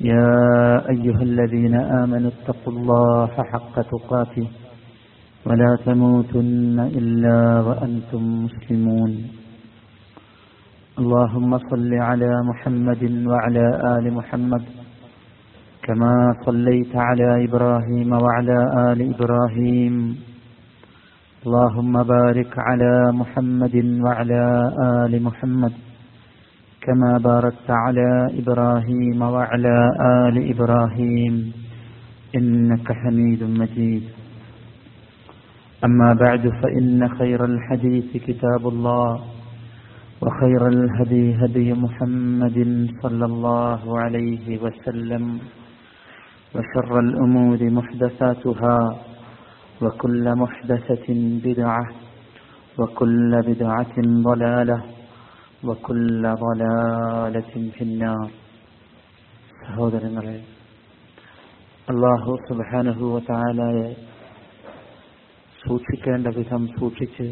[0.00, 4.48] يا أيها الذين آمنوا اتقوا الله حق تقاته
[5.46, 9.12] ولا تموتن إلا وأنتم مسلمون.
[10.98, 14.64] اللهم صل على محمد وعلى آل محمد
[15.82, 16.14] كما
[16.46, 18.58] صليت على إبراهيم وعلى
[18.92, 19.94] آل إبراهيم.
[21.46, 24.42] اللهم بارك على محمد وعلى
[25.04, 25.72] آل محمد
[26.90, 29.76] كما باركت على إبراهيم وعلى
[30.26, 31.52] آل إبراهيم
[32.34, 34.04] إنك حميد مجيد.
[35.84, 39.20] أما بعد فإن خير الحديث كتاب الله
[40.22, 42.58] وخير الهدي هدي محمد
[43.02, 45.38] صلى الله عليه وسلم
[46.54, 48.78] وشر الأمور محدثاتها
[49.82, 51.06] وكل محدثة
[51.44, 51.86] بدعة
[52.78, 53.96] وكل بدعة
[54.30, 54.99] ضلالة.
[55.64, 56.26] വക്കുല്ല
[59.60, 60.36] സഹോദരങ്ങളെ
[61.88, 63.18] അള്ളാഹു സുബാനുഹുവ
[65.58, 67.26] സൂക്ഷിക്കേണ്ട വിധം സൂക്ഷിച്ച്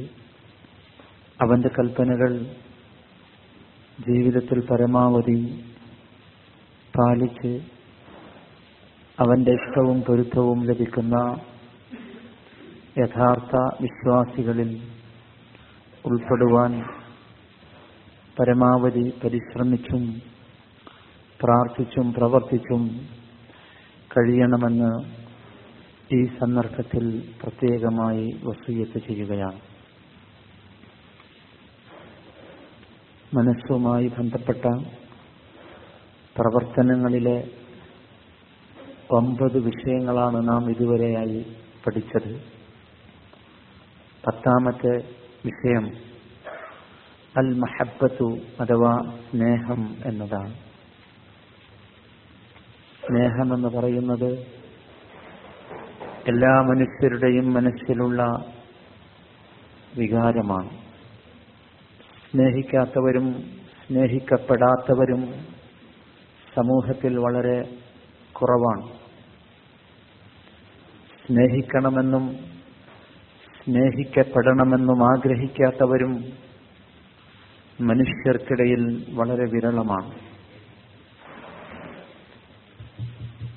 [1.41, 2.33] അവന്റെ കൽപ്പനകൾ
[3.99, 5.39] ജീവിതത്തിൽ പരമാവധി
[6.95, 7.53] പാലിച്ച്
[9.19, 11.17] അവന്റെ ഇഷ്ടവും പൊരുത്തവും ലഭിക്കുന്ന
[12.99, 14.71] യഥാർത്ഥ വിശ്വാസികളിൽ
[16.05, 16.73] ഉൾപ്പെടുവാൻ
[18.41, 20.23] പരമാവധി പരിശ്രമിച്ചും
[21.43, 22.89] പ്രാർത്ഥിച്ചും പ്രവർത്തിച്ചും
[24.17, 24.91] കഴിയണമെന്ന്
[26.15, 29.61] ഈ സന്ദർഭത്തിൽ പ്രത്യേകമായി വസൂയത്ത് ചെയ്യുകയാണ്.
[33.35, 34.65] മനസ്സുമായി ബന്ധപ്പെട്ട
[36.37, 37.51] പ്രവർത്തനങ്ങളിലെ
[39.11, 41.47] ഒമ്പത് വിഷയങ്ങളാണ് നാം ഇതുവരെയായി
[41.87, 42.33] പഠിച്ചത്.
[44.27, 44.95] പത്താമത്തെ
[45.45, 46.08] വിഷയം
[47.39, 50.55] അൽ മഹബത്തു അഥവാ സ്നേഹം എന്നതാണ്.
[53.07, 54.39] സ്നേഹം എന്ന് പറയുന്നത്
[56.29, 58.45] എല്ലാ മനുഷ്യരുടെയും മനസ്സിലുള്ള
[59.99, 60.71] വികാരമാണ്.
[62.31, 63.33] സ്നേഹിക്കാത്തവരും
[63.87, 65.27] സ്നേഹിക്കപ്പെടാത്തവരും
[66.55, 67.63] സമൂഹത്തിൽ വളരെ
[68.33, 68.99] കുറവാണ്.
[71.27, 72.37] സ്നേഹിക്കണമെന്നും
[73.65, 76.48] സ്നേഹിക്കപ്പെടണമെന്നും ആഗ്രഹിക്കാത്തവരും
[77.81, 80.15] മനുഷ്യർക്കിടയിൽ വളരെ വിരളമാണ്.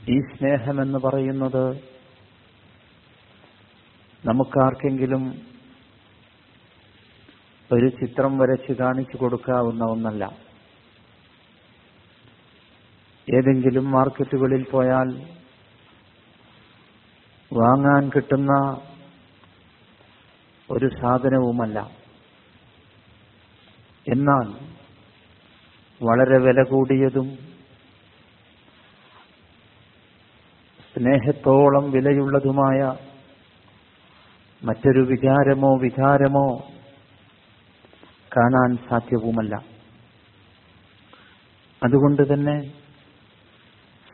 [0.09, 1.75] ഈ സ്നേഹമെന്ന് പറയുന്നത്
[4.25, 5.41] നമുക്കാർക്കെങ്കിലും
[7.73, 10.37] ഒരു ചിത്രം വരച്ച് കാണിച്ചു കൊടുക്കാവുന്ന ഒന്നല്ല.
[13.35, 15.09] ഏതെങ്കിലും മാർക്കറ്റുകളിൽ പോയാൽ
[17.53, 18.81] വാങ്ങാൻ കിട്ടുന്ന
[20.71, 22.00] ഒരു സാധനവുമല്ല.
[24.07, 24.71] എന്നാൽ
[26.03, 27.51] വളരെ വില കൂടിയതും
[30.93, 32.97] സ്നേഹത്തോളം വിലയുള്ളതുമായ
[34.63, 36.63] മറ്റൊരു വിചാരമോ വികാരമോ
[38.37, 39.55] കാണാൻ സാധ്യവുമല്ല.
[41.85, 42.61] അതുകൊണ്ട് തന്നെ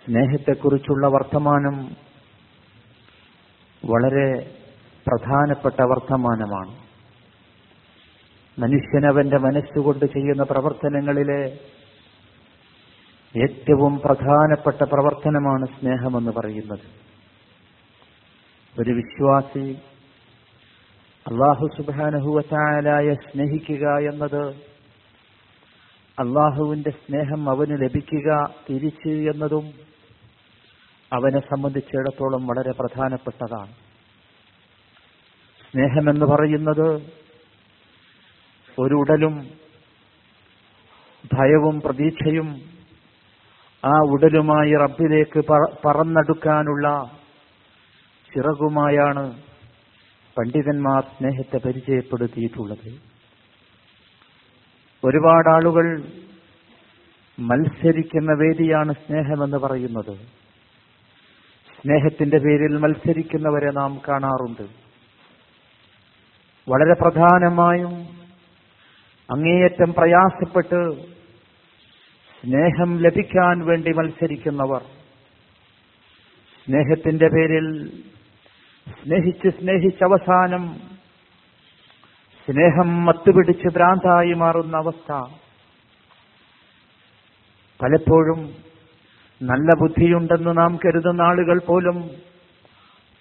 [0.05, 1.95] സ്നേഹത്തെക്കുറിച്ചുള്ള വർത്തമാനം
[3.85, 4.55] വളരെ
[5.07, 6.86] പ്രധാനപ്പെട്ട വർത്തമാനമാണ്.
[8.59, 11.57] മനുഷ്യനവന്റെ മനസ്സുകൊണ്ട് ചെയ്യുന്ന പ്രവർത്തനങ്ങളിലെ
[13.43, 16.85] ഏറ്റവും പ്രധാനപ്പെട്ട പ്രവർത്തനമാണ് സ്നേഹമെന്ന് പറയുന്നത്.
[18.79, 19.77] ഒരു വിശ്വാസി
[21.27, 24.55] അള്ളാഹു സുബാനഹുവറ്റായാലായ സ്നേഹിക്കുക എന്നത്
[26.19, 29.73] അള്ളാഹുവിന്റെ സ്നേഹം അവന് ലഭിക്കുക തിരിച്ച് എന്നതും
[31.13, 33.71] അവനെ സംബന്ധിച്ചിടത്തോളം വളരെ പ്രധാനപ്പെട്ടതാണ്.
[35.71, 37.01] സ്നേഹമെന്ന് പറയുന്നത്
[38.79, 39.47] ഒരു ഉടലും
[41.33, 42.61] ഭയവും പ്രതീക്ഷയും
[43.85, 45.39] ആ ഉടലുമായി റബ്ബിലേക്ക്
[45.87, 47.11] പറന്നെടുക്കാനുള്ള
[48.35, 49.41] ചിറകുമായാണ്
[50.37, 52.89] പണ്ഡിതന്മാർ സ്നേഹത്തെ പരിചയപ്പെടുത്തിയിട്ടുള്ളത്.
[55.05, 56.03] ഒരുപാട് ആളുകൾ
[57.39, 60.17] മത്സരിക്കുന്ന വേദിയാണ് സ്നേഹമെന്ന് പറയുന്നത്.
[61.81, 64.61] സ്നേഹത്തിന്റെ പേരിൽ മത്സരിക്കുന്നവരെ നാം കാണാറുണ്ട്.
[66.69, 68.16] വളരെ പ്രധാനമായും
[69.31, 70.91] അങ്ങേയറ്റം പ്രയാസപ്പെട്ട്
[72.41, 74.81] സ്നേഹം ലഭിക്കാൻ വേണ്ടി മത്സരിക്കുന്നവർ.
[76.67, 77.89] സ്നേഹത്തിന്റെ പേരിൽ
[78.87, 80.73] സ്നേഹിച്ച് സ്നേഹിച്ച് അവസാനം
[82.47, 85.11] സ്നേഹം മത്തുപിടിച്ച് ഭ്രാന്തായി മാറുന്ന അവസ്ഥ.
[87.81, 88.39] പലപ്പോഴും
[89.41, 92.09] നല്ല ബുദ്ധിയുണ്ടെന്ന് നാം കരുതുന്ന ആളുകൾ പോലും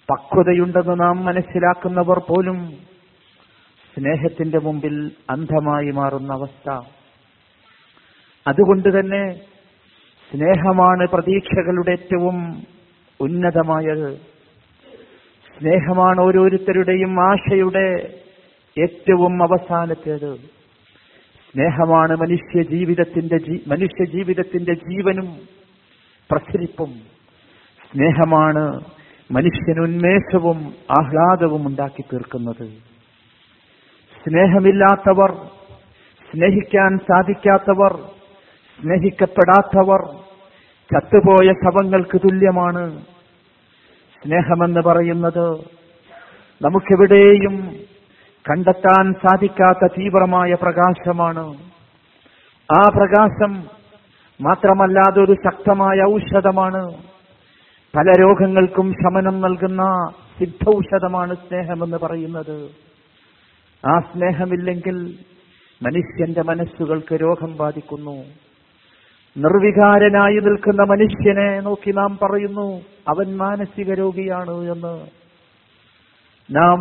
[0.09, 2.73] പക്വതയുണ്ടെന്ന് നാം മനസ്സിലാക്കുന്നവർ പോലും
[3.97, 6.69] സ്നേഹത്തിന്റെ മുമ്പിൽ അന്ധമായി മാറുന്ന അവസ്ഥ.
[8.47, 9.33] അതുകൊണ്ട് തന്നെ
[10.31, 12.63] സ്നേഹമാണ് പ്രതീക്ഷകളുടെ ഏറ്റവും
[13.19, 14.17] ഉന്നതമായത്.
[15.59, 18.19] സ്നേഹമാണ് ഓരോരുത്തരുടെയും ആശയുടെ
[18.81, 20.35] ഏറ്റവും അവസാനത്തേത്.
[21.51, 25.37] സ്നേഹമാണ് മനുഷ്യ ജീവിതത്തിന്റെ മനുഷ്യ ജീവിതത്തിന്റെ ജീവനും
[26.31, 26.93] പ്രസരിപ്പും.
[27.91, 28.81] സ്നേഹമാണ്
[29.31, 30.57] മനുഷ്യനുന്മേഷവും
[30.91, 32.86] ആഹ്ലാദവും ഉണ്ടാക്കി തീർക്കുന്നത്.
[34.27, 35.31] സ്നേഹമില്ലാത്തവർ
[36.31, 37.93] സ്നേഹിക്കാൻ സാധിക്കാത്തവർ
[38.81, 40.01] സ്നേഹിക്കപ്പെടാത്തവർ
[40.93, 42.99] ചത്തുപോയ ശവങ്ങൾക്ക് തുല്യമാണ്.
[44.23, 45.53] സ്നേഹമെന്ന് പറയുന്നത്
[46.61, 47.73] നമുക്കെവിടെയും
[48.49, 51.57] കണ്ടെത്താൻ സാധിക്കാത്ത തീവ്രമായ പ്രകാശമാണ്.
[52.77, 53.63] ആ പ്രകാശം
[54.41, 56.93] മാത്രമല്ലാതെ ഒരു ശക്തമായ ഔഷധമാണ്.
[57.95, 62.86] പല രോഗങ്ങൾക്കും ശമനം നൽകുന്ന സിദ്ധൌഷധമാണ് സ്നേഹമെന്ന് പറയുന്നത്.
[63.85, 65.13] ആ സ്നേഹമില്ലെങ്കിൽ
[65.83, 68.23] മനുഷ്യന്റെ മനസ്സുകൾക്ക് രോഗം ബാധിക്കുന്നു.
[69.37, 75.07] നിർവികാരനായി നിൽക്കുന്ന മനുഷ്യനെ നോക്കി നാം പറയുന്നു അവൻ മാനസിക രോഗിയാണ് എന്ന്.
[76.51, 76.79] നാം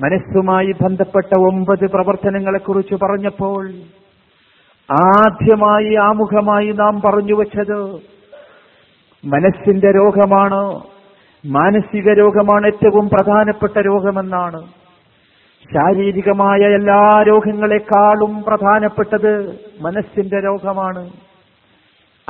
[0.00, 3.68] മനസ്സുമായി ബന്ധപ്പെട്ട ഒമ്പത് പ്രവർത്തനങ്ങളെക്കുറിച്ച് പറഞ്ഞപ്പോൾ
[4.92, 7.94] ആദ്യമായി ആമുഖമായി നാം പറഞ്ഞു വച്ചത്
[9.26, 10.80] മനസ്സിന്റെ രോഗമാണ്
[11.46, 14.81] മാനസിക രോഗമാണ് ഏറ്റവും പ്രധാനപ്പെട്ട രോഗമെന്നാണ്.
[15.72, 21.10] ശാരീരികമായ എല്ലാ രോഗങ്ങളെക്കാളും പ്രധാനപ്പെട്ടത് മനസ്സിന്റെ രോഗമാണ്.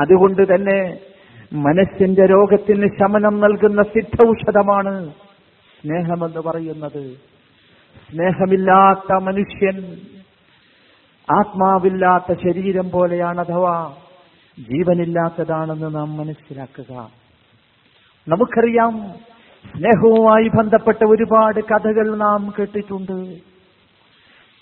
[0.00, 0.98] അതുകൊണ്ട് തന്നെ
[1.52, 5.10] മനസ്സിന്റെ രോഗത്തിന് ശമനം നൽകുന്ന സിദ്ധൌഷധമാണ്
[5.82, 7.16] സ്നേഹമെന്ന് പറയുന്നത്.
[8.10, 9.96] സ്നേഹമില്ലാത്ത മനുഷ്യൻ
[11.38, 13.94] ആത്മാവില്ലാത്ത ശരീരം പോലെയാണ് അഥവാ
[14.58, 17.10] ജീവനില്ലാത്തതാണെന്ന് നാം മനസ്സിലാക്കുക.
[18.28, 19.14] നമുക്കറിയാം
[19.64, 23.18] സ്നേഹവുമായി ബന്ധപ്പെട്ട ഒരുപാട് കഥകൾ നാം കേട്ടിട്ടുണ്ട്.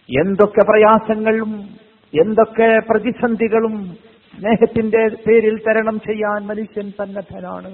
[0.09, 1.53] എന്തൊക്കെ പ്രയാസങ്ങളും
[2.13, 3.75] എന്തൊക്കെ പ്രതിസന്ധികളും
[4.35, 7.73] സ്നേഹത്തിന്റെ പേരിൽ തരണം ചെയ്യാൻ മനുഷ്യൻ സന്നദ്ധനാണ്.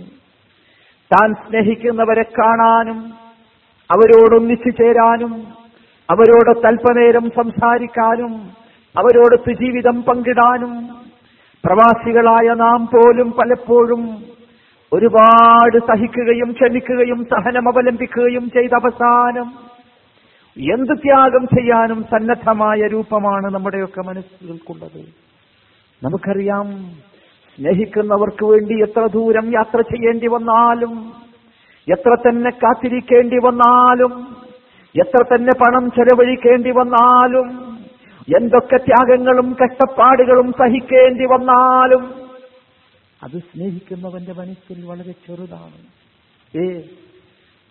[1.11, 3.01] താൻ സ്നേഹിക്കുന്നവരെ കാണാനും
[3.91, 5.35] അവരോടൊന്നിച്ചു ചേരാനും
[6.09, 8.33] അവരോട് തൽപ്പനേരം സംസാരിക്കാനും
[8.95, 10.75] അവരോടൊത്ത് ജീവിതം പങ്കിടാനും
[11.65, 14.03] പ്രവാസികളായ നാം പോലും പലപ്പോഴും
[14.93, 19.49] ഒരുപാട് സഹിക്കുകയും ക്ഷമിക്കുകയും സഹനം അവലംബിക്കുകയും ചെയ്ത അവസാനം
[20.57, 25.03] എന്ത് ത്യാഗം ചെയ്യാനും സന്നദ്ധമായ രൂപമാണ് നമ്മുടെയൊക്കെ മനസ്സുകൾക്കുള്ളത്
[26.03, 26.69] നമുക്കറിയാം
[27.59, 30.95] സ്നേഹിക്കുന്നവർക്ക് വേണ്ടി എത്ര ദൂരം യാത്ര ചെയ്യേണ്ടി വന്നാലും
[31.89, 34.13] എത്ര തന്നെ കാത്തിരിക്കേണ്ടി വന്നാലും
[34.95, 37.49] എത്ര തന്നെ പണം ചെലവഴിക്കേണ്ടി വന്നാലും
[38.29, 42.05] എന്തൊക്കെ ത്യാഗങ്ങളും കഷ്ടപ്പാടുകളും സഹിക്കേണ്ടി വന്നാലും
[43.23, 45.87] അത് സ്നേഹിക്കുന്നവന്റെ മനസ്സിൽ വളരെ ചെറുതാണ്.
[46.59, 46.83] ഏ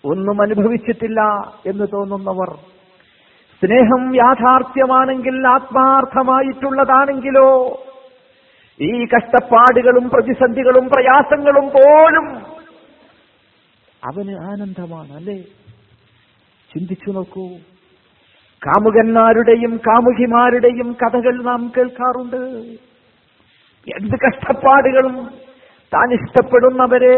[0.05, 1.21] ഒന്നും അനുഭവിച്ചിട്ടില്ല
[1.65, 2.59] എന്ന് തോന്നുന്നവർ
[3.63, 7.83] സ്നേഹം യാഥാർത്ഥ്യമാണെങ്കിൽ ആത്മാർത്ഥമായിട്ടുള്ളതാണെങ്കിലോ
[8.81, 12.45] ഈ കഷ്ടപ്പാടുകളും പ്രതിസന്ധികളും പ്രയാസങ്ങളും പോലും
[14.03, 15.43] അവന് ആനന്ദമാണ് അല്ലേ?
[16.73, 17.57] ചിന്തിച്ചു നോക്കൂ.
[18.67, 22.67] കാമുകന്മാരുടെയും കാമുകിമാരുടെയും കഥകൾ നാം കേൾക്കാറുണ്ട്.
[23.87, 25.15] എന്ത് കഷ്ടപ്പാടുകളും
[25.93, 27.17] താൻ ഇഷ്ടപ്പെടുന്നവരെ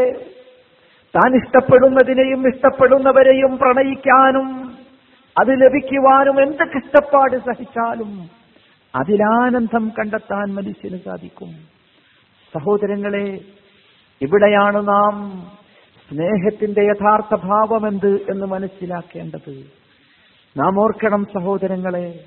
[1.15, 4.47] താൻ ഇഷ്ടപ്പെടുന്നതിനെയും ഇഷ്ടപ്പെടുന്നവരെയും പ്രണയിക്കാനും
[5.35, 8.29] അത് ലഭിക്കുവാനും എന്ത് കഷ്ടപ്പാട് സഹിച്ചാലും
[8.95, 11.49] അതിലാനന്ദം കണ്ടെത്താൻ മനുഷ്യന് സാധിക്കും.
[12.53, 13.39] സഹോദരങ്ങളെ
[14.21, 15.15] ഇവിടെയാണ് നാം
[16.09, 19.53] സ്നേഹത്തിന്റെ യഥാർത്ഥ ഭാവം എന്ത് എന്ന് മനസ്സിലാക്കേണ്ടത്.
[20.57, 22.19] നാം ഓർക്കണം സഹോദരങ്ങളെ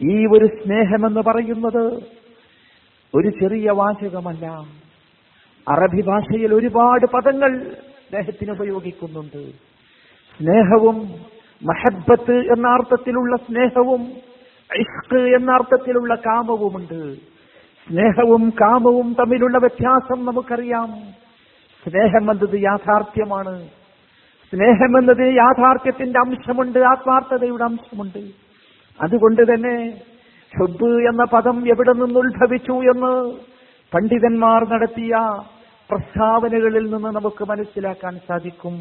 [0.00, 1.84] ഈ ഒരു സ്നേഹമെന്ന് പറയുന്നത്
[3.14, 4.46] ഒരു ചെറിയ വാചകമല്ല.
[5.68, 7.76] അറബി ഭാഷയിൽ ഒരുപാട് പദങ്ങൾ
[8.08, 9.50] സ്നേഹത്തിന് ഉപയോഗിക്കുന്നുണ്ട്.
[10.38, 11.08] സ്നേഹവും
[11.62, 14.02] മഹബത്ത് എന്ന അർത്ഥത്തിലുള്ള സ്നേഹവും
[14.80, 17.14] ഇഷ്ക് എന്ന അർത്ഥത്തിലുള്ള കാമവുമുണ്ട്.
[17.88, 20.86] സ്നേഹവും കാമവും തമ്മിലുള്ള വ്യത്യാസം നമുക്കറിയാം.
[21.84, 23.68] സ്നേഹം എന്നത് യാഥാർത്ഥ്യമാണ്.
[24.50, 28.18] സ്നേഹം എന്നത് യാഥാർത്ഥ്യത്തിന്റെ അംശമുണ്ട് ആത്മാർത്ഥതയുടെ അംശമുണ്ട്.
[29.02, 30.00] അതുകൊണ്ട് തന്നെ
[30.58, 33.12] ഹുബ് എന്ന പദം എവിടെ നിന്ന് ഉത്ഭവിച്ചു എന്ന്
[33.92, 35.14] പണ്ഡിതന്മാർ നടത്തിയ
[35.90, 38.76] പ്രസ്താവനകളിൽ നിന്ന് നമുക്ക് മനസ്സിലാക്കാൻ സാധിക്കും.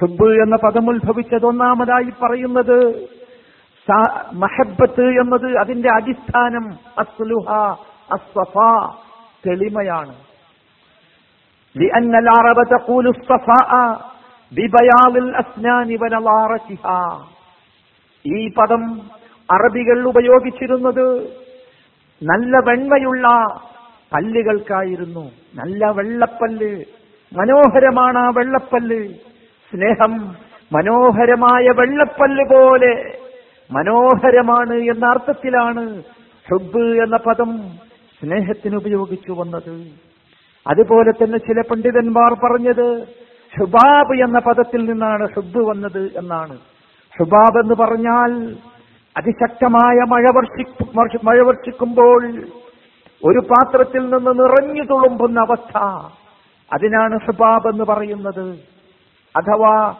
[0.00, 2.78] ഹുബ് എന്ന പദം ഉത്ഭവിച്ചത് ഒന്നാമതായി പറയുന്നത്
[4.32, 6.66] മഹബത്ത് എന്നത് അതിന്റെ അടിസ്ഥാനം
[6.98, 7.52] അസ്ലുഹ
[8.14, 8.56] അസ്വഫ
[9.46, 10.14] തെളിമയാണ്.
[18.26, 18.82] ഈ പദം
[19.52, 21.28] അറബികൾ ഉപയോഗിച്ചിരുന്നത്
[22.22, 23.26] നല്ല വെണ്മയുള്ള
[24.12, 25.30] പല്ലുകൾക്കായിരുന്നു.
[25.54, 26.84] നല്ല വെള്ളപ്പല്ല്.
[27.32, 29.08] മനോഹരമാണ് ആ വെള്ളപ്പല്ല്.
[29.70, 30.12] സ്നേഹം
[30.72, 33.18] മനോഹരമായ വെള്ളപ്പല്ല് പോലെ
[33.72, 36.02] മനോഹരമാണ് എന്ന അർത്ഥത്തിലാണ്
[36.50, 37.62] ഹുബ് എന്ന പദം
[38.20, 39.86] സ്നേഹത്തിന് ഉപയോഗിച്ചു വന്നത്.
[40.66, 43.06] അതുപോലെ തന്നെ ചില പണ്ഡിതന്മാർ പറഞ്ഞത്
[43.58, 46.58] ഹുബാബ് എന്ന പദത്തിൽ നിന്നാണ് ഹുബ് വന്നത് എന്നാണ്.
[47.18, 48.56] ഹുബാബ് എന്ന് പറഞ്ഞാൽ
[49.16, 50.62] അതിശക്തമായ മഴ വർഷി
[51.24, 52.38] മഴ വർഷിക്കുമ്പോൾ
[53.24, 55.78] ഒരു പാത്രത്തിൽ നിന്ന് നിറഞ്ഞു തുളുമ്പുന്ന അവസ്ഥ.
[56.72, 58.58] അതിനാണ് ഹുബാബ് എന്ന് പറയുന്നത്.
[59.36, 59.94] അഥവാ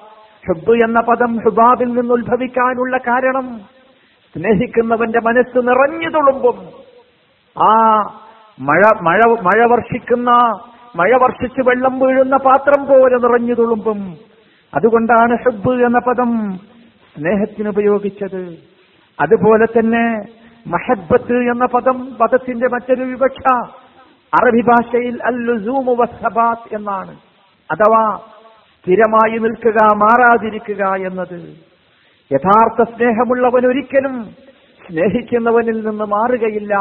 [0.49, 3.61] ഹുബ് എന്ന പദം ഹുബാബിൽ നിന്ന് ഉത്ഭവിക്കാനുള്ള കാരണം
[4.35, 6.59] സ്നേഹിക്കുന്നവന്റെ മനസ്സ് നിറഞ്ഞു തുളുമ്പും.
[7.63, 7.73] ആ
[8.61, 10.31] മഴ മഴ മഴ വർഷിക്കുന്ന
[10.97, 14.01] മഴ വർഷിച്ച് വെള്ളം വീഴുന്ന പാത്രം പോലെ നിറഞ്ഞു തുളുമ്പും.
[14.77, 16.59] അതുകൊണ്ടാണ് ഹുബ് എന്ന പദം
[17.17, 18.71] സ്നേഹത്തിന് ഉപയോഗിച്ചത്
[19.21, 20.25] അതുപോലെ തന്നെ
[20.67, 23.55] മഹബത്ത് എന്ന പദം പദത്തിന്റെ മറ്റൊരു വിവക്ഷ
[24.43, 25.19] അറബി ഭാഷയിൽ
[26.73, 27.17] എന്നാണ്.
[27.71, 28.19] അഥവാ
[28.83, 31.57] സ്ഥിരമായി നിൽക്കുക മാറാതിരിക്കുക എന്നത്.
[32.33, 34.25] യഥാർത്ഥ സ്നേഹമുള്ളവൻ ഒരിക്കലും
[34.87, 36.75] സ്നേഹിക്കുന്നവനിൽ നിന്ന് മാറുകയില്ല.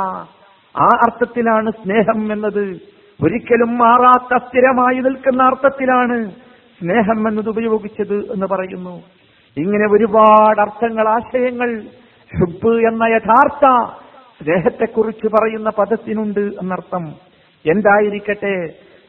[0.78, 2.80] ആ അർത്ഥത്തിലാണ് സ്നേഹം എന്നത്.
[3.24, 6.32] ഒരിക്കലും മാറാത്ത സ്ഥിരമായി നിൽക്കുന്ന അർത്ഥത്തിലാണ്
[6.80, 9.02] സ്നേഹം എന്നത് ഉപയോഗിച്ചത് എന്ന് പറയുന്നു.
[9.58, 11.82] ഇങ്ങനെ ഒരുപാട് അർത്ഥങ്ങൾ ആശയങ്ങൾ
[12.38, 13.86] ഹുബ് എന്ന യഥാർത്ഥ
[14.44, 17.06] സ്നേഹത്തെക്കുറിച്ച് പറയുന്ന പദത്തിനുണ്ട് എന്നർത്ഥം.
[17.72, 18.68] എന്തായിരിക്കട്ടെ?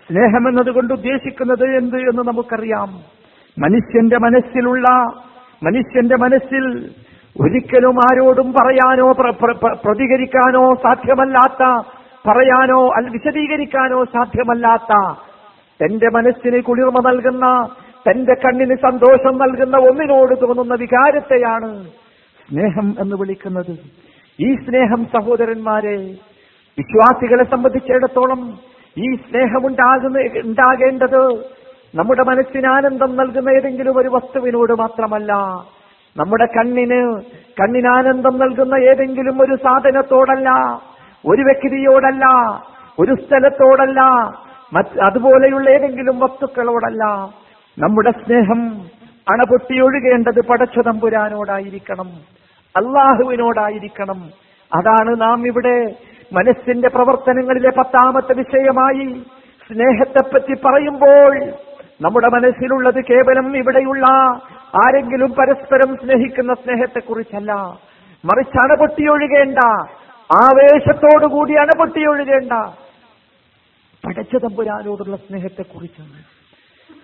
[0.09, 2.89] സ്നേഹം എന്നതുകൊണ്ട് ഉദ്ദേശിക്കുന്നത് എന്ത് എന്ന് നമുക്കറിയാം.
[3.59, 5.13] മനുഷ്യന്റെ മനസ്സിലുള്ള
[5.63, 6.91] മനുഷ്യന്റെ മനസ്സിൽ
[7.41, 11.89] ഒരിക്കലും ആരോടും പറയാനോ പ്ര- പ്ര- പ്ര- പ്രതികരിക്കാനോ സാധ്യമല്ലാത്ത
[12.29, 15.19] പറയാനോ വിശദീകരിക്കാനോ സാധ്യമല്ലാത്ത
[15.85, 17.69] തന്റെ മനസ്സിന് കുളിർമ നൽകുന്ന
[18.11, 21.87] തന്റെ കണ്ണിന് സന്തോഷം നൽകുന്ന ഒന്നിനോട് തോന്നുന്ന വികാരത്തെയാണ്
[22.51, 23.73] സ്നേഹം എന്ന് വിളിക്കുന്നത്.
[24.39, 25.97] ഈ സ്നേഹം സഹോദരന്മാരെ
[26.79, 28.41] വിശ്വാസികളെ സംബന്ധിച്ചിടത്തോളം
[28.97, 31.21] ഈ സ്നേഹമുണ്ടാകുന്ന ഉണ്ടാകേണ്ടത്
[31.95, 35.33] നമ്മുടെ മനസ്സിന് ആനന്ദം നൽകുന്ന ഏതെങ്കിലും ഒരു വസ്തുവിനോട് മാത്രമല്ല
[36.17, 37.01] നമ്മുടെ കണ്ണിന്
[37.61, 40.51] കണ്ണിന് ആനന്ദം നൽകുന്ന ഏതെങ്കിലും ഒരു സാധനത്തോടല്ല
[41.25, 42.27] ഒരു വ്യക്തിയോടല്ല
[42.99, 44.01] ഒരു സ്ഥലത്തോടല്ല
[45.03, 47.05] അതുപോലെയുള്ള ഏതെങ്കിലും വസ്തുക്കളോടല്ല.
[47.79, 48.61] നമ്മുടെ സ്നേഹം
[49.27, 52.11] അണപൊട്ടിയൊഴുകേണ്ടത് പടച്ചു തമ്പുരാനോടായിരിക്കണം
[52.77, 54.31] അള്ളാഹുവിനോടായിരിക്കണം.
[54.75, 55.95] അതാണ് നാം ഇവിടെ
[56.33, 59.23] മനസ്സിന്റെ പ്രവർത്തനങ്ങളിലെ പത്താമത്തെ വിഷയമായി
[59.69, 61.51] സ്നേഹത്തെപ്പറ്റി പറയുമ്പോൾ
[62.03, 64.07] നമ്മുടെ മനസ്സിലുള്ളത് കേവലം ഇവിടെയുള്ള
[64.87, 67.53] ആരെങ്കിലും പരസ്പരം സ്നേഹിക്കുന്ന സ്നേഹത്തെക്കുറിച്ചല്ല.
[68.25, 69.59] മറിച്ച് അണപൊട്ടിയൊഴുകേണ്ട
[70.45, 72.53] ആവേശത്തോടുകൂടി അണപൊട്ടിയൊഴുകേണ്ട
[74.07, 76.23] പടച്ച തമ്പുരാനോടുള്ള സ്നേഹത്തെക്കുറിച്ചാണ്.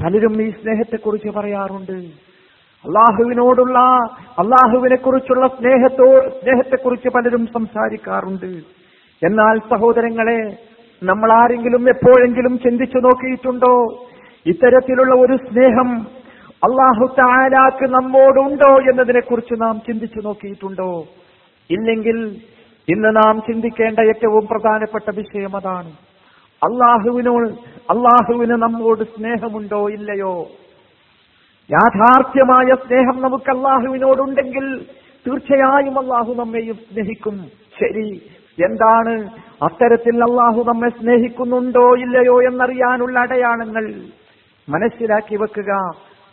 [0.04, 2.25] പലരും ഈ സ്നേഹത്തെക്കുറിച്ച് പറയാറുണ്ട്.
[2.86, 3.78] അള്ളാഹുവിനോടുള്ള
[4.38, 8.46] അള്ളാഹുവിനെ കുറിച്ചുള്ള സ്നേഹത്തോ സ്നേഹത്തെക്കുറിച്ച് പലരും സംസാരിക്കാറുണ്ട്.
[9.26, 10.56] എന്നാൽ സഹോദരങ്ങളെ
[11.02, 14.04] നമ്മൾ ആരെങ്കിലും എപ്പോഴെങ്കിലും ചിന്തിച്ചു നോക്കിയിട്ടുണ്ടോ?
[14.46, 16.06] ഇത്തരത്തിലുള്ള ഒരു സ്നേഹം
[16.64, 21.04] അള്ളാഹു താലാക്ക് നമ്മോടുണ്ടോ എന്നതിനെ കുറിച്ച് നാം ചിന്തിച്ചു നോക്കിയിട്ടുണ്ടോ?
[21.70, 22.36] ഇല്ലെങ്കിൽ
[22.88, 25.92] ഇന്ന് നാം ചിന്തിക്കേണ്ട ഏറ്റവും പ്രധാനപ്പെട്ട വിഷയം അതാണ്.
[26.62, 27.48] അള്ളാഹുവിനോട്
[27.90, 30.46] അള്ളാഹുവിന് നമ്മോട് സ്നേഹമുണ്ടോ ഇല്ലയോ?
[31.70, 34.84] യാഥാർത്ഥ്യമായ സ്നേഹം നമുക്ക് അള്ളാഹുവിനോടുണ്ടെങ്കിൽ
[35.26, 37.38] തീർച്ചയായും അള്ളാഹു നമ്മെയും സ്നേഹിക്കും.
[37.80, 38.22] ശരി.
[38.64, 39.30] എന്താണ്?
[39.62, 43.94] അത്തരത്തിൽ അള്ളാഹു നമ്മെ സ്നേഹിക്കുന്നുണ്ടോ ഇല്ലയോ എന്നറിയാനുള്ള അടയാളങ്ങൾ
[44.68, 45.90] മനസ്സിലാക്കി വെക്കുക.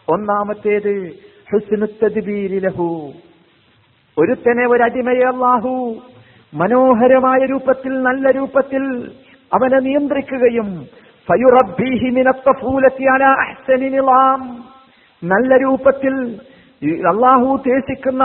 [0.10, 1.12] ഒന്നാമത്തേത്
[1.52, 3.12] ഹുസ്നുത്തദ്ബീരിലഹു
[4.18, 5.96] ഒരുത്തനെ ഒരടിമയെ അള്ളാഹു
[6.54, 9.12] മനോഹരമായ രൂപത്തിൽ നല്ല രൂപത്തിൽ
[9.54, 10.86] അവനെ നിയന്ത്രിക്കുകയും
[11.28, 13.06] ഫയുറബ്ബീഹി മിനത്തഫൂലത്തി
[15.24, 16.38] നല്ല രൂപത്തിൽ
[17.08, 18.24] അള്ളാഹു ഉദ്ദേശിക്കുന്ന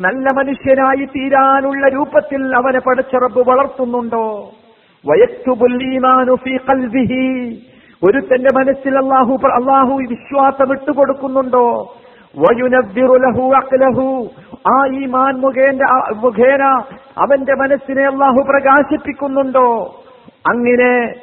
[0.00, 4.52] നല്ല മനുഷ്യനായി തീരാനുള്ള രൂപത്തിൽ അവനെ പടച്ചറബ് വളർത്തുന്നുണ്ടോ?
[5.04, 5.26] ഒരു
[8.02, 11.94] ഒരുത്തന്റെ മനസ്സിൽ അള്ളാഹു അള്ളാഹു വിശ്വാസം ഇട്ടുകൊടുക്കുന്നുണ്ടോ
[14.68, 15.78] ആ ഈമാൻ മുഖേന
[16.16, 16.62] മുഖേന
[17.18, 19.94] അവന്റെ മനസ്സിനെ അള്ളാഹു പ്രകാശിപ്പിക്കുന്നുണ്ടോ?
[20.48, 21.14] അങ്ങനെ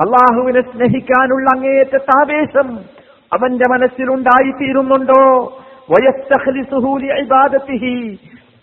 [0.00, 2.78] അള്ളാഹുവിനെ സ്നേഹിക്കാനുള്ള അങ്ങേയറ്റത്തെ ആവേശം
[3.32, 5.22] അവന്റെ മനസ്സിലുണ്ടായിത്തീരുന്നുണ്ടോ?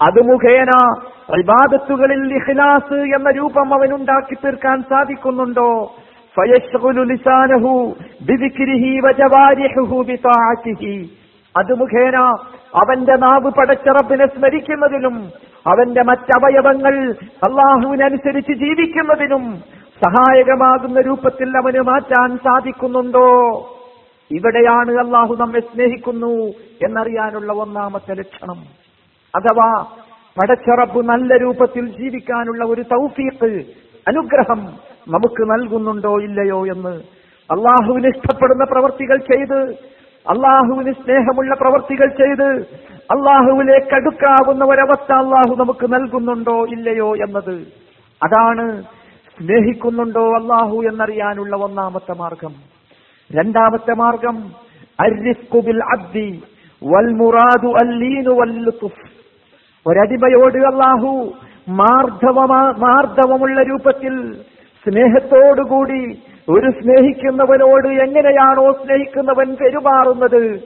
[0.02, 0.70] അത് മുഖേന
[1.30, 5.96] അൽബാദത്തുകളിൽ ഇഖ്ലാസ് എന്ന രൂപം അവനുണ്ടാക്കി തീർക്കാൻ സാധിക്കുന്നുണ്ടോ?
[11.58, 12.18] അത് മുഖേന
[12.75, 15.30] അവന്റെ നാവ് പടച്ചറപ്പിനെ സ്മരിക്കുന്നതിനും
[15.68, 17.12] അവന്റെ മറ്റവയവങ്ങൾ
[17.48, 19.62] അള്ളാഹുവിനനുസരിച്ച് ജീവിക്കുന്നതിനും
[20.02, 23.28] സഹായകമാകുന്ന രൂപത്തിൽ അവന് മാറ്റാൻ സാധിക്കുന്നുണ്ടോ?
[24.32, 26.34] ഇവിടെയാണ് അള്ളാഹു നമ്മെ സ്നേഹിക്കുന്നു
[26.86, 28.60] എന്നറിയാനുള്ള ഒന്നാമത്തെ ലക്ഷണം.
[29.34, 29.68] അഥവാ
[30.38, 33.50] പടച്ചറബ് നല്ല രൂപത്തിൽ ജീവിക്കാനുള്ള ഒരു തൗഫീഖ്
[34.08, 34.62] അനുഗ്രഹം
[35.08, 36.94] നമുക്ക് നൽകുന്നുണ്ടോ ഇല്ലയോ എന്ന്
[37.50, 39.60] അള്ളാഹുവിന് ഇഷ്ടപ്പെടുന്ന പ്രവർത്തികൾ ചെയ്ത്
[40.26, 42.50] അള്ളാഹുവിന് സ്നേഹമുള്ള പ്രവർത്തികൾ ചെയ്ത്
[43.12, 47.56] അള്ളാഹുവിലേക്ക് അടുക്കാവുന്ന ഒരവസ്ഥ അള്ളാഹു നമുക്ക് നൽകുന്നുണ്ടോ ഇല്ലയോ എന്നത്
[48.22, 48.66] അതാണ്
[49.38, 52.54] സ്നേഹിക്കുന്നുണ്ടോ അള്ളാഹു എന്നറിയാനുള്ള ഒന്നാമത്തെ മാർഗം.
[53.32, 54.44] രണ്ടാമത്തെ മാർഗം
[55.60, 56.44] ബിൽ അബ്ദി
[56.84, 57.68] വൽ മുറാദു
[59.88, 61.32] ഒരടിമയോട് അള്ളാഹു
[61.70, 64.34] മാർദ്ധവമാ മാർദ്ധവമുള്ള രൂപത്തിൽ
[64.86, 70.60] സ്നേഹത്തോടുകൂടി ഒരു സ്നേഹിക്കുന്നവനോട് എങ്ങനെയാണോ സ്നേഹിക്കുന്നവൻ പെരുമാറുന്നത്?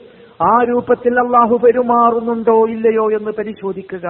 [0.44, 4.08] ആ രൂപത്തിൽ അള്ളാഹു പെരുമാറുന്നുണ്ടോ ഇല്ലയോ എന്ന് പരിശോധിക്കുക.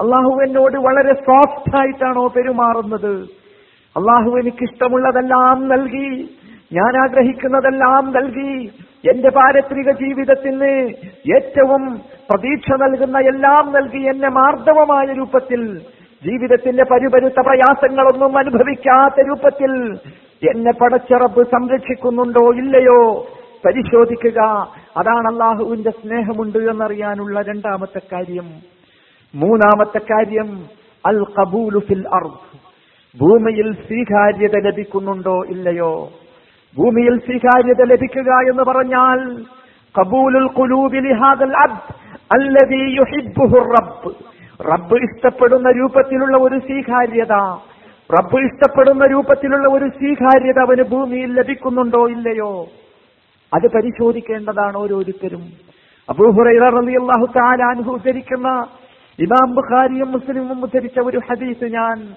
[0.00, 3.47] അള്ളാഹു എന്നോട് വളരെ സോഫ്റ്റ് ആയിട്ടാണോ പെരുമാറുന്നത്?
[3.96, 6.30] അള്ളാഹു എനിക്ക് ഇഷ്ടമുള്ളതെല്ലാം നൽകി.
[6.72, 8.70] ഞാൻ ആഗ്രഹിക്കുന്നതെല്ലാം നൽകി.
[9.10, 10.88] എന്റെ പാരത്രിക ജീവിതത്തിന്
[11.36, 15.78] ഏറ്റവും പ്രതീക്ഷ നൽകുന്ന എല്ലാം നൽകി എന്നെ മാർദ്ദവമായ രൂപത്തിൽ
[16.26, 19.94] ജീവിതത്തിന്റെ പരിപരുത്ത പ്രയാസങ്ങളൊന്നും അനുഭവിക്കാത്ത രൂപത്തിൽ
[20.50, 23.26] എന്നെ പടച്ചിറപ്പ് സംരക്ഷിക്കുന്നുണ്ടോ ഇല്ലയോ
[23.66, 24.42] പരിശോധിക്കുക.
[24.96, 28.44] അതാണ് അള്ളാഹുവിന്റെ സ്നേഹമുണ്ട് എന്നറിയാനുള്ള രണ്ടാമത്തെ കാര്യം.
[29.34, 30.62] മൂന്നാമത്തെ കാര്യം
[31.06, 32.67] അൽ കബൂലു ഫിൽ അർദ്.
[33.20, 36.10] ഭൂമിയിൽ സ്വീകാര്യത ലഭിക്കുന്നുണ്ടോ ഇല്ലയോ?
[36.78, 39.36] ഭൂമിയിൽ സ്വീകാര്യത ലഭിക്കുക എന്ന് പറഞ്ഞാൽ
[39.94, 40.48] കബൂലുൽ
[43.56, 44.10] റബ്ബ്.
[44.60, 47.34] റബ്ബ് ഇഷ്ടപ്പെടുന്ന രൂപത്തിലുള്ള ഒരു സ്വീകാര്യത.
[48.10, 52.66] റബ്ബ് ഇഷ്ടപ്പെടുന്ന രൂപത്തിലുള്ള ഒരു സ്വീകാര്യത അവന് ഭൂമിയിൽ ലഭിക്കുന്നുണ്ടോ ഇല്ലയോ?
[53.54, 55.42] അത് പരിശോധിക്കേണ്ടതാണ് ഓരോരുത്തരും.
[57.26, 58.66] തആല അൻഹു ഉദ്ധരിക്കുന്ന
[59.18, 62.08] ഇമാം ബുഖാരിയും മുസ്ലിമും ഉദ്ധരിച്ച ഒരു ഹദീസ് ഞാൻ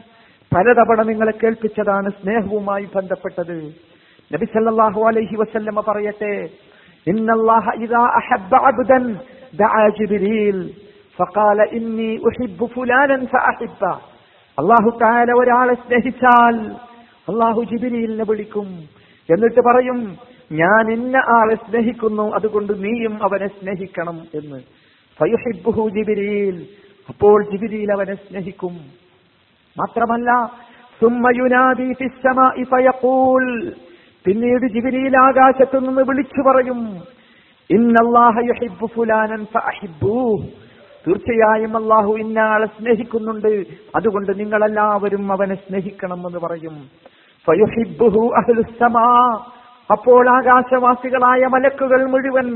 [0.51, 3.57] പലതവണ നിങ്ങളെ കേൾപ്പിച്ചതാണ് സ്നേഹവുമായി ബന്ധപ്പെട്ടത്.
[4.31, 6.33] നബി സല്ലല്ലാഹു അലൈഹി വസല്ലമ പറയട്ടെ
[7.07, 9.03] ഇന്നല്ലാഹ ഇദാ അഹബ്ബ അബ്ദൻ
[9.61, 10.57] ദഅ ജിബ്രീൽ
[11.17, 13.83] ഫഖാല ഇന്നി ഉഹിബ്ബു ഫുലാനൻ ഫഅഹിബ്ബ.
[14.57, 16.57] അല്ലാഹു തആല ഒരാളെ സ്നേഹിച്ചാൽ
[17.31, 18.67] അല്ലാഹു ജിബ്രീലിനെ വിളിക്കും.
[19.29, 19.99] എന്നിട്ട് പറയും
[20.61, 24.59] ഞാൻ ഇന്ന ആളെ സ്നേഹിക്കുന്നു അതുകൊണ്ട് നീയും അവനെ സ്നേഹിക്കണം എന്ന്.
[25.19, 26.57] ഫയുഹിബ്ബുഹു ജിബ്രീൽ
[27.09, 28.75] അപ്പോൾ ജിബ്രീൽ അവനെ സ്നേഹിക്കും.
[29.77, 30.29] മാത്രമല്ല
[34.25, 36.79] പിന്നീട് ജിബിലിയിൽ ആകാശത്തു നിന്ന് വിളിച്ചു പറയും
[41.07, 43.51] തീർച്ചയായും അള്ളാഹു ഇന്നാളെ സ്നേഹിക്കുന്നുണ്ട്.
[43.95, 46.75] അതുകൊണ്ട് നിങ്ങൾ എല്ലാവരും അവനെ സ്നേഹിക്കണം എന്ന് പറയും
[49.89, 52.47] അപ്പോൾ ആകാശവാസികളായ മലക്കുകൾ മുഴുവൻ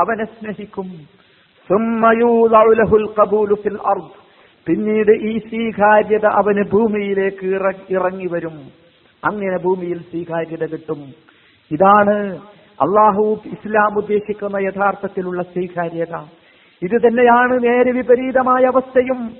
[0.00, 0.88] അവനെ സ്നേഹിക്കും.
[4.66, 7.46] പിന്നീട് ഈ സ്വീകാര്യത അവന് ഭൂമിയിലേക്ക്
[7.90, 8.56] ഇറങ്ങി വരും.
[9.24, 11.00] അങ്ങനെ ഭൂമിയിൽ സ്വീകാര്യത കിട്ടും.
[11.70, 12.38] ഇതാണ്
[12.80, 16.16] അള്ളാഹു ഇസ്ലാം ഉദ്ദേശിക്കുന്ന യഥാർത്ഥത്തിലുള്ള സ്വീകാര്യത.
[16.82, 19.30] ഇത് തന്നെയാണ് നേരെ വിപരീതമായ അവസ്ഥയും.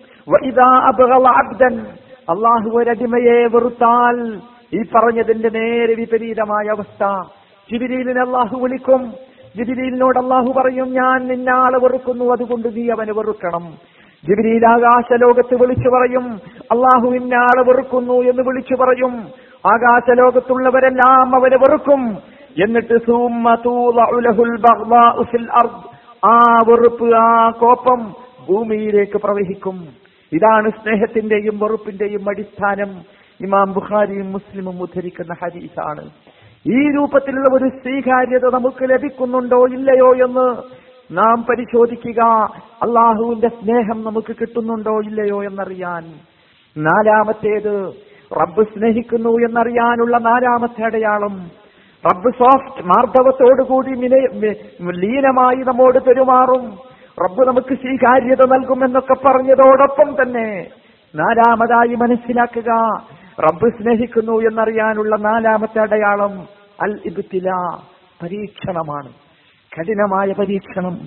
[2.31, 4.37] അള്ളാഹു ഒരടിമയെ വെറുത്താൽ
[4.75, 7.31] ഈ പറഞ്ഞതിന്റെ നേരെ വിപരീതമായ അവസ്ഥ.
[7.73, 9.13] ജിബിലീലിന് അള്ളാഹു വിളിക്കും.
[9.57, 13.73] ജിബിലീലിനോട് അള്ളാഹു പറയും ഞാൻ നിന്നാളെ വെറുക്കുന്നു അതുകൊണ്ട് നീ അവനെ വെറുക്കണം.
[14.29, 14.65] ജിബിരിയിൽ
[15.21, 16.27] ലോകത്ത് വിളിച്ചു പറയും
[16.73, 19.15] അള്ളാഹു ഇന്നാളെ വെറുക്കുന്നു എന്ന് വിളിച്ചു പറയും.
[19.67, 22.03] ആകാശലോകത്തുള്ളവരെല്ലാം അവരെ വെറുക്കും.
[22.65, 22.97] എന്നിട്ട്
[26.27, 26.37] ആ
[26.69, 28.01] വെറുപ്പ് ആ കോപ്പം
[28.49, 29.77] ഭൂമിയിലേക്ക് പ്രവഹിക്കും.
[30.33, 32.91] ഇതാണ് സ്നേഹത്തിന്റെയും വെറുപ്പിന്റെയും അടിസ്ഥാനം.
[33.41, 36.05] ഇമാം ബുഖാരിയും മുസ്ലിമും ഉദ്ധരിക്കുന്ന ഹരീസാണ്
[36.67, 40.47] ഈ രൂപത്തിലുള്ള ഒരു സ്വീകാര്യത നമുക്ക് ലഭിക്കുന്നുണ്ടോ ഇല്ലയോ എന്ന്
[41.13, 42.23] നാം പരിശോധിക്കുക
[42.83, 46.05] അള്ളാഹുവിന്റെ സ്നേഹം നമുക്ക് കിട്ടുന്നുണ്ടോ ഇല്ലയോ എന്നറിയാൻ.
[46.85, 47.93] നാലാമത്തേത്
[48.41, 51.35] റബ്ബ് സ്നേഹിക്കുന്നു എന്നറിയാനുള്ള നാലാമത്തെ അടയാളം.
[52.07, 56.65] റബ്ബ് സോഫ്റ്റ് മാർദ്ദവത്തോടുകൂടി കൂടി ലീനമായി നമ്മോട് പെരുമാറും.
[57.25, 60.67] റബ്ബ് നമുക്ക് സ്വീകാര്യത നൽകുമെന്നൊക്കെ പറഞ്ഞതോടൊപ്പം തന്നെ
[61.17, 62.73] നാലാമതായി മനസ്സിലാക്കുക
[63.41, 66.35] റബ്ബ് സ്നേഹിക്കുന്നു എന്നറിയാനുള്ള നാലാമത്തെ അടയാളം
[66.83, 67.51] അൽ ഇബ്തില
[68.23, 69.22] പരീക്ഷണമാണ്.
[69.79, 70.99] കഠിനമായ പരീക്ഷണം.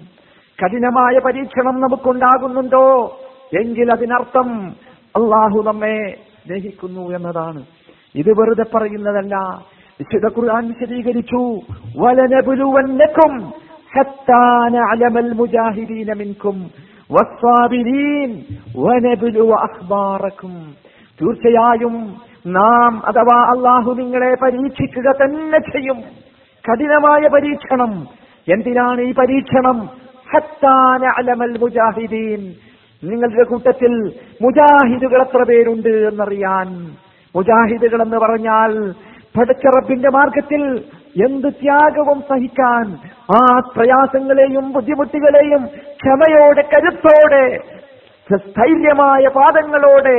[0.63, 3.19] കഠിനമായ പരീക്ഷണം നമുക്കുണ്ടാകുന്നുണ്ടോ?
[3.60, 4.69] എങ്കിൽ അതിനർത്ഥം
[5.15, 7.63] അള്ളാഹു നമ്മെ സ്നേഹിക്കുന്നു എന്നതാണ്.
[8.15, 9.36] ഇത് വെറുതെ പറയുന്നതല്ല.
[9.99, 11.60] വിശുദ്ധ ഖുർആൻ വിശദീകരിച്ചു.
[11.99, 13.54] വലനബുലുവന്നക്കും
[13.97, 14.78] ഹത്താന
[15.34, 16.13] മുജാഹിദീന
[21.21, 22.15] തീർച്ചയായും
[22.47, 25.97] നാം അഥവാ അള്ളാഹു നിങ്ങളെ പരീക്ഷിക്കുക തന്നെ ചെയ്യും.
[26.69, 29.78] കഠിനമായ പരീക്ഷണം എന്തിനാണ് ഈ പരീക്ഷണം?
[31.60, 32.42] മുജാഹിദീൻ.
[33.04, 33.94] നിങ്ങളുടെ കൂട്ടത്തിൽ
[34.42, 36.68] മുജാഹിദുകൾ എത്ര പേരുണ്ട് എന്നറിയാൻ.
[37.36, 38.94] മുജാഹിദുകൾ എന്ന് പറഞ്ഞാൽ
[39.38, 40.84] പടച്ചറപ്പിന്റെ മാർഗത്തിൽ
[41.26, 42.86] എന്ത് ത്യാഗവും സഹിക്കാൻ
[43.36, 45.66] ആ പ്രയാസങ്ങളെയും ബുദ്ധിമുട്ടുകളെയും
[46.02, 47.60] ക്ഷമയോടെ കരുത്തോടെ
[48.38, 50.18] സ്ഥൈര്യമായ പാദങ്ങളോടെ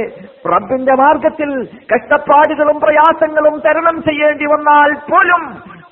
[0.48, 5.42] റബ്ബിന്റെ മാർഗത്തിൽ കഷ്ടപ്പാടുകളും പ്രയാസങ്ങളും തരണം ചെയ്യേണ്ടി വന്നാൽ പോലും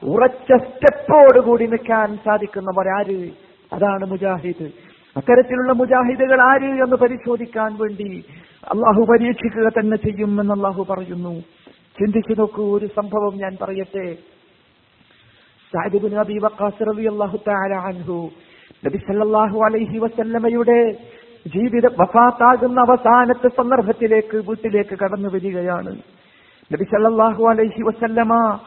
[0.05, 3.31] ഉറച്ച സ്റ്റെപ്പോടുകൂടി നിൽക്കാൻ സാധിക്കുന്നവരാര്
[3.73, 4.71] അതാണ് മുജാഹിദ്.
[5.17, 8.25] അത്തരത്തിലുള്ള മുജാഹിദുകൾ ആര് എന്ന് പരിശോധിക്കാൻ വേണ്ടി
[8.65, 11.41] അള്ളാഹു പരീക്ഷിക്കുക തന്നെ ചെയ്യും എന്ന് അള്ളാഹു പറയുന്നു.
[11.99, 14.17] ചിന്തിച്ചു നോക്കൂ ഒരു സംഭവം ഞാൻ പറയട്ടെ.
[18.85, 20.93] നബി സല്ലല്ലാഹു അലൈഹി വസല്ലമയുടെ
[21.47, 25.97] ജീവിത വഫാത്താകുന്ന അവസാനത്തെ സന്ദർഭത്തിലേക്ക് വീട്ടിലേക്ക് കടന്നു വരികയാണ്.
[26.73, 28.59] നബി സല്ലല്ലാഹു അലൈഹി വസല്ലമ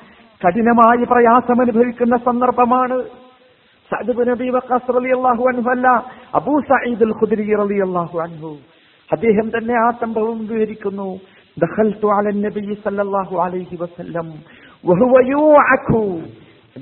[0.45, 3.03] കഠിനമായി പ്രയാസം അനുഭവിക്കുന്ന സന്ദർഭമാണ്.
[6.35, 6.53] അബി
[7.11, 7.51] ഖുദ്രി
[9.11, 11.19] അദ്ദേഹം തന്നെ ആ സംഭവം വിവരിക്കുന്നു.
[11.57, 12.07] ദഖൽതു
[12.85, 14.31] സല്ലല്ലാഹു അലൈഹി വസല്ലം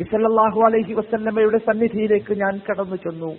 [0.03, 3.33] സല്ലല്ലാഹു അലൈഹി വസല്ലമയുടെ സന്നിധിയിലേക്ക് ഞാൻ കടന്നു ചെന്നു.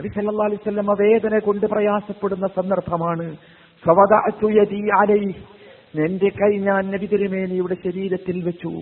[0.00, 3.36] നബി സല്ലല്ലാഹു അലൈഹി വസല്ലമ വേദന കൊണ്ട് പ്രയാസപ്പെടുന്ന സന്ദർഭമാണ്.
[5.00, 5.34] അലൈഹി.
[6.02, 8.72] എന്റെ കൈ ഞാൻ നബി തിരുമേനിയുടെ ശരീരത്തിൽ വെച്ചു.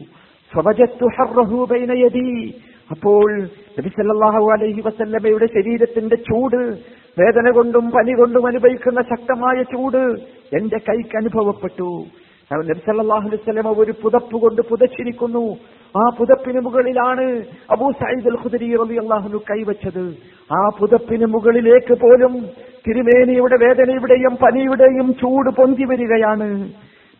[2.90, 3.30] അപ്പോൾ
[4.52, 6.60] അലൈഹി വസല്ലമയുടെ ശരീരത്തിന്റെ ചൂട്
[7.20, 10.02] വേദന കൊണ്ടും പനി കൊണ്ടും അനുഭവിക്കുന്ന ശക്തമായ ചൂട്
[10.58, 11.90] എന്റെ കൈക്ക് അനുഭവപ്പെട്ടു.
[12.50, 15.44] നബി സല്ലല്ലാഹു അലൈഹി വസല്ലമ ഒരു പുതപ്പ് കൊണ്ട് പുതച്ചിരിക്കുന്നു.
[15.94, 17.26] ആ പുതപ്പിന് മുകളിലാണ്
[17.70, 20.04] അബൂ സഈദ് അൽ ഖുദരി റളിയല്ലാഹു അള്ളാഹുനു കൈവച്ചത്.
[20.50, 22.34] ആ പുതപ്പിന് മുകളിലേക്ക് പോലും
[22.86, 26.50] തിരുമേനിയുടെ വേദനയുടെയും പനിയുടെയും ചൂട് പൊന്തി വരികയാണ്.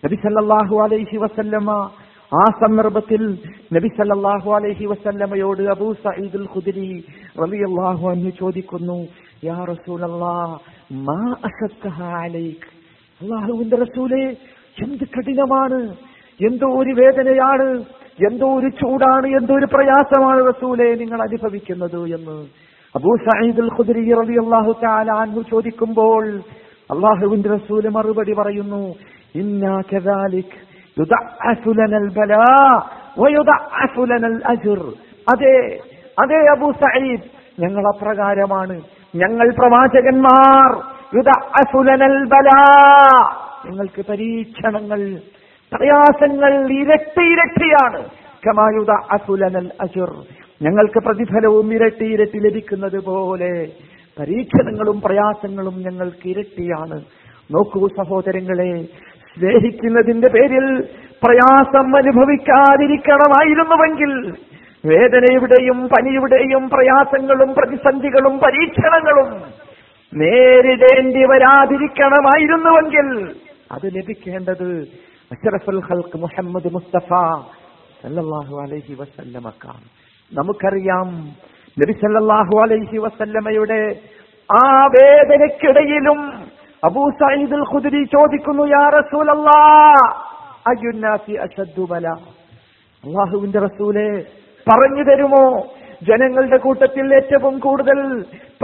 [0.05, 1.71] നബി സല്ലല്ലാഹു അലൈഹി വസല്ലമ
[2.33, 3.23] ആ സന്ദർഭത്തിൽ
[3.75, 6.91] നബി സല്ലല്ലാഹു അലൈഹി വസല്ലമയോട് അബൂ സഈദുൽ ഖുദരി
[7.43, 8.99] റളിയല്ലാഹു അൻഹു ചോദിക്കുന്നു
[9.45, 10.55] യാ റസൂലല്ലാഹ്
[11.09, 11.21] മാ
[12.21, 12.67] അലൈക്?
[13.85, 14.25] റസൂലേ
[14.77, 15.81] എന്ത് കഠിനമാണ്
[16.41, 17.69] എന്തോ ഒരു വേദനയാണ്
[18.29, 22.39] എന്തോ ഒരു ചൂടാണ് എന്തോ ഒരു പ്രയാസമാണ് റസൂലെ നിങ്ങൾ അനുഭവിക്കുന്നത് എന്ന്.
[22.95, 26.25] അബൂ സഈദുൽ ഖുദരി റളിയല്ലാഹു തആല അൻഹു ചോദിക്കുമ്പോൾ
[26.91, 28.83] അള്ളാഹുവിന്റെ റസൂൽ മറുപടി പറയുന്നു
[29.35, 30.57] ഇന്നാ കദാലിക്
[35.35, 35.79] അതെ
[36.19, 37.23] അതെ അബൂ സഈദ്
[37.61, 38.81] ഞങ്ങൾ അപ്രകാരമാണ്.
[39.17, 40.77] ഞങ്ങൾ പ്രവാചകന്മാർ.
[43.67, 45.19] നിങ്ങൾക്ക് പരീക്ഷണങ്ങൾ
[45.73, 48.05] പ്രയാസങ്ങൾ ഇരട്ടി ഇരട്ടിയാണ്.
[48.47, 50.13] കമായുദ അസുലനൽ അജുർ
[50.63, 53.69] ഞങ്ങൾക്ക് പ്രതിഫലവും ഇരട്ടി ഇരട്ടി ലഭിക്കുന്നത് പോലെ
[54.19, 57.05] പരീക്ഷണങ്ങളും പ്രയാസങ്ങളും ഞങ്ങൾക്ക് ഇരട്ടിയാണ്.
[57.51, 58.89] നോക്കൂ സഹോദരങ്ങളെ
[59.37, 60.83] സ്നേഹിക്കുന്നതിന്റെ പേരിൽ
[61.23, 64.35] പ്രയാസം അനുഭവിക്കാതിരിക്കണമായിരുന്നുവെങ്കിൽ
[64.85, 69.43] വേദനയുടെയും പനിയുടെയും പ്രയാസങ്ങളും പ്രതിസന്ധികളും പരീക്ഷണങ്ങളും
[70.13, 73.35] നേരിടേണ്ടി വരാതിരിക്കണമായിരുന്നുവെങ്കിൽ
[73.73, 74.89] അത് ലഭിക്കേണ്ടത്
[76.21, 77.09] മുഹമ്മദ് മുസ്തഫ
[78.03, 78.95] സല്ലല്ലാഹു അലൈഹി
[80.31, 81.33] നമുക്കറിയാം
[81.77, 84.01] നബി സല്ലല്ലാഹു അലൈഹി വസല്ലമയുടെ
[84.51, 86.51] ആ വേദനയ്ക്കിടയിലും
[86.83, 88.85] അബൂ സയ്യിദുൽ ഖുദരി ചോദിക്കുന്നു യാ
[91.89, 92.07] ബല?
[93.05, 94.09] അള്ളാഹുവിന്റെ റസൂലെ
[94.67, 95.45] പറഞ്ഞു തരുമോ?
[96.03, 97.99] ജനങ്ങളുടെ കൂട്ടത്തിൽ ഏറ്റവും കൂടുതൽ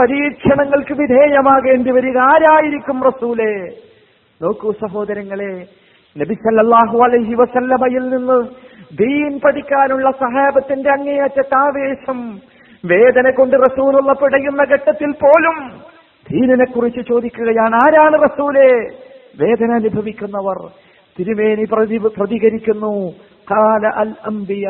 [0.00, 3.52] പരീക്ഷണങ്ങൾക്ക് വിധേയമാകേണ്ടി വരിക ആരായിരിക്കും റസൂലെ?
[4.40, 5.52] നോക്കൂ സഹോദരങ്ങളെ
[6.16, 8.38] നബി സല്ലല്ലാഹു അലൈഹി വസല്ലമയിൽ നിന്ന്
[8.92, 12.20] ദീൻ പഠിക്കാനുള്ള സഹാബത്തിന്റെ അങ്ങേയറ്റ ആവേശം
[12.84, 15.56] വേദന കൊണ്ട് റസൂലുള്ള പിടയുന്ന ഘട്ടത്തിൽ പോലും
[16.30, 18.68] ദീനിനെ കുറിച്ച് ചോദിക്കുകയാണ് ആരാണ് റസൂലെ?
[19.40, 20.58] വേദന അനുഭവിക്കുന്നവർ
[21.16, 23.10] തിരുമേനി പ്രതി പ്രതികരിക്കുന്നു
[23.50, 24.68] കാല അൽ അംബിയ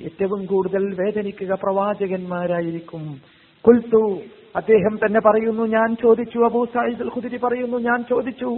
[0.00, 3.20] ഏറ്റവും കൂടുതൽ വേദനിക്കുക പ്രവാചകന്മാരായിരിക്കും.
[3.64, 4.18] കുൽത്തു
[4.56, 8.50] അദ്ദേഹം തന്നെ പറയുന്നു ഞാൻ ചോദിച്ചു അബൂ സായിദ് ഖുദരി പറയുന്നു ഞാൻ ചോദിച്ചു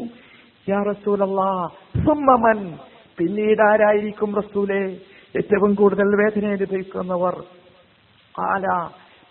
[0.69, 1.51] യാ റസൂലല്ലാ
[1.97, 2.61] സുമ്മമൻ
[3.19, 4.83] പിന്നീട് ആരായിരിക്കും റസൂലെ?
[5.37, 7.35] ഏറ്റവും കൂടുതൽ വേദന അനുഭവിക്കുന്നവർ.
[8.35, 8.67] ആല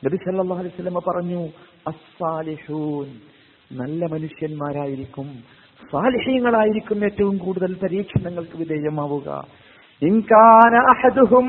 [0.06, 1.48] നബി സല്ലല്ലാഹു അലൈഹി വസല്ലം പറഞ്ഞു
[1.87, 3.09] അസ്സാലിഹൂൻ
[3.71, 5.29] നല്ല മനുഷ്യന്മാരായിരിക്കും
[5.83, 9.29] സാലിഹീങ്ങളായിരിക്കും ഏറ്റവും കൂടുതൽ പരീക്ഷണങ്ങൾക്ക് വിധേയമാവുക
[10.03, 11.49] ഇൻകാന അഹദുഹും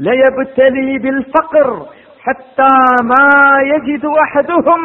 [0.00, 1.70] ലയബ്തലി ബിൽ ഫഖർ
[2.22, 3.28] حتى ما
[3.66, 4.82] يجد أحدهم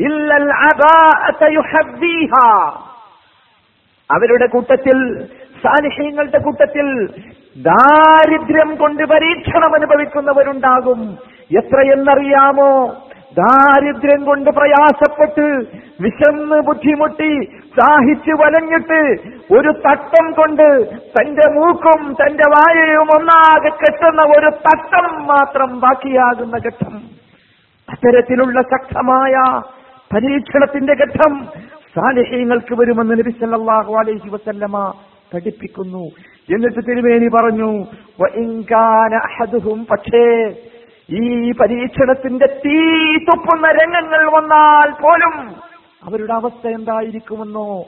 [0.00, 2.48] إلا العباءة يحذيها
[4.10, 4.96] അവരുടെ കൂട്ടത്തിൽ
[5.60, 6.86] സാന്നിഹ്യങ്ങളുടെ കൂട്ടത്തിൽ
[7.56, 11.00] ദാരിദ്ര്യം കൊണ്ട് പരീക്ഷണം അനുഭവിക്കുന്നവരുണ്ടാകും
[11.50, 12.72] എത്രയെന്നറിയാമോ
[13.37, 15.45] ദാരിദ്ര്യം കൊണ്ട് പ്രയാസപ്പെട്ട്
[16.03, 17.31] വിശന്ന് ബുദ്ധിമുട്ടി
[17.77, 18.99] സാഹിച്ചു വലഞ്ഞിട്ട്
[19.57, 20.67] ഒരു തട്ടം കൊണ്ട്
[21.15, 26.95] തന്റെ മൂക്കും തന്റെ വായയും ഒന്നാകെ കെട്ടുന്ന ഒരു തട്ടം മാത്രം ബാക്കിയാകുന്ന ഘട്ടം.
[27.89, 29.35] അത്തരത്തിലുള്ള ശക്തമായ
[30.11, 31.33] പരീക്ഷണത്തിന്റെ ഘട്ടം
[31.95, 34.77] സാലിഹ്യങ്ങൾക്ക് വരുമെന്ന് നബി സല്ലല്ലാഹു അലൈഹി വസല്ലമ
[35.33, 36.05] പഠിപ്പിക്കുന്നു.
[36.55, 37.69] എന്നിട്ട് തിരുമേനി പറഞ്ഞു
[39.91, 40.23] പക്ഷേ
[41.09, 42.77] ഈ പരീക്ഷണത്തിന്റെ തീ
[43.17, 45.55] തുപ്പുന്ന രംഗങ്ങൾ വന്നാൽ പോലും
[46.03, 47.83] അവരുടെ അവസ്ഥ എന്തായിരിക്കുമെന്നോ?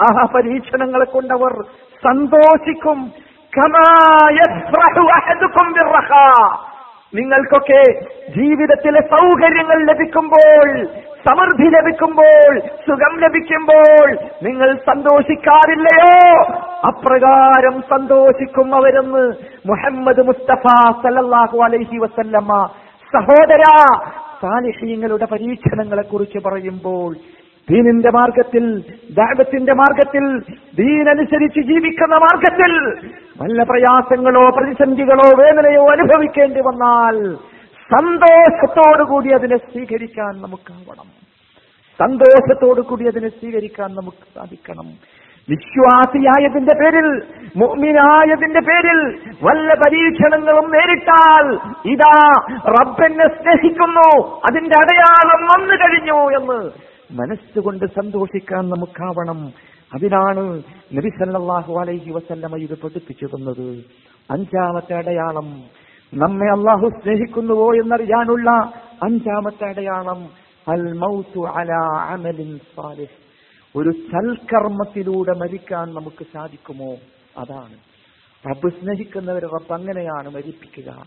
[0.00, 1.62] ആ പരീക്ഷണങ്ങളെ കൊണ്ടവർ
[2.04, 3.12] സന്തോഷിക്കും.
[7.12, 7.80] നിങ്ങൾക്കൊക്കെ
[8.36, 10.68] ജീവിതത്തിലെ സൗകര്യങ്ങൾ ലഭിക്കുമ്പോൾ
[11.26, 12.52] സമൃദ്ധി ലഭിക്കുമ്പോൾ
[12.86, 14.06] സുഖം ലഭിക്കുമ്പോൾ
[14.42, 16.14] നിങ്ങൾ സന്തോഷിക്കാറില്ലയോ?
[16.88, 19.22] അപ്രകാരം സന്തോഷിക്കും അവരെന്ന്
[19.66, 20.64] മുഹമ്മദ് മുസ്തഫ
[21.04, 22.56] സല്ലല്ലാഹു അലൈഹി വസല്ലമ്മ
[23.12, 23.64] സഹോദര
[24.42, 27.10] സാലിഹ്യങ്ങളുടെ പരീക്ഷണങ്ങളെ കുറിച്ച് പറയുമ്പോൾ
[27.68, 28.64] ദീനിന്റെ മാർഗത്തിൽ
[29.10, 30.24] ദാപത്തിന്റെ മാർഗത്തിൽ
[30.76, 32.72] ദീനനുസരിച്ച് ജീവിക്കുന്ന മാർഗത്തിൽ
[33.42, 37.16] നല്ല പ്രയാസങ്ങളോ പ്രതിസന്ധികളോ വേദനയോ അനുഭവിക്കേണ്ടി വന്നാൽ
[37.90, 41.08] സന്തോഷത്തോടുകൂടി അതിനെ സ്വീകരിക്കാൻ നമുക്കാവണം.
[42.00, 44.86] സന്തോഷത്തോടു കൂടി അതിനെ സ്വീകരിക്കാൻ നമുക്ക് സാധിക്കണം.
[45.48, 47.06] വിശ്വാസിയായതിന്റെ പേരിൽ
[47.56, 48.98] മുഅ്മിനായതിന്റെ പേരിൽ
[49.42, 51.46] വല്ല പരീക്ഷണങ്ങളും നേരിട്ടാൽ
[51.84, 52.16] ഇതാ
[52.76, 54.08] റബ്ബെന്നെ സ്നേഹിക്കുന്നു
[54.48, 56.58] അതിന്റെ അടയാളം വന്നു കഴിഞ്ഞു എന്ന്
[57.10, 59.52] മനസ്സുകൊണ്ട് സന്തോഷിക്കാൻ നമുക്കാവണം.
[59.94, 60.62] അതിനാണ്
[60.92, 63.84] നബി സല്ലല്ലാഹു അലൈഹി വസല്ലമ ഇത് പഠിപ്പിച്ചു തന്നത്
[64.30, 65.62] അഞ്ചാമത്തെ അടയാളം
[66.14, 68.50] നമ്മെ അള്ളാഹു സ്നേഹിക്കുന്നുവോ എന്നറിയാനുള്ള
[69.02, 70.28] അഞ്ചാമത്തെ അടയാളം
[70.68, 70.98] അൽ
[71.46, 73.22] അലാ അമലിൻ സാലിഹ്.
[73.76, 76.96] ഒരു സൽക്കർമ്മത്തിലൂടെ മരിക്കാൻ നമുക്ക് സാധിക്കുമോ?
[77.36, 77.76] അതാണ്.
[78.50, 81.04] റബ്ബ് സ്നേഹിക്കുന്നവരെ റബ്ബ് അങ്ങനെയാണ് മരിപ്പിക്കുക.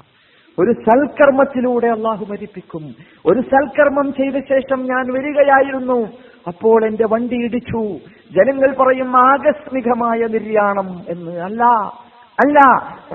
[0.60, 2.96] ഒരു സൽക്കർമ്മത്തിലൂടെ അള്ളാഹു മരിപ്പിക്കും.
[3.26, 6.08] ഒരു സൽക്കർമ്മം ചെയ്ത ശേഷം ഞാൻ വരികയായിരുന്നു.
[6.48, 7.98] അപ്പോൾ എന്റെ വണ്ടി ഇടിച്ചു.
[8.32, 11.32] ജനങ്ങൾ പറയും ആകസ്മികമായ നിര്യാണം എന്ന്.
[11.32, 11.64] അല്ല
[12.46, 12.60] അല്ല.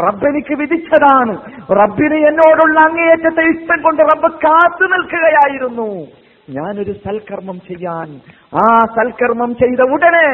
[0.07, 1.37] റബ്ബെനിക്ക് വിധിച്ചതാണ്.
[1.73, 6.20] റബ്ബിന് എന്നോടുള്ള അങ്ങേയറ്റത്തെ ഇഷ്ടം കൊണ്ട് റബ്ബ് കാത്തു നിൽക്കുകയായിരുന്നു.
[6.51, 8.09] ഞാനൊരു സൽക്കർമ്മം ചെയ്യാൻ
[8.57, 8.65] ആ
[8.97, 10.29] സൽക്കർമ്മം ചെയ്ത ഉടനെ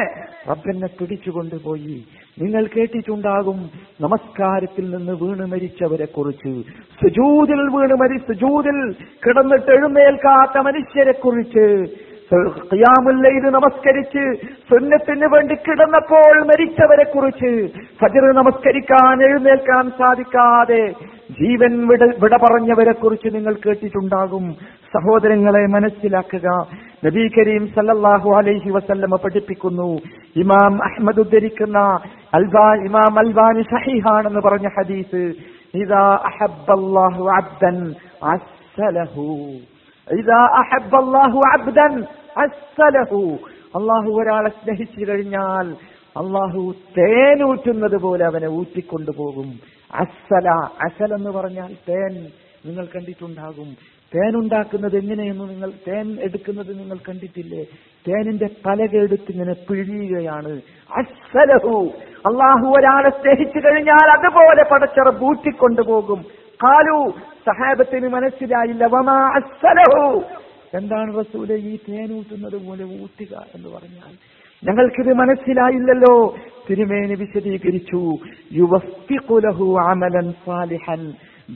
[0.49, 1.95] റബ്ബെന്നെ പിടിച്ചുകൊണ്ടുപോയി.
[2.37, 3.59] നിങ്ങൾ കേട്ടിട്ടുണ്ടാകും
[4.01, 6.51] നമസ്കാരത്തിൽ നിന്ന് വീണ് മരിച്ചവരെ കുറിച്ച്
[6.99, 8.79] സുജൂതിൽ വീണ് മരി സുജൂതിൽ
[9.23, 11.65] കിടന്നിട്ട് എഴുന്നേൽക്കാത്ത മനുഷ്യരെ കുറിച്ച്
[12.69, 14.23] ഖിയാമുല്ലയിൽ നമസ്കരിച്ച്
[14.69, 17.51] സുന്നത്തിന് വേണ്ടി കിടന്നപ്പോൾ മരിച്ചവരെ കുറിച്ച്
[18.01, 20.81] ഫജർ നമസ്കരിക്കാൻ എഴുന്നേൽക്കാൻ സാധിക്കാതെ
[21.41, 24.55] ജീവൻ വിട വിട പറഞ്ഞവരെ കുറിച്ച് നിങ്ങൾ കേട്ടിട്ടുണ്ടാകും.
[24.63, 26.67] സഹോദരങ്ങളെ മനസ്സിലാക്കുക.
[27.05, 29.97] നബി കരീം സല്ലല്ലാഹു അലൈഹി വസല്ലമ പഠിപ്പിക്കുന്നു.
[30.35, 31.77] ഇമാം അഹ്മദ് ഉദ്ധരിക്കുന്ന
[32.33, 35.33] അൽബാ ഇമാം അൽബാനി സഹിഹാണെന്ന് പറഞ്ഞ ഹദീസ്.
[35.75, 39.51] ഇതാ അഹബ്ബല്ലാഹു അബ്ദൻ അസ്സലഹു.
[40.19, 42.03] ഇതാ അഹബ്ബല്ലാഹു അബ്ദൻ
[42.37, 43.37] അസ്സലഹു.
[43.75, 45.75] അള്ളാഹു ഒരാളെ സ്നേഹിച്ചു കഴിഞ്ഞാൽ
[46.17, 49.76] അള്ളാഹു തേനൂറ്റുന്നത് പോലെ അവനെ ഊറ്റിക്കൊണ്ടുപോകും.
[49.93, 50.49] അസല
[50.85, 52.27] അസൽ എന്ന് പറഞ്ഞാൽ തേൻ
[52.65, 53.77] നിങ്ങൾ കണ്ടിട്ടുണ്ടാകും.
[54.15, 57.63] തേൻ ഉണ്ടാക്കുന്നത് എങ്ങനെയെന്ന് നിങ്ങൾ തേൻ എടുക്കുന്നത് നിങ്ങൾ കണ്ടിട്ടില്ലേ?
[58.07, 60.61] തേനിന്റെ പലക എടുത്ത് ഇങ്ങനെ പിഴിയുകയാണ്.
[60.97, 61.89] അസലഹു
[62.25, 66.25] അള്ളാഹു ഒരാളെ സ്നേഹിച്ചു കഴിഞ്ഞാൽ അതുപോലെ പടച്ചറ ബൂറ്റിക്കൊണ്ടുപോകും
[66.63, 68.85] കാലു സഹാബത്തിന് മനസ്സിലായില്ല.
[68.85, 70.23] വമാ അസലഹു
[70.73, 74.13] എന്താണ് റസൂലെ ഈ തേനൂട്ടുന്നത് പോലെ ഊറ്റുക എന്ന് പറഞ്ഞാൽ
[74.62, 76.14] ഞങ്ങൾക്കിത് മനസ്സിലായില്ലല്ലോ
[76.66, 78.02] തിരുമേനി വിശദീകരിച്ചു
[78.60, 81.02] യുവസ്തിഖുലഹു അമലൻ സാലിഹൻ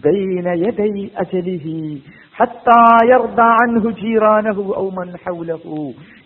[0.02, 1.66] بين يدي أجله
[2.34, 5.64] حتى يرضى عنه جيرانه أو من حوله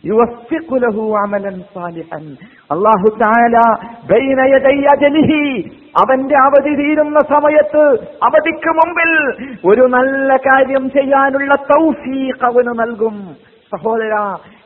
[0.05, 2.21] يوفق له عملا صالحا
[2.71, 3.67] الله تعالى
[4.09, 5.33] بين يدي أجله
[5.95, 7.85] അവന്റെ അവധി തീരുന്ന സമയത്ത്
[8.23, 9.11] അവധിക്ക് മുമ്പിൽ
[9.65, 13.17] ഒരു നല്ല കാര്യം ചെയ്യാനുള്ള തൗഫീഖ് അവന് നൽകും
[13.72, 14.16] സഹോദര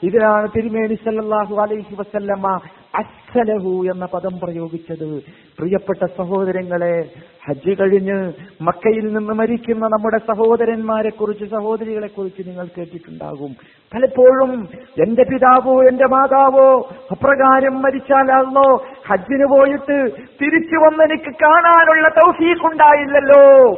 [0.04, 2.48] ഇതിലാണ് തിരുമേനി സല്ലാഹു അലൈഹി വസല്ലമ
[2.96, 5.24] അസ്സലഹു എന്ന പദം പ്രയോഗിച്ചത്.
[5.60, 7.10] പ്രിയപ്പെട്ട സഹോദരങ്ങളെ
[7.48, 13.56] ഹജ്ജ് കഴിഞ്ഞ് മക്കയിൽ നിന്ന് മരിക്കുന്ന നമ്മുടെ സഹോദരന്മാരെ കുറിച്ച് സഹോദരികളെ കുറിച്ച് നിങ്ങൾ കേട്ടിട്ടുണ്ടാകും.
[13.94, 14.68] പലപ്പോഴും
[15.08, 23.74] എന്റെ പിതാവോ എന്റെ മാതാവോ അപ്രകാരം മരിച്ചാലോ ഹജ്ജിന് പോയിട്ട് തിരിച്ചു വന്ന് വന്നെനിക്ക് കാണാനുള്ള തൗഫീഖ് ഉണ്ടായില്ലല്ലോ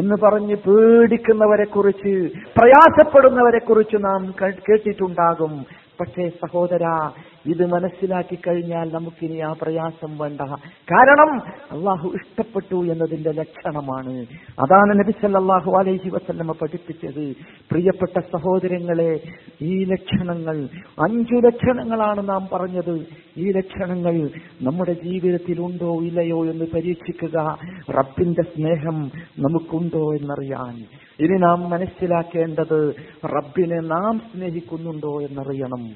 [0.00, 5.83] എന്ന് പറഞ്ഞ് പേടിക്കുന്നവരെ കുറിച്ച് പ്രയാസപ്പെടുന്നവരെ കുറിച്ച് നാം കേട്ടിട്ടുണ്ടാകും.
[6.00, 7.10] പക്ഷേ സഹോദര
[7.46, 10.40] ഇത് മനസ്സിലാക്കി കഴിഞ്ഞാൽ നമുക്കിനി ആ പ്രയാസം വേണ്ട.
[10.66, 14.26] കാരണം അള്ളാഹു ഇഷ്ടപ്പെട്ടു എന്നതിന്റെ ലക്ഷണമാണ്.
[14.58, 17.34] അതാണ് നബി സല്ലല്ലാഹു അലൈഹി വസല്ലമ പഠിപ്പിച്ചത്.
[17.70, 19.20] പ്രിയപ്പെട്ട സഹോദരങ്ങളെ
[19.62, 20.68] ഈ ലക്ഷണങ്ങൾ
[21.02, 23.06] അഞ്ചു ലക്ഷണങ്ങളാണ് നാം പറഞ്ഞത്.
[23.36, 24.30] ഈ ലക്ഷണങ്ങൾ
[24.62, 27.58] നമ്മുടെ ജീവിതത്തിൽ ഉണ്ടോ ഇല്ലയോ എന്ന് പരീക്ഷിക്കുക.
[27.90, 31.03] റബ്ബിന്റെ സ്നേഹം നമുക്കുണ്ടോ എന്നറിയാൻ.
[31.20, 35.88] ഇനി നാം മനസ്സിലാക്കേണ്ടത് റബ്ബിനെ നാം സ്നേഹിക്കുന്നുണ്ടോ എന്നറിയണം.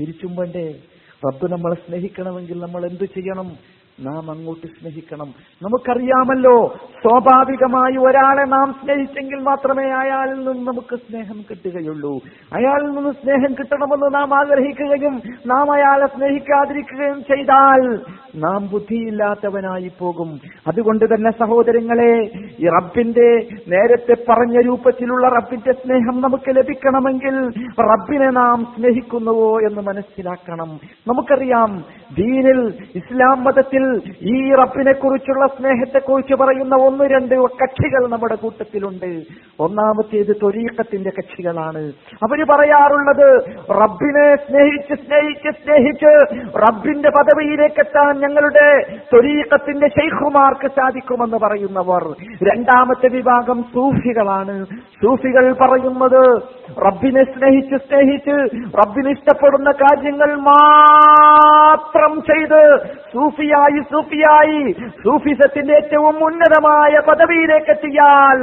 [0.00, 0.82] തിരിച്ചും വേണ്ടേ?
[1.26, 3.79] റബ്ബ് നമ്മളെ സ്നേഹിക്കണമെങ്കിൽ നമ്മൾ എന്തു ചെയ്യണം?
[4.00, 5.26] നാം അങ്ങോട്ട് സ്നേഹിക്കണം.
[5.62, 12.20] നമുക്കറിയാമല്ലോ സ്വാഭാവികമായി ഒരാളെ നാം സ്നേഹിച്ചെങ്കിൽ മാത്രമേ അയാളിൽ നിന്ന് നമുക്ക് സ്നേഹം കിട്ടുകയുള്ളൂ.
[12.52, 17.98] അയാളിൽ നിന്ന് സ്നേഹം കിട്ടണമെന്ന് നാം ആഗ്രഹിക്കുകയും നാം അയാളെ സ്നേഹിക്കാതിരിക്കുകയും ചെയ്താൽ
[18.36, 20.40] നാം ബുദ്ധിയില്ലാത്തവനായി പോകും.
[20.66, 27.36] അതുകൊണ്ട് തന്നെ സഹോദരങ്ങളെ ഈ റബ്ബിന്റെ നേരത്തെ പറഞ്ഞ രൂപത്തിലുള്ള റബ്ബിന്റെ സ്നേഹം നമുക്ക് ലഭിക്കണമെങ്കിൽ
[27.82, 30.68] റബ്ബിനെ നാം സ്നേഹിക്കുന്നുവോ എന്ന് മനസ്സിലാക്കണം.
[31.08, 31.84] നമുക്കറിയാം
[32.16, 33.89] ദീനിൽ ഇസ്ലാം മതത്തിൽ
[34.22, 39.22] ഈ റബ്ബിനെ കുറിച്ചുള്ള സ്നേഹത്തെ കുറിച്ച് പറയുന്ന ഒന്ന് രണ്ട് കക്ഷികൾ നമ്മുടെ കൂട്ടത്തിലുണ്ട്.
[39.60, 41.92] ഒന്നാമത്തേത് തൊരീക്കത്തിന്റെ കക്ഷികളാണ്.
[42.22, 52.14] അവർ പറയാറുള്ളത് റബ്ബിനെ സ്നേഹിച്ച് സ്നേഹിച്ച് സ്നേഹിച്ച് റബ്ബിന്റെ പദവിയിലേക്ക് എത്താൻ ഞങ്ങളുടെ തൊരീക്കത്തിന്റെ ശൈഖുമാർക്ക് സാധിക്കുമെന്ന് പറയുന്നവർ.
[52.42, 54.64] രണ്ടാമത്തെ വിഭാഗം സൂഫികളാണ്.
[55.02, 56.42] സൂഫികൾ പറയുന്നത്
[56.86, 62.78] റബ്ബിനെ സ്നേഹിച്ച് സ്നേഹിച്ച് റബ്ബിന് ഇഷ്ടപ്പെടുന്ന കാര്യങ്ങൾ മാത്രം ചെയ്ത്
[63.12, 64.72] സൂഫിയായി സൂഫിയായി
[65.04, 68.40] സൂഫിസത്തിന്റെ ഏറ്റവും ഉന്നതമായ പദവിയിലേക്ക് എത്തിയാൽ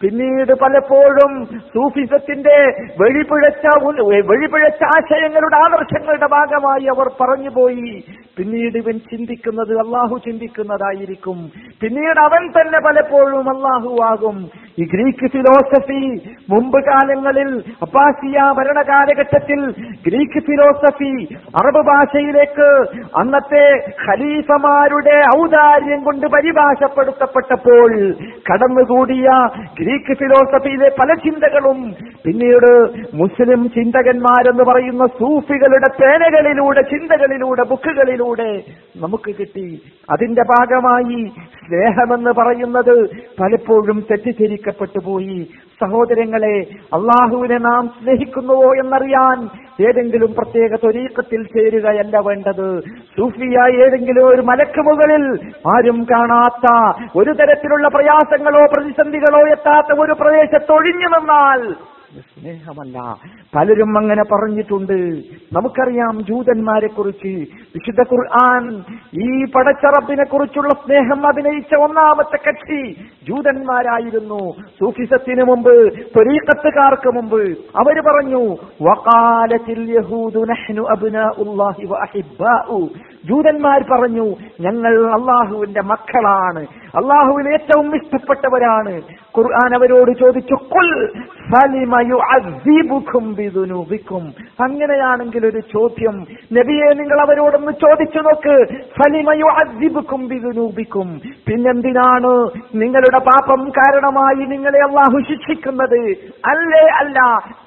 [0.00, 1.32] പിന്നീട് പലപ്പോഴും
[1.74, 2.58] സൂഫിസത്തിന്റെ
[3.00, 3.66] വെഴിപിഴച്ച
[4.28, 8.04] വെളിപിഴച്ച ആശയങ്ങളുടെ ആദർശങ്ങളുടെ ഭാഗമായി അവർ പറഞ്ഞുപോയി.
[8.38, 11.38] പിന്നീട് ഇവൻ ചിന്തിക്കുന്നത് അള്ളാഹു ചിന്തിക്കുന്നതായിരിക്കും.
[11.82, 16.02] പിന്നീട് അവൻ തന്നെ പലപ്പോഴും അള്ളാഹു ആകും ഈ ഗ്രീക്ക് ഫിലോസഫി
[16.50, 17.50] മുമ്പ് കാലങ്ങളിൽ
[17.82, 19.60] അബ്ബാസിയ ഭരണകാലഘട്ടത്തിൽ
[20.06, 21.12] ഗ്രീക്ക് ഫിലോസഫി
[21.60, 22.68] അറബ് ഭാഷയിലേക്ക്
[23.18, 23.64] അന്നത്തെ
[24.80, 27.90] ഖലീഫമാരുടെ ഔദാര്യം കൊണ്ട് പരിഭാഷപ്പെടുത്തപ്പെട്ടപ്പോൾ
[28.48, 29.28] കടന്നുകൂടിയ
[29.80, 31.78] ഗ്രീക്ക് ഫിലോസഫിയിലെ പല ചിന്തകളും
[32.24, 32.70] പിന്നീട്
[33.14, 38.50] മുസ്ലിം ചിന്തകന്മാരെന്ന് പറയുന്ന സൂഫികളുടെ പേനകളിലൂടെ ചിന്തകളിലൂടെ ബുക്കുകളിലൂടെ
[39.02, 39.68] നമുക്ക് കിട്ടി.
[40.10, 41.20] അതിന്റെ ഭാഗമായി
[41.60, 42.94] സ്നേഹമെന്ന് പറയുന്നത്
[43.40, 45.40] പലപ്പോഴും തെറ്റിദ്ധരിക്കപ്പെട്ടു പോയി.
[45.80, 46.56] സഹോദരങ്ങളെ
[46.96, 49.38] അള്ളാഹുവിനെ നാം സ്നേഹിക്കുന്നുവോ എന്നറിയാൻ
[49.86, 52.66] ഏതെങ്കിലും പ്രത്യേക തൊരീക്കത്തിൽ ചേരുകയല്ല വേണ്ടത്.
[53.16, 55.22] സൂഫിയായി ഏതെങ്കിലും ഒരു മലക്ക് മുകളിൽ
[55.66, 56.66] ആരും കാണാത്ത
[57.16, 61.60] ഒരു തരത്തിലുള്ള പ്രയാസങ്ങളോ പ്രതിസന്ധികളോ എത്താത്ത ഒരു പ്രദേശത്ത് ഒഴിഞ്ഞു നിന്നാൽ
[62.18, 63.16] സ്നേഹമല്ല.
[63.56, 64.92] പലരും അങ്ങനെ പറഞ്ഞിട്ടുണ്ട്.
[65.52, 68.82] നമുക്കറിയാം ജൂതന്മാരെ കുറിച്ച് വിശുദ്ധ ഖുർആൻ
[69.14, 72.92] ഈ പടച്ചറബിനെ കുറിച്ചുള്ള സ്നേഹം അഭിനയിച്ച ഒന്നാമത്തെ കക്ഷി
[73.28, 74.50] ജൂതന്മാരായിരുന്നു.
[74.80, 78.56] സൂഫിസത്തിന് മുമ്പ് ത്വരീക്കത്തുകാർക്ക് മുമ്പ് അവർ പറഞ്ഞു
[83.24, 86.66] ജൂതന്മാർ പറഞ്ഞു ഞങ്ങൾ അള്ളാഹുവിന്റെ മക്കളാണ്.
[86.96, 89.00] അള്ളാഹുവിന് ഏറ്റവും ഇഷ്ടപ്പെട്ടവരാണ്.
[89.38, 91.10] ഖുർആൻ അവരോട് ചോദിച്ചു കുൽ
[94.60, 101.20] അങ്ങനെയാണെങ്കിൽ ഒരു ചോദ്യം നബിയെ നിങ്ങൾ അവരോടൊന്ന് ചോദിച്ചു നോക്ക് ഫലിമ യുഅദ്ദിബുക്കും ബിദുനൂബിക്കും.
[101.46, 106.10] പിന്നെന്തിനാണ് നിങ്ങളുടെ പാപം കാരണമായി നിങ്ങളെ അള്ളാഹു ശിക്ഷിക്കുന്നത്?
[106.46, 107.18] അല്ലേ അല്ല.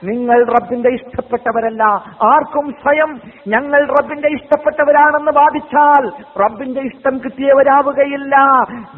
[0.03, 1.83] നിങ്ങൾ റബ്ബിന്റെ ഇഷ്ടപ്പെട്ടവരല്ല.
[2.23, 6.11] ആർക്കും സ്വയം ഞങ്ങൾ റബ്ബിന്റെ ഇഷ്ടപ്പെട്ടവരാണെന്ന് വാദിച്ചാൽ
[6.43, 8.35] റബ്ബിന്റെ ഇഷ്ടം കിട്ടിയവരാവുകയില്ല.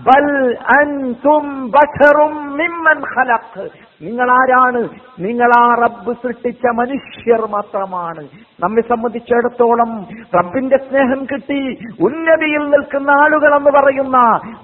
[0.08, 3.66] ബൽ അൻതും ബഷറും മിമ്മൻ ഖലഖ്.
[4.02, 4.82] നിങ്ങൾ ആരാണ്
[5.20, 8.24] നിങ്ങൾ ആ റബ്ബ് സൃഷ്ടിച്ച മനുഷ്യർ മാത്രമാണ്.
[8.64, 9.92] നമ്മെ സംബന്ധിച്ചിടത്തോളം
[10.36, 11.62] റബ്ബിന്റെ സ്നേഹം കിട്ടി
[12.08, 14.18] ഉന്നതിയിൽ നിൽക്കുന്ന ആളുകൾ എന്ന് പറയുന്ന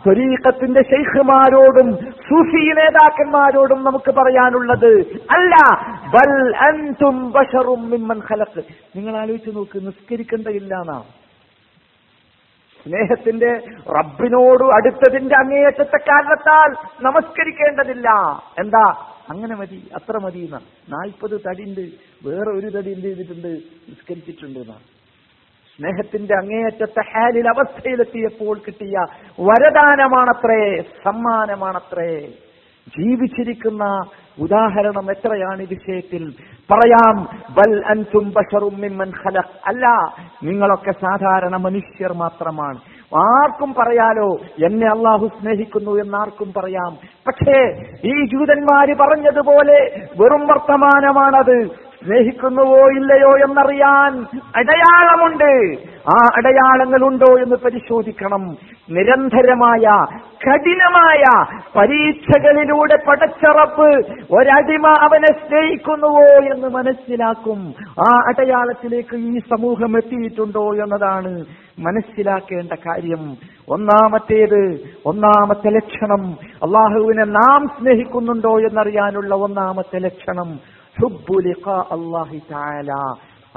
[0.06, 1.90] ത്വരീഖത്തിന്റെ ശൈഖുമാരോടും
[2.28, 4.92] സൂഫി നേതാക്കന്മാരോടും നമുക്ക് പറയാനുള്ളത്
[5.38, 5.56] അല്ല
[6.16, 6.36] ബൽ
[6.68, 8.62] അൻതും ബഷറും മിമ്മൻ ഖലഖ്.
[8.96, 11.00] നിങ്ങൾ ആലോചിച്ച് നോക്ക് നിസ്കരിക്കേണ്ടതില്ല എന്നാ
[12.84, 16.70] സ്നേഹത്തിന്റെ റബ്ബിനോട് അടുത്തതിന്റെ അങ്ങേയറ്റത്തെ കാരണത്താൽ
[17.02, 18.10] നമസ്കരിക്കേണ്ടതില്ല.
[18.60, 19.12] എന്താ?
[19.30, 21.82] അങ്ങനെ മതി അത്ര മതി എന്നാ നാൽപ്പത് തടിയുണ്ട്
[22.28, 23.48] വേറെ ഒരു തടി എന്ത് ചെയ്തിട്ടുണ്ട്?
[23.90, 24.78] നിസ്കരിച്ചിട്ടുണ്ട് എന്നാ
[25.76, 28.98] സ്നേഹത്തിന്റെ അങ്ങേയറ്റത്തെ ഹാലിൽ അവസ്ഥയിലെത്തിയപ്പോൾ കിട്ടിയ
[29.40, 32.28] വരദാനമാണത്രേ സമ്മാനമാണത്രേ.
[32.88, 34.02] ജീവിച്ചിരിക്കുന്ന
[34.40, 36.34] ഉദാഹരണം എത്രയാണ് ഈ വിഷയത്തിൽ?
[36.72, 39.60] പറയാം ബൽ അൻതും ബഷറും മിമ്മൻ ഖലഖ്.
[39.66, 39.88] അല്ല
[40.44, 42.78] നിങ്ങളൊക്കെ സാധാരണ മനുഷ്യർ മാത്രമാണ്.
[43.16, 46.98] ആർക്കും പറയാലോ എന്നെ അള്ളാഹു സ്നേഹിക്കുന്നു എന്നാർക്കും പറയാം.
[47.28, 51.91] പക്ഷേ ഈ ജൂതന്മാര് പറഞ്ഞതുപോലെ വെറും വർത്തമാനമാണത്.
[52.06, 55.78] സ്നേഹിക്കുന്നുവോ ഇല്ലയോ എന്നറിയാൻ അടയാളമുണ്ട്.
[56.00, 58.58] ആ അടയാളങ്ങളുണ്ടോ എന്ന് പരിശോധിക്കണം.
[58.90, 60.16] നിരന്തരമായ
[60.48, 61.24] കഠിനമായ
[61.76, 63.90] പരീക്ഷകളിലൂടെ പടച്ചറപ്പ്
[64.34, 67.74] ഒരടിമ അവനെ സ്നേഹിക്കുന്നുവോ എന്ന് മനസ്സിലാക്കും.
[67.90, 71.46] ആ അടയാളത്തിലേക്ക് ഈ സമൂഹം എത്തിയിട്ടുണ്ടോ എന്നതാണ്
[71.80, 73.36] മനസ്സിലാക്കേണ്ട കാര്യം.
[73.70, 76.26] ഒന്നാമത്തേത് ഒന്നാമത്തെ ലക്ഷണം.
[76.64, 80.81] അള്ളാഹുവിനെ നാം സ്നേഹിക്കുന്നുണ്ടോ എന്നറിയാനുള്ള ഒന്നാമത്തെ ലക്ഷണം.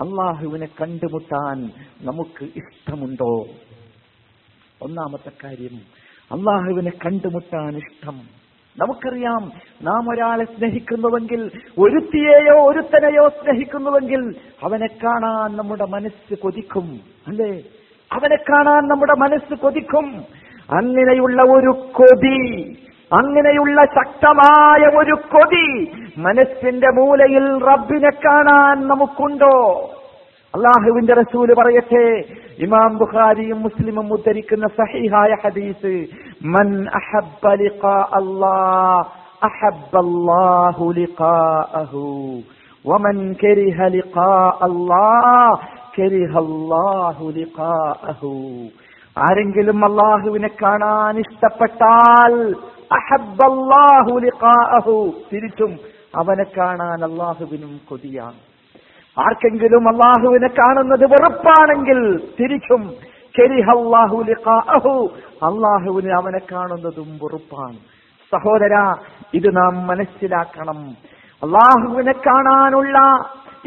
[0.00, 1.70] അള്ളാഹുവിനെ കണ്ടുമുട്ടാൻ
[2.02, 3.46] നമുക്ക് ഇഷ്ടമുണ്ടോ?
[4.82, 5.78] ഒന്നാമത്തെ കാര്യം
[6.32, 8.20] അള്ളാഹുവിനെ കണ്ടുമുട്ടാൻ ഇഷ്ടം.
[8.78, 17.62] നമുക്കറിയാം നാം ഒരാളെ സ്നേഹിക്കുന്നുവെങ്കിൽ ഒരുത്തിയെയോ ഒരുത്തനെയോ സ്നേഹിക്കുന്നുവെങ്കിൽ അവനെ കാണാൻ നമ്മുടെ മനസ്സ് കൊതിക്കും അല്ലേ?
[18.12, 20.24] അവനെ കാണാൻ നമ്മുടെ മനസ്സ് കൊതിക്കും.
[20.78, 22.76] അങ്ങനെയുള്ള ഒരു കൊതി
[23.14, 25.68] അങ്ങനെയുള്ള ശക്തമായ ഒരു കൊതി
[26.16, 29.56] മനസ്സിന്റെ മൂലയിൽ റബ്ബിനെ കാണാൻ നമുക്കുണ്ടോ?
[30.54, 32.04] അള്ളാഹുവിന്റെ റസൂൽ പറയട്ടെ
[32.58, 35.92] ഇമാം ബുഖാരിയും മുസ്ലിമും ഉദ്ധരിക്കുന്ന സഹിഹായ ഹദീസ്
[36.54, 39.04] മൻ അഹബ്ബ ലിഖാ അല്ലാഹ്
[39.42, 42.04] അഹബ്ബ അല്ലാഹു ലിഖാഅഹു.
[42.84, 43.78] വമൻ കരിഹ
[44.60, 45.56] അല്ലാഹ്
[45.98, 48.32] കരിഹ അല്ലാഹു
[49.16, 52.32] ആരെങ്കിലും അള്ളാഹുവിനെ കാണാൻ ഇഷ്ടപ്പെട്ടാൽ
[55.32, 55.78] തിരിച്ചും
[56.16, 58.54] അവനെ കാണാൻ അള്ളാഹുവിനും കൊതിയാണ്.
[59.18, 62.94] ആർക്കെങ്കിലും അള്ളാഹുവിനെ കാണുന്നത് വെറുപ്പാണെങ്കിൽ തിരിച്ചും
[65.42, 67.76] അള്ളാഹുവിന് അവനെ കാണുന്നതും വെറുപ്പാണ്.
[68.32, 68.94] സഹോദര
[69.34, 70.94] ഇത് നാം മനസ്സിലാക്കണം.
[71.42, 72.98] അള്ളാഹുവിനെ കാണാനുള്ള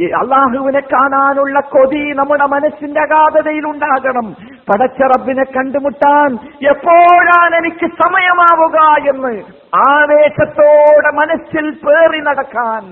[0.04, 4.36] അള്ളാഹുവിനെ കാണാനുള്ള കൊതി നമ്മുടെ മനസ്സിന്റെ അഗാധതയിൽ ഉണ്ടാകണം
[4.70, 6.38] പടച്ച റബ്ബിനെ കണ്ടുമുട്ടാൻ
[6.70, 8.78] എപ്പോഴാണ് എനിക്ക് സമയമാവുക
[9.10, 9.44] എന്ന്
[9.90, 12.84] ആവേശത്തോടെ മനസ്സിൽ പേറി നടക്കാൻ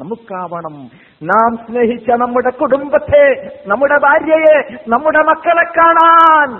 [0.00, 0.90] നമുക്കാവണം.
[1.22, 6.50] നാം സ്നേഹിച്ച നമ്മുടെ കുടുംബത്തെ നമ്മുടെ ഭാര്യയെ നമ്മുടെ മക്കളെ കാണാൻ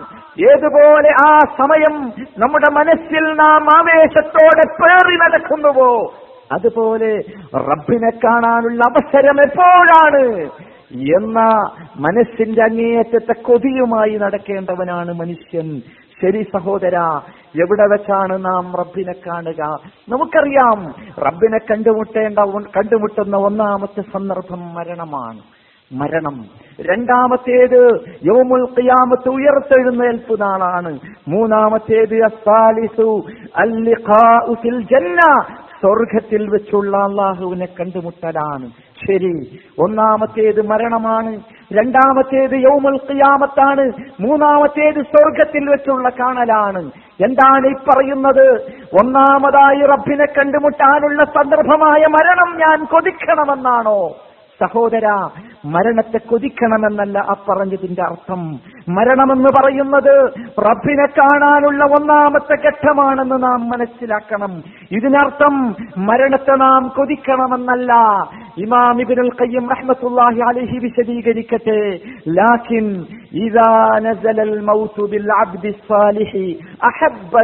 [0.53, 6.13] ഏതുപോലെ ആ സമയം നമ്മുടെ മനസ്സിൽ നാം ആവേശത്തോടെ പേറി നടക്കുന്നുവോ?
[6.53, 7.19] അതുപോലെ
[7.57, 10.51] റബ്ബിനെ കാണാനുള്ള അവസരം എപ്പോഴാണ്?
[10.93, 11.41] എന്ന
[11.97, 15.81] മനസ്സിന്റെ അങ്ങേയറ്റത്തെ കൊതിയുമായി നടക്കേണ്ടവനാണ് മനുഷ്യൻ.
[16.23, 16.97] ശരി സഹോദര
[17.61, 19.77] എവിടെ വെച്ചാണ് നാം റബ്ബിനെ കാണുക?
[20.09, 22.39] നമുക്കറിയാം റബ്ബിനെ കണ്ടുമുട്ടേണ്ട
[22.77, 25.41] കണ്ടുമുട്ടുന്ന ഒന്നാമത്തെ സന്ദർഭം മരണമാണ്.
[25.93, 26.45] മരണം.
[26.81, 30.99] രണ്ടാമത്തേത് യോമുൽ ഖിയാമത്ത് ഉയർത്തെഴുന്നേൽപ്പ് നാളാണ്.
[31.29, 32.15] മൂന്നാമത്തേത്
[35.81, 38.71] സ്വർഗത്തിൽ വെച്ചുള്ള അള്ളാഹുവിനെ കണ്ടുമുട്ടലാണ്.
[39.07, 41.41] ശരി ഒന്നാമത്തേത് മരണമാണ്
[41.73, 46.91] രണ്ടാമത്തേത് യൗമുൽ ഖിയാമത്താണ് മൂന്നാമത്തേത് സ്വർഗത്തിൽ വെച്ചുള്ള കാണലാണ്.
[47.25, 48.73] എന്താണ് ഈ പറയുന്നത്?
[49.03, 54.09] ഒന്നാമതായി റബ്ബിനെ കണ്ടുമുട്ടാനുള്ള സന്ദർഭമായ മരണം ഞാൻ കൊതിക്കണമെന്നാണോ?
[54.61, 55.07] സഹോദര
[55.65, 58.61] മരണത്തെ കൊതിക്കണമെന്നല്ല ആ പറഞ്ഞതിന്റെ അർത്ഥം.
[58.89, 64.63] മരണമെന്ന് പറയുന്നത് റബ്ബിനെ കാണാനുള്ള ഒന്നാമത്തെ ഘട്ടമാണെന്ന് നാം മനസ്സിലാക്കണം.
[64.91, 67.93] ഇതിനർത്ഥം മരണത്തെ നാം കൊതിക്കണമെന്നല്ല.
[68.59, 71.99] ഇമാം ഇബ്നുൽ ഖയ്യിം റഹ്മത്തുള്ളാഹി അലൈഹി വിശദീകരിക്കട്ടെ.
[72.29, 75.29] ലാകിൻ ഇദാ നസലൽ മൗതു ബിൽ
[76.85, 77.37] അഹബ്ബ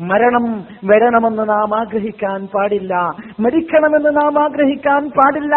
[0.00, 2.94] മരണം വരണമെന്ന് നാം ആഗ്രഹിക്കാൻ പാടില്ല.
[3.40, 5.54] മരിക്കണമെന്ന് നാം ആഗ്രഹിക്കാൻ പാടില്ല.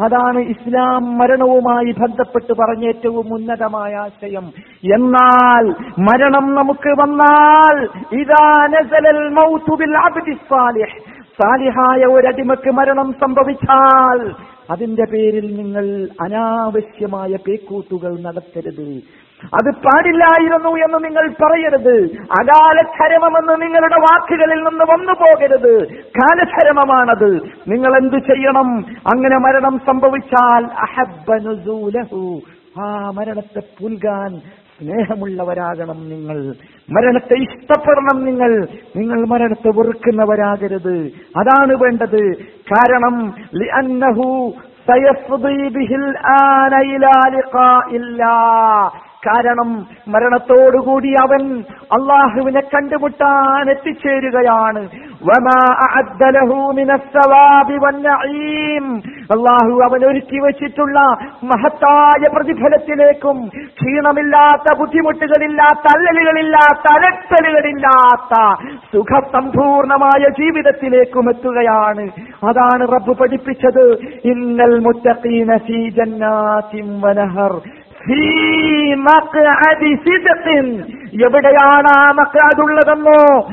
[0.00, 3.34] അതാണ് ഇസ്ലാം മരണവുമായി ബന്ധപ്പെട്ട് പറഞ്ഞ ഏറ്റവും
[3.72, 4.46] ഉന്നതമായ ആശയം.
[4.94, 5.64] എന്നാൽ
[5.98, 7.88] മരണം നമുക്ക് വന്നാൽ
[8.20, 10.98] ഇതാ നസലൽ മൗതു ബിൽ അബ്ദി സാലിഹ്.
[11.42, 14.34] സാലിഹായ ഒരടിമക്ക് മരണം സംഭവിച്ചാൽ
[14.70, 19.02] അതിന്റെ പേരിൽ നിങ്ങൾ അനാവശ്യമായ പേക്കൂത്തുകൾ നടത്തരുത്.
[19.44, 22.10] അത് പാടില്ലായിരുന്നു എന്ന് നിങ്ങൾ പറയരുത്.
[22.40, 25.88] അകാലചരമെന്ന് നിങ്ങളുടെ വാക്കുകളിൽ നിന്ന് വന്നു പോകരുത്.
[25.92, 27.32] കാലചരമമാണത്
[27.68, 28.84] നിങ്ങൾ എന്തു ചെയ്യണം?
[29.12, 32.40] അങ്ങനെ മരണം സംഭവിച്ചാൽ അഹബ്ബനുസൂലഹു
[32.80, 34.40] ആ മരണത്തെ പുൽകാൻ
[34.78, 36.54] സ്നേഹമുള്ളവരാകണം നിങ്ങൾ.
[36.90, 38.66] മരണത്തെ ഇഷ്ടപ്പെടണം നിങ്ങൾ.
[38.96, 41.12] നിങ്ങൾ മരണത്തെ വെറുക്കുന്നവരാകരുത്.
[41.36, 42.36] അതാണ് വേണ്ടത്.
[42.44, 43.34] കാരണം
[49.26, 54.88] കാരണം മരണത്തോടുകൂടി അവൻ അള്ളാഹുവിനെ കണ്ടുമുട്ടാൻ എത്തിച്ചേരുകയാണ്.
[59.32, 61.00] അള്ളാഹു അവൻ ഒരുക്കി വെച്ചിട്ടുള്ള
[61.44, 68.34] മഹത്തായ പ്രതിഫലത്തിലേക്കും ക്ഷീണമില്ലാത്ത ബുദ്ധിമുട്ടുകളില്ലാത്ത അല്ലലുകളില്ലാത്ത അലട്ടലുകളില്ലാത്ത
[68.92, 72.08] സുഖസമ്പൂർണമായ ജീവിതത്തിലേക്കും എത്തുകയാണ്.
[72.44, 73.86] അതാണ് റബ്ബ് പഠിപ്പിച്ചത്.
[74.24, 75.88] ഇന്നൽ മുത്തഖീന ഫീ
[77.00, 77.81] വനഹർ.
[78.06, 81.01] في مقعد صدق.
[81.12, 83.48] എവിടെയാണ് ആ മക്കാതുള്ളതെന്നോ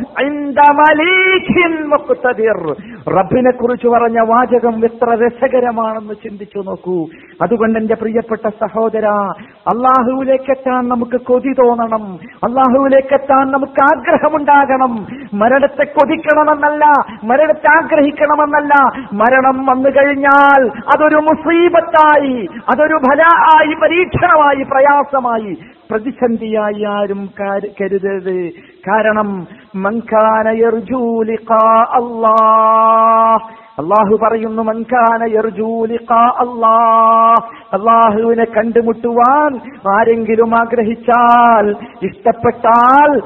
[3.18, 7.06] റബ്ബിനെ കുറിച്ച് പറഞ്ഞ വാചകം എത്ര രസകരമാണെന്ന് ചിന്തിച്ചു നോക്കൂ.
[7.42, 9.06] അതുകൊണ്ട് എന്റെ പ്രിയപ്പെട്ട സഹോദര
[9.74, 12.20] അള്ളാഹുവിലേക്കെത്താൻ നമുക്ക് കൊതി തോന്നണം.
[12.44, 15.08] അള്ളാഹുവിലേക്കെത്താൻ നമുക്ക് ആഗ്രഹമുണ്ടാകണം.
[15.34, 16.86] മരണത്തെ കൊതിക്കണമെന്നല്ല
[17.24, 19.04] മരണത്തെ ആഗ്രഹിക്കണമെന്നല്ല.
[19.14, 25.58] മരണം വന്നു കഴിഞ്ഞാൽ അതൊരു മുസീബത്തായി അതൊരു ഫല ആയി പരീക്ഷണമായി പ്രയാസമായി
[25.92, 27.30] പ്രതിസന്ധിയായി ആരും
[27.82, 28.52] കരുതരുത്.
[28.88, 30.48] കാരണം മങ്കാന
[32.00, 33.69] അല്ലാഹ്.
[33.80, 35.24] അള്ളാഹു പറയുന്നു മൻകാന
[37.74, 39.56] അള്ളാഹുവിനെ കണ്ടുമുട്ടുവാൻ
[39.96, 41.70] ആരെങ്കിലും ആഗ്രഹിച്ചാൽ
[42.06, 43.20] ഇഷ്ടപ്പെട്ടാൽ.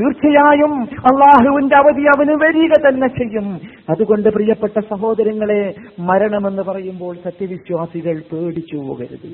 [0.00, 3.60] തീർച്ചയായും അള്ളാഹുവിന്റെ അവധി അവന് വരിക തന്നെ ചെയ്യും.
[3.90, 9.28] അതുകൊണ്ട് പ്രിയപ്പെട്ട സഹോദരങ്ങളെ മരണമെന്ന് പറയുമ്പോൾ സത്യവിശ്വാസികൾ പേടിച്ചു പോകരുത്.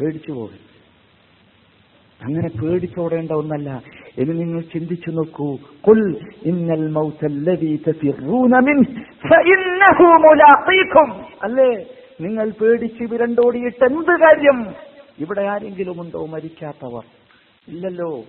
[0.00, 0.69] പേടിച്ചു പോകരുത്.
[2.24, 3.82] അങ്ങനെ പേടിച്ചോടേണ്ട ഒന്നല്ല.
[4.18, 5.58] ഇനി നിങ്ങൾ ചിന്തിച്ചു നോക്കൂ.
[6.44, 6.98] ഇന്നൽ
[11.42, 11.70] അല്ലേ?
[12.20, 14.74] നിങ്ങൾ പേടിച്ച് വിരണ്ടോടിയിട്ട് എന്ത് കാര്യം?
[15.18, 17.04] ഇവിടെ ആരെങ്കിലും ഉണ്ടോ മരിക്കാത്തവർ?
[17.68, 18.22] ഇല്ലല്ലോ.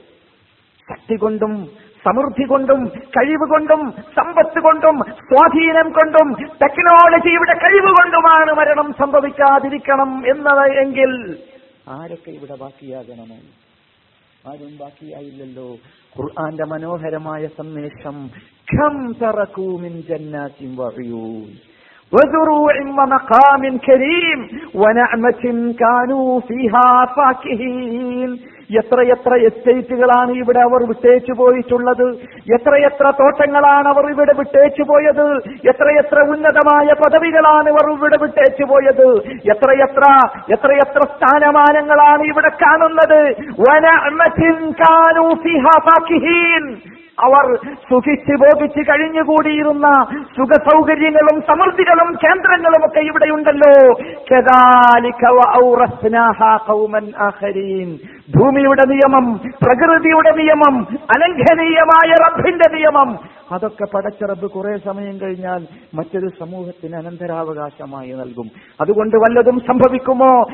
[0.89, 1.69] ശക്തി കൊണ്ടും
[2.05, 11.11] സമൃദ്ധി കൊണ്ടും കഴിവ് കൊണ്ടും സമ്പത്ത് കൊണ്ടും സ്വാധീനം കൊണ്ടും ടെക്നോളജിയുടെ കഴിവ് കൊണ്ടുമാണ് മരണം സംഭവിക്കാതിരിക്കണം എന്നത് എങ്കിൽ
[11.87, 13.37] ആരൊക്കെ ഇവിടെ ബാക്കിയാകണമോ
[14.44, 15.68] ആരും ബാക്കിയായില്ലല്ലോ
[16.16, 18.18] ഖുർആന്റെ മനോഹരമായ സന്ദേശം
[18.74, 21.48] ഖം തറകൂ മിൻ ജന്നാത്തിൻ വഅയൂൻ
[22.12, 24.40] وزروع ومقام كريم
[24.74, 25.44] ونعمة
[25.76, 28.30] كانوا فيها فاكهين
[28.79, 32.05] എത്രയെത്ര എസ്റ്റേറ്റുകളാണ് ഇവിടെ അവർ വിട്ടേച്ചു പോയിട്ടുള്ളത്?
[32.57, 35.27] എത്രയെത്ര തോട്ടങ്ങളാണ് അവർ ഇവിടെ വിട്ടേച്ചു പോയത്?
[35.69, 39.07] എത്രയെത്ര ഉന്നതമായ പദവികളാണ് അവർ ഇവിടെ വിട്ടേച്ചു പോയത്?
[39.53, 40.05] എത്രയെത്ര
[40.51, 43.21] എത്രയെത്ര സ്ഥാനമാനങ്ങളാണ് ഇവിടെ കാണുന്നത്?
[47.23, 47.45] അവർ
[47.89, 49.87] സുഖിച്ച് ബോധിച്ച് കഴിഞ്ഞുകൂടിയിരുന്ന
[50.37, 53.73] സുഖ സൗകര്യങ്ങളും സമൃദ്ധികളും കേന്ദ്രങ്ങളും ഒക്കെ ഇവിടെയുണ്ടല്ലോ.
[58.29, 63.19] ഭൂമിയുടെ നിയമം പ്രകൃതിയുടെ നിയമം അലംഘനീയമായ റബ്ബിന്റെ നിയമം.
[63.51, 68.51] അതൊക്കെ പടച്ച റബ്ബ് കുറെ സമയം കഴിഞ്ഞാൽ മറ്റൊരു സമൂഹത്തിന് അനന്തരാവകാശമായി നൽകും.
[68.81, 70.45] അതുകൊണ്ട് വല്ലതും സംഭവിക്കുമോ?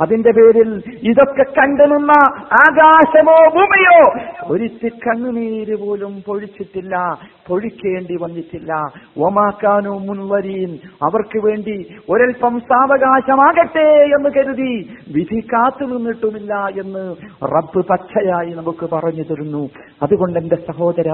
[0.00, 2.12] അതിന്റെ പേരിൽ ഇതൊക്കെ കണ്ടു നിന്ന
[2.52, 4.20] ആകാശമോ ഭൂമിയോ?
[4.44, 7.18] ഒരിച്ച് കണ്ണുനീര് പോലും പൊഴിച്ചിട്ടില്ല
[7.48, 8.74] പൊഴിക്കേണ്ടി വന്നിട്ടില്ല.
[9.18, 10.78] ഒമാക്കാനോ മുൻവരീൻ.
[11.02, 19.68] അവർക്ക് വേണ്ടി ഒരൽപ്പം സാവകാശമാകട്ടെ എന്ന് കരുതി വിധി കാത്തു നിന്നിട്ടുമില്ല എന്ന് റബ്ബ് പച്ചയായി നമുക്ക് പറഞ്ഞു തരുന്നു.
[20.02, 21.10] അതുകൊണ്ട് എന്റെ സഹോദര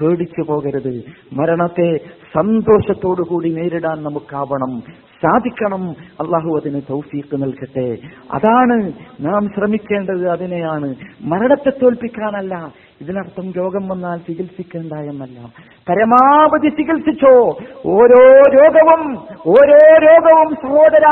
[0.00, 1.04] പേടിച്ചു പോകരുത്.
[1.32, 1.96] മരണത്തെ
[2.34, 4.82] സന്തോഷത്തോടു കൂടി നേരിടാൻ നമുക്കാവണം.
[5.22, 5.90] സാധിക്കണം.
[5.90, 7.96] അള്ളാഹു അതിന് തൗഫീക്ക് നൽകട്ടെ.
[8.32, 10.94] അതാണ് നാം ശ്രമിക്കേണ്ടത് അതിനെയാണ്.
[11.22, 12.72] മരണത്തെ തോൽപ്പിക്കാനല്ല.
[13.00, 15.40] ഇതിനർത്ഥം രോഗം വന്നാൽ ചികിത്സിക്കേണ്ട എന്നല്ല
[15.88, 17.58] പരമാവധി ചികിത്സിച്ചോ.
[17.86, 21.06] ഓരോ രോഗവും ഓരോ രോഗവും സഹോദര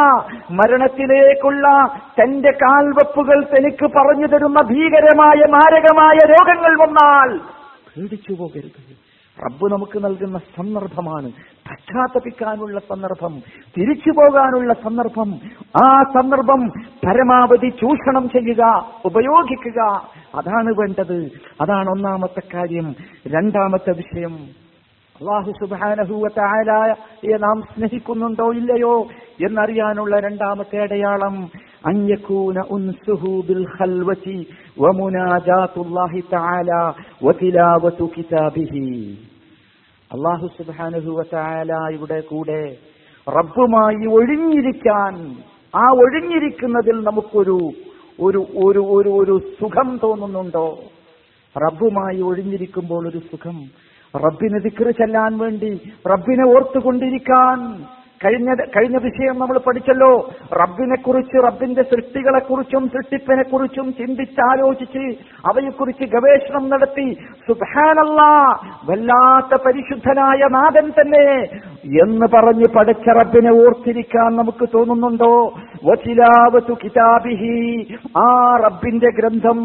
[0.51, 1.69] മരണത്തിലേക്കുള്ള
[2.23, 9.06] തന്റെ കാൽവെപ്പുകൾ തനിക്ക് പറഞ്ഞു തരുന്ന ഭീകരമായ മാരകമായ രോഗങ്ങൾ വന്നാൽ പേടിച്ചു പോകരുത്
[9.45, 11.33] റബ്ബ് നമുക്ക് നൽകുന്ന സന്ദർഭമാണ്.
[11.71, 13.41] പശ്ചാത്തപിക്കാനുള്ള സന്ദർഭം
[13.79, 15.35] തിരിച്ചു പോകാനുള്ള സന്ദർഭം
[15.65, 16.69] ആ സന്ദർഭം
[17.07, 19.83] പരമാവധി ചൂഷണം ചെയ്യുക ഉപയോഗിക്കുക.
[20.35, 21.31] അതാണ് വേണ്ടത്.
[21.61, 22.95] അതാണ് ഒന്നാമത്തെ കാര്യം.
[23.27, 24.67] രണ്ടാമത്തെ വിഷയം.
[25.21, 29.03] അള്ളാഹു സുബാനഹുവത്തായാലയെ നാം സ്നേഹിക്കുന്നുണ്ടോ ഇല്ലയോ
[29.47, 31.49] എന്നറിയാനുള്ള രണ്ടാമത്തെ അടയാളം
[31.87, 34.39] അഞ്ഞക്കൂന ഉൻസുഹു ബിൽ ഖൽവതി
[34.83, 36.71] വമുനാജാത്തുല്ലാഹി തആല
[37.23, 38.87] വതിലാവതു കിതാബിഹി
[40.11, 42.63] അള്ളാഹു സുബാനഹുവത്തായാലയുടെ കൂടെ
[43.27, 45.15] റബ്ബുമായി ഒഴിഞ്ഞിരിക്കാൻ
[45.75, 47.59] ആ ഒഴിഞ്ഞിരിക്കുന്നതിൽ നമുക്കൊരു
[48.19, 50.69] ഒരു ഒരു ഒരു ഒരു സുഖം തോന്നുന്നുണ്ടോ?
[51.57, 53.59] റബ്ബുമായി ഒഴിഞ്ഞിരിക്കുമ്പോൾ ഒരു സുഖം.
[54.15, 55.71] റബ്ബിനെ ദിക്റ് ചെല്ലാൻ വേണ്ടി
[56.05, 57.59] റബ്ബിനെ ഓർത്തുകൊണ്ടിരിക്കാൻ
[58.25, 60.13] കഴിഞ്ഞ കഴിഞ്ഞ വിഷയം നമ്മൾ പഠിച്ചല്ലോ.
[60.61, 65.05] റബ്ബിനെ കുറിച്ച് റബ്ബിന്റെ സൃഷ്ടികളെ കുറിച്ചും സൃഷ്ടിപ്പിനെ കുറിച്ചും ചിന്തിച്ചാലോചിച്ച്
[65.51, 67.07] അവയെക്കുറിച്ച് ഗവേഷണം നടത്തി.
[67.49, 68.21] സുഹാനല്ല
[68.91, 71.27] വല്ലാത്ത പരിശുദ്ധനായ നാഥൻ തന്നെ
[72.05, 75.33] എന്ന് പറഞ്ഞ് പഠിച്ച റബ്ബിനെ ഓർത്തിരിക്കാൻ നമുക്ക് തോന്നുന്നുണ്ടോ?
[75.85, 77.59] വചിലാവത്തു കിതാബിഹി
[78.19, 78.29] ആ
[78.65, 79.61] റബ്ബിന്റെ ഗ്രന്ഥം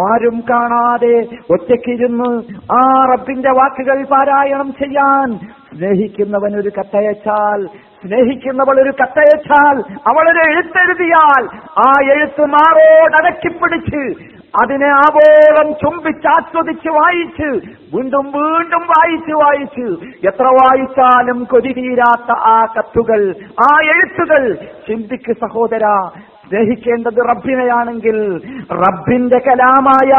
[0.00, 1.14] ആരും കാണാതെ
[1.50, 2.30] ഒറ്റയ്ക്കിരുന്ന്
[2.72, 2.82] ആ
[3.12, 5.28] റബ്ബിന്റെ വാക്കുകൾ പാരായണം ചെയ്യാൻ
[5.76, 7.60] സ്നേഹിക്കുന്നവൻ ഒരു കത്തയച്ചാൽ
[8.02, 9.76] സ്നേഹിക്കുന്നവൾ ഒരു കത്തയച്ചാൽ
[10.06, 11.42] അവളൊരു എഴുത്തെഴുതിയാൽ
[11.78, 14.02] ആ എഴുത്ത് മാറോടടക്കിപ്പിടിച്ച്
[14.60, 17.48] അതിനെ ആവോളം ചുംബിച്ചാസ്വദിച്ച് വായിച്ച്
[17.94, 19.84] വീണ്ടും വീണ്ടും വായിച്ച് വായിച്ച്
[20.28, 23.20] എത്ര വായിച്ചാലും കൊതിരീരാത്ത ആ കത്തുകൾ
[23.62, 24.42] ആ എഴുത്തുകൾ
[24.86, 25.84] ചിന്തിക്ക് സഹോദര
[26.50, 28.16] സ്നേഹിക്കേണ്ടത് റബ്ബിനെയാണെങ്കിൽ
[28.72, 30.12] റബ്ബിന്റെ കലാമായ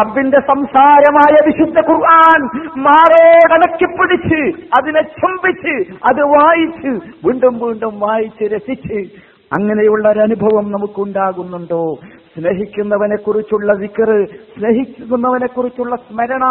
[0.00, 2.40] റബ്ബിന്റെ സംസാരമായ വിശുദ്ധ ഖുർആൻ
[2.78, 4.40] മാറോടടക്കിപ്പിടിച്ച്
[4.78, 5.74] അതിനെ ചുംബിച്ച്
[6.04, 6.92] അത് വായിച്ച്
[7.26, 9.00] വീണ്ടും വീണ്ടും വായിച്ച് രസിച്ച്
[9.52, 11.82] അങ്ങനെയുള്ള ഒരു അനുഭവം നമുക്കുണ്ടാകുന്നുണ്ടോ?
[12.34, 16.44] സ്നേഹിക്കുന്നവനെ കുറിച്ചുള്ള വിക്കറ് സ്നേഹിക്കുന്നവനെ കുറിച്ചുള്ള സ്മരണ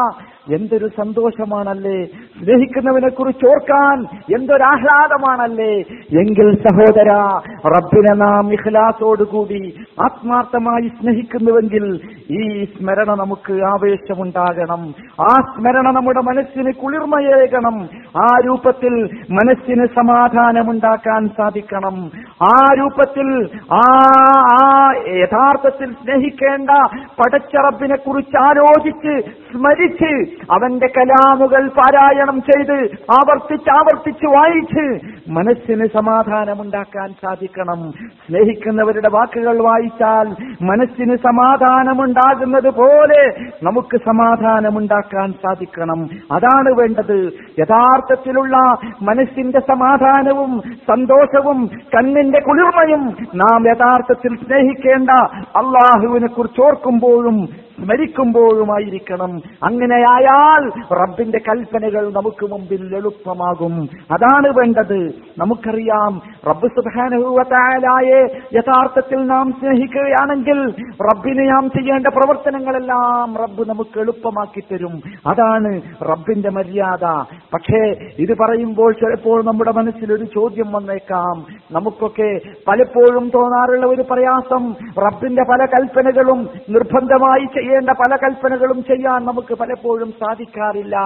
[0.54, 1.98] എന്തൊരു സന്തോഷമാണല്ലേ?
[2.42, 4.04] സ്നേഹിക്കുന്നവനെ കുറിച്ച് ഓർക്കാൻ
[4.36, 5.78] എന്തൊരാഹ്ലാദമാണല്ലേ?
[6.20, 7.10] എങ്കിൽ സഹോദര
[7.68, 12.00] റബ്ബിനെ നാം ഇഖ്ലാസോടുകൂടി ആത്മാർത്ഥമായി സ്നേഹിക്കുന്നുവെങ്കിൽ
[12.32, 14.94] ഈ സ്മരണ നമുക്ക് ആവേശമുണ്ടാകണം.
[15.22, 17.90] ആ സ്മരണ നമ്മുടെ മനസ്സിന് കുളിർമയേകണം.
[18.22, 22.12] ആ രൂപത്തിൽ മനസ്സിന് സമാധാനമുണ്ടാക്കാൻ സാധിക്കണം.
[22.42, 23.82] ആ രൂപത്തിൽ ആ
[24.54, 26.70] ആ യഥാർത്ഥത്തിൽ സ്നേഹിക്കേണ്ട
[27.20, 32.23] പടച്ചറബിനെ കുറിച്ച് ആലോചിച്ച് സ്മരിച്ച് അവന്റെ കലാമുകൾ പാരായണം.
[32.32, 35.08] ചെയ്ത് ആവർത്തിച്ച് ആവർത്തിച്ച് വായിച്ച്.
[35.30, 37.92] മനസ്സിന് സമാധാനമുണ്ടാക്കാൻ സാധിക്കണം.
[37.92, 43.30] സ്നേഹിക്കുന്നവരുടെ വാക്കുകൾ വായിച്ചാൽ മനസ്സിന് സമാധാനമുണ്ടാകുന്നത് പോലെ
[43.64, 46.10] നമുക്ക് സമാധാനമുണ്ടാക്കാൻ സാധിക്കണം.
[46.32, 47.34] അതാണ് വേണ്ടത്.
[47.60, 48.58] യഥാർത്ഥത്തിലുള്ള
[49.02, 55.10] മനസ്സിന്റെ സമാധാനവും സന്തോഷവും കണ്ണിന്റെ കുളിർമയും നാം യഥാർത്ഥത്തിൽ സ്നേഹിക്കേണ്ട
[55.40, 57.48] അള്ളാഹുവിനെ കുറിച്ച് ഓർക്കുമ്പോഴും
[57.80, 63.90] സ്മരിക്കുമ്പോഴുമായിരിക്കണം അങ്ങനെയായാൽ റബ്ബിന്റെ കൽപ്പനകൾ നമുക്ക് മുമ്പിൽ എളുപ്പമാകും.
[64.12, 65.12] അതാണ് വേണ്ടത്.
[65.38, 75.02] നമുക്കറിയാം റബ്ബ് സുബാനുഭവത്തായാലായെ യഥാർത്ഥത്തിൽ നാം സ്നേഹിക്കുകയാണെങ്കിൽ റബ്ബിന് നാം ചെയ്യേണ്ട പ്രവർത്തനങ്ങളെല്ലാം റബ്ബ് നമുക്ക് എളുപ്പമാക്കി തരും.
[75.28, 77.04] അതാണ് റബ്ബിന്റെ മര്യാദ.
[77.54, 81.46] പക്ഷേ ഇത് പറയുമ്പോൾ ചിലപ്പോൾ നമ്മുടെ മനസ്സിൽ ഒരു ചോദ്യം വന്നേക്കാം.
[81.72, 90.12] നമുക്കൊക്കെ പലപ്പോഴും തോന്നാറുള്ള ഒരു പ്രയാസം റബ്ബിന്റെ പല കൽപ്പനകളും നിർബന്ധമായി ചെയ്യേണ്ട പല കൽപ്പനകളും ചെയ്യാൻ നമുക്ക് പലപ്പോഴും
[90.12, 90.98] സാധിക്കാറില്ല.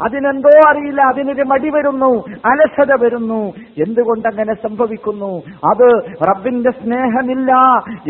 [0.00, 3.40] അതിനെന്തോ അറിയില്ല അതിനൊരു മടി വരുന്നു അലസത വരുന്നു.
[3.86, 5.42] എന്തുകൊണ്ടങ്ങനെ സംഭവിക്കുന്നു?
[5.64, 5.88] അത്
[6.28, 7.52] റബ്ബിന്റെ സ്നേഹമില്ല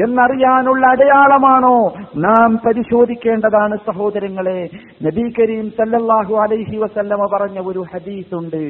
[0.05, 1.95] എന്നറിയാനുള്ള അടയാളമാണോ?
[2.17, 4.69] നാം പരിശോധിക്കേണ്ടതാണ് സഹോദരങ്ങളെ.
[5.03, 8.63] നബി കരീം സല്ലല്ലാഹു അലൈഹി വസല്ലമ പറഞ്ഞ ഒരു ഹദീസ് ഉണ്ട്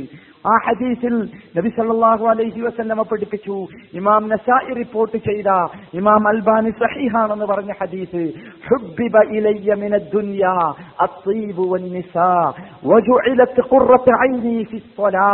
[0.49, 1.17] ആ ഹദീസിൽ
[1.57, 3.67] നബി സല്ലല്ലാഹു അലൈഹി വസല്ലമ പഠിപ്പിച്ചു.
[3.95, 5.51] ഇമാം നസായി റിപ്പോർട്ട് ചെയ്ത
[5.95, 8.23] ഇമാം അൽബാനി സഹീഹാണെന്ന് പറഞ്ഞ ഹദീസ്
[9.23, 10.57] ഹുബ്ബിബ من മിന
[11.07, 12.45] الطيب والنساء
[12.91, 15.33] വന്നിസാ قرة عيني في ഫിസ്സലാ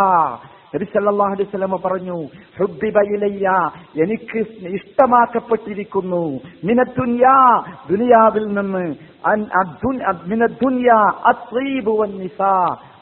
[0.72, 2.16] നബി സല്ലല്ലാഹു അലൈഹി വസല്ലം പറഞ്ഞു
[2.58, 3.46] ഹുബ്ബിബ ഇലയ്യ
[4.04, 4.40] എനിക്ക്
[4.78, 6.24] ഇഷ്ടമാക്കപ്പെട്ടിരിക്കുന്നു.
[6.68, 7.36] മിന ദുനിയാ
[7.92, 8.84] ദുനിയാവിൽ നിന്ന്.
[9.30, 9.38] അൻ
[10.30, 10.90] മിന ദുനിയ
[11.30, 12.54] അത്തീബു വന്നിസാ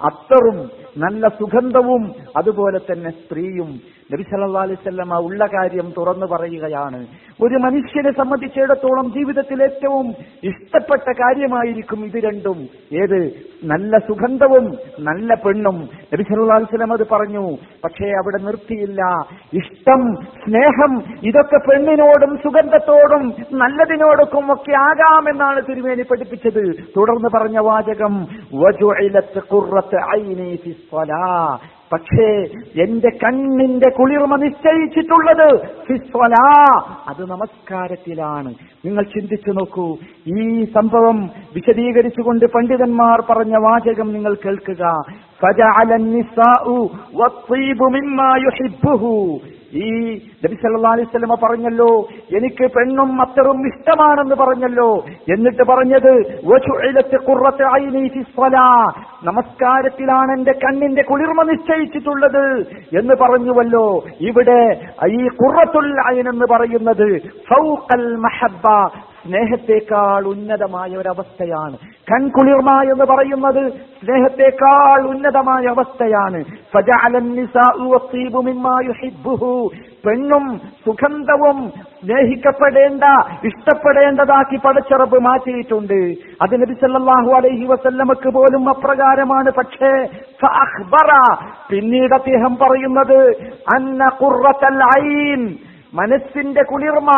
[0.09, 0.59] അത്തറും
[1.05, 2.03] നല്ല സുഗന്ധവും
[2.37, 3.71] അതുപോലെ തന്നെ സ്ത്രീയും
[4.13, 7.07] നബി സല്ലാ അലൈഹി വസല്ലമ ഉള്ള കാര്യം തുറന്നു പറയുകയാണ്.
[7.43, 12.69] ഒരു മനുഷ്യനെ സംബന്ധിച്ചിടത്തോളം ജീവിതത്തിൽ ഏറ്റവും ഇഷ്ടപ്പെട്ട കാര്യമായിരിക്കും ഇത് രണ്ടും.
[12.93, 13.31] ഏത്?
[13.65, 15.89] നല്ല സുഗന്ധവും നല്ല പെണ്ണും.
[16.15, 17.57] നബി സല്ലാ അലൈഹി വസല്ലം അത് പറഞ്ഞു.
[17.85, 19.03] പക്ഷേ അവിടെ നിർത്തിയില്ല.
[19.53, 26.73] ഇഷ്ടം സ്നേഹം ഇതൊക്കെ പെണ്ണിനോടും സുഗന്ധത്തോടും നല്ലതിനോടൊക്കും ഒക്കെ ആകാമെന്നാണ് തിരുമേനി പഠിപ്പിച്ചത്.
[26.97, 28.27] തുടർന്ന് പറഞ്ഞ വാചകം
[31.93, 32.45] പക്ഷേ
[32.83, 35.49] എന്റെ കണ്ണിന്റെ കുളിർമ നിശ്ചയിച്ചിട്ടുള്ളത്
[37.09, 38.55] അത് നമസ്കാരത്തിലാണ്.
[38.85, 39.97] നിങ്ങൾ ചിന്തിച്ചു നോക്കൂ
[40.39, 44.85] ഈ സംഭവം വിശദീകരിച്ചുകൊണ്ട് പണ്ഡിതന്മാർ പറഞ്ഞ വാചകം നിങ്ങൾ കേൾക്കുക.
[49.77, 49.89] ഈ
[50.45, 50.57] നബി
[50.89, 55.05] അലൈഹി സ്വലമ പറഞ്ഞല്ലോ എനിക്ക് പെണ്ണും മത്തറും ഇഷ്ടമാണെന്ന് പറഞ്ഞല്ലോ.
[55.35, 56.13] എന്നിട്ട് പറഞ്ഞത്
[59.25, 62.45] നമസ്കാരത്തിലാണ് എന്റെ കണ്ണിന്റെ കുളിർമ നിശ്ചയിച്ചിട്ടുള്ളത്
[62.99, 64.05] എന്ന് പറഞ്ഞുവല്ലോ.
[64.21, 64.61] ഇവിടെ
[65.09, 67.09] ഈ കുറത്തുൽ അയിൻ എന്ന് പറയുന്നത്
[69.27, 71.77] സ്നേഹത്തെക്കാൾ ഉന്നതമായ ഒരവസ്ഥയാണ്.
[72.13, 76.45] കൺകുളിർമ എന്ന് പറയുന്നത് സ്നേഹത്തെക്കാൾ ഉന്നതമായ അവസ്ഥയാണ്.
[80.07, 83.05] പെണ്ണും സുഗന്ധവും സ്നേഹിക്കപ്പെടേണ്ട
[83.45, 86.15] ഇഷ്ടപ്പെടേണ്ടതാക്കി പടച്ചറപ്പ് മാറ്റിയിട്ടുണ്ട്.
[86.43, 86.75] അതിന് നബി
[87.37, 89.51] അലൈഹി വസല്ലമക്ക് പോലും അപ്രകാരമാണ്.
[89.51, 90.07] പക്ഷേ
[91.71, 93.21] പിന്നീട് അദ്ദേഹം പറയുന്നത്
[93.77, 94.09] അന്ന
[94.99, 95.55] ഐൻ.
[95.97, 97.11] മനസ്സിന്റെ കുളിർമ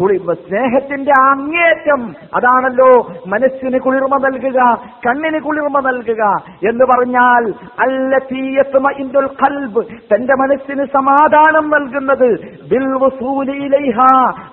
[0.00, 4.60] കുളി സ്നേഹത്തിന്റെ അങ്ങേറ്റം അതാണല്ലോ മനസ്സിന് കുളിർമ നൽകുക
[5.06, 6.22] കണ്ണിന് കുളിർമ നൽകുക
[6.68, 9.82] എന്ന് പറഞ്ഞാൽ അല്ല തീയത്തുമ ഇന്ദുൽ കൽബ്
[10.14, 12.30] തന്റെ മനസ്സിന് സമാധാനം നൽകുന്നത്.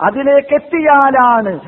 [0.01, 1.59] അതിലേക്ക് എത്തിയാലാണ്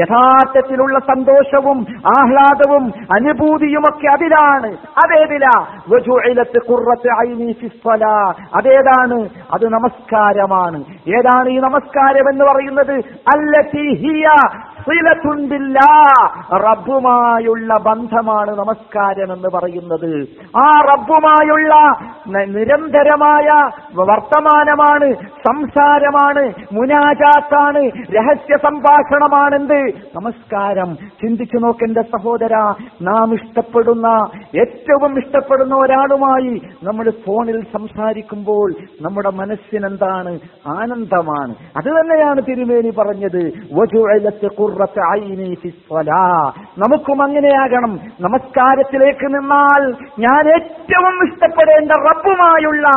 [0.00, 1.86] യഥാർത്ഥത്തിലുള്ള സന്തോഷവും
[2.18, 4.70] ആഹ്ലാദവും അനുഭൂതിയുമൊക്കെ അതിലാണ്.
[5.04, 5.66] അതേതിലാ?
[7.86, 9.28] ഖുർറത്ത് അതേതാണ്?
[9.52, 10.84] അത് നമസ്കാരമാണ്.
[11.18, 13.04] ഏതാണ് ഈ നമസ്കാരം എന്ന് പറയുന്നത്
[14.02, 14.71] ബില്ലാ.
[16.54, 20.28] റബ്ബുമായുള്ള ബന്ധമാണ് നമസ്കാരം എന്ന് പറയുന്നത്.
[20.56, 21.74] ആ റബ്ബുമായുള്ള
[22.26, 23.48] നിരന്തരമായ
[23.94, 27.84] വർത്തമാനമാണ് സംസാരമാണ് മുനാജാത്താണ്
[28.16, 29.92] രഹസ്യ സംഭാഷണമാണെന്ത്?
[30.16, 30.94] നമസ്കാരം.
[30.94, 32.56] ചിന്തിച്ചു നോക്കെന്റെ സഹോദര
[33.02, 34.06] നാം ഇഷ്ടപ്പെടുന്ന
[34.60, 40.38] ഏറ്റവും ഇഷ്ടപ്പെടുന്ന ഒരാളുമായി നമ്മൾ ഫോണിൽ സംസാരിക്കുമ്പോൾ നമ്മുടെ മനസ്സിനെന്താണ്?
[40.66, 41.54] ആനന്ദമാണ്.
[41.76, 43.52] അത് തന്നെയാണ് തിരുമേനി പറഞ്ഞത്.
[46.78, 48.00] നമുക്കും അങ്ങനെയാകണം.
[48.20, 52.88] നമസ്കാരത്തിലേക്ക് നിന്നാൽ ഞാൻ ഏറ്റവും ഇഷ്ടപ്പെടേണ്ട റബ്ബുമായുള്ള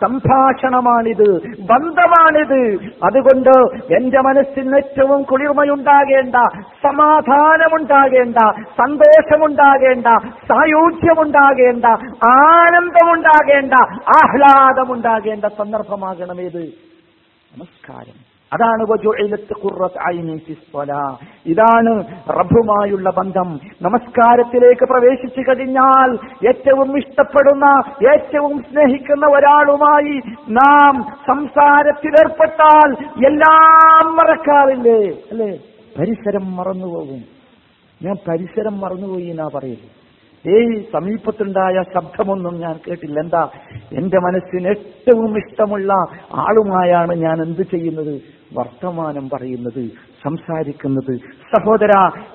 [0.00, 2.84] സംഭാഷണമാണിത് ബന്ധമാണിത്.
[3.04, 3.50] അതുകൊണ്ട്
[3.94, 6.34] എന്റെ മനസ്സിന് ഏറ്റവും കുളിർമയുണ്ടാകേണ്ട
[6.82, 8.36] സമാധാനമുണ്ടാകേണ്ട
[8.78, 10.06] സന്തോഷമുണ്ടാകേണ്ട
[10.48, 11.84] സായുധ്യമുണ്ടാകേണ്ട
[12.24, 13.72] ആനന്ദമുണ്ടാകേണ്ട
[14.08, 16.64] ആഹ്ലാദമുണ്ടാകേണ്ട സന്ദർഭമാകണം ഏത്
[17.56, 18.29] നമസ്കാരം.
[18.52, 18.80] അതാണ്.
[21.46, 23.60] ഇതാണ് റബ്ബുമായുള്ള ബന്ധം.
[23.82, 27.82] നമസ്കാരത്തിലേക്ക് പ്രവേശിച്ചു കഴിഞ്ഞാൽ ഏറ്റവും ഇഷ്ടപ്പെടുന്ന
[28.14, 32.92] ഏറ്റവും സ്നേഹിക്കുന്ന ഒരാളുമായി നാം സംസാരത്തിലേർപ്പെട്ടാൽ
[33.26, 35.08] എല്ലാം മറക്കാറില്ലേ?
[35.30, 35.58] അല്ലേ?
[35.98, 37.40] പരിസരം മറന്നുപോകും.
[38.02, 40.00] ഞാൻ പരിസരം മറന്നുപോയി എന്നാ പറയുന്നത്
[40.48, 43.20] ഏയ് സമീപത്തുണ്ടായ ശബ്ദമൊന്നും ഞാൻ കേട്ടില്ല.
[43.20, 43.48] എന്താ?
[43.92, 45.92] എന്റെ മനസ്സിന് ഏറ്റവും ഇഷ്ടമുള്ള
[46.34, 48.39] ആളുമായാണ് ഞാൻ എന്ത് ചെയ്യുന്നത്?
[48.52, 49.82] വർത്തമാനം പറയുന്നത്
[50.22, 51.14] സംസാരിക്കുന്നത്
[51.56, 51.90] സഹോദര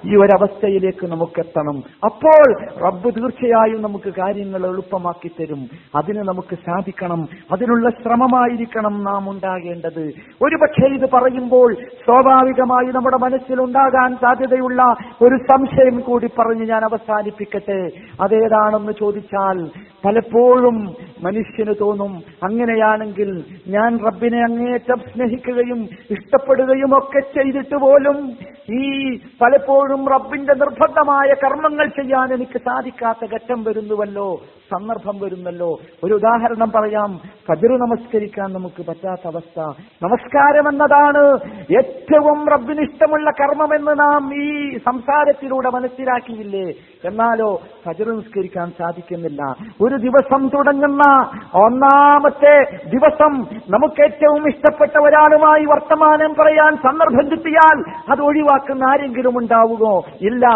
[0.05, 5.68] ഈ ഒരവസ്ഥയിലേക്ക് നമുക്ക് എത്തണം അപ്പോൾ റബ്ബ് തീർച്ചയായും നമുക്ക് കാര്യങ്ങൾ എളുപ്പമാക്കി തരും.
[5.95, 7.28] അതിന് നമുക്ക് സാധിക്കണം.
[7.51, 10.13] അതിനുള്ള ശ്രമമായിരിക്കണം നാം ഉണ്ടാകേണ്ടത്.
[10.41, 17.89] ഒരുപക്ഷെ ഇത് പറയുമ്പോൾ സ്വാഭാവികമായി നമ്മുടെ മനസ്സിൽ ഉണ്ടാകാൻ സാധ്യതയുള്ള ഒരു സംശയം കൂടി പറഞ്ഞ് ഞാൻ അവസാനിപ്പിക്കട്ടെ.
[18.22, 19.66] അതേതാണെന്ന് ചോദിച്ചാൽ
[20.05, 20.93] പലപ്പോഴും
[21.24, 28.32] മനുഷ്യന് തോന്നും അങ്ങനെയാണെങ്കിൽ ഞാൻ റബ്ബിനെ അങ്ങേറ്റം സ്നേഹിക്കുകയും ഇഷ്ടപ്പെടുകയും ഒക്കെ ചെയ്തിട്ട് പോലും
[28.74, 34.41] ഈ പലപ്പോഴും റബ്ബിന്റെ നിർബന്ധമായ കർമ്മങ്ങൾ ചെയ്യാൻ എനിക്ക് സാധിക്കാത്ത ഘട്ടം വരുന്നുവല്ലോ
[34.72, 35.80] സന്ദർഭം വരുന്നല്ലോ.
[36.03, 37.20] ഒരു ഉദാഹരണം പറയാം.
[37.51, 39.60] കതിരു നമസ്കരിക്കാൻ നമുക്ക് പറ്റാത്ത അവസ്ഥ.
[40.03, 41.34] നമസ്കാരം എന്നതാണ്
[41.78, 46.74] ഏറ്റവും റബ്ബിന് ഇഷ്ടമുള്ള കർമ്മമെന്ന് നാം ഈ സംസാരത്തിലൂടെ മനസ്സിലാക്കിയില്ലേ?
[47.06, 49.56] എന്നാലോ കതിരു നമസ്കരിക്കാൻ സാധിക്കുന്നില്ല.
[49.82, 58.95] ഒരു ദിവസം തുടങ്ങുന്ന ഒന്നാമത്തെ ദിവസം നമുക്ക് ഏറ്റവും ഇഷ്ടപ്പെട്ട ഒരാളുമായി വർത്തമാനം പറയാൻ സന്ദർഭം കിട്ടിയാൽ അത് ഒഴിവാക്കുന്ന
[58.96, 60.04] ആരെങ്കിലും ഉണ്ടാവുമോ?
[60.22, 60.48] ഇല്ല.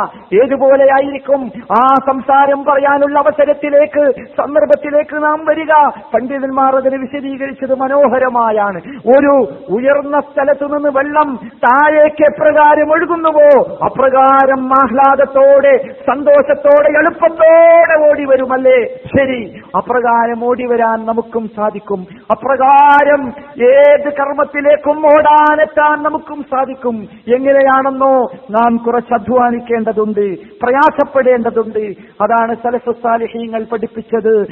[0.44, 6.00] ഏതുപോലെയായിരിക്കും ആ സംസാരം പറയാനുള്ള അവസരത്തിലേക്ക് സന്ദർഭത്തിലേക്ക് നാം വരിക?
[6.14, 8.82] പണ്ഡിതന്മാർ അതിനെ വിശദീകരിച്ചത് മനോഹരമായാണ്.
[9.18, 13.78] ഒരു ഉയർന്ന സ്ഥലത്തു നിന്ന് വെള്ളം താഴേക്ക് എപ്രകാരം ഒഴുകുന്നുവോ?
[13.86, 18.86] അപ്രകാരം ആഹ്ലാദത്തോടെ സന്തോഷത്തോടെ എളുപ്പത്തോടെ ഓടി വരുമല്ലേ?
[19.18, 19.62] ശരി.
[19.78, 22.06] അപ്രകാരം ഓടി വരാൻ നമുക്കും സാധിക്കും.
[22.32, 23.34] അപ്രകാരം
[23.64, 27.08] ഏത് കർമ്മത്തിലേക്കും ഓടാനെത്താൻ നമുക്കും സാധിക്കും.
[27.36, 31.94] എങ്ങനെയാണെന്നോ നാം കുറച്ച് അധ്വാനിക്കേണ്ടതുണ്ട് പ്രയാസപ്പെടേണ്ടതുണ്ട്.
[32.22, 34.48] അതാണ് സലഫുസാലിഹീങ്ങൾ പഠിപ്പിച്ചത്.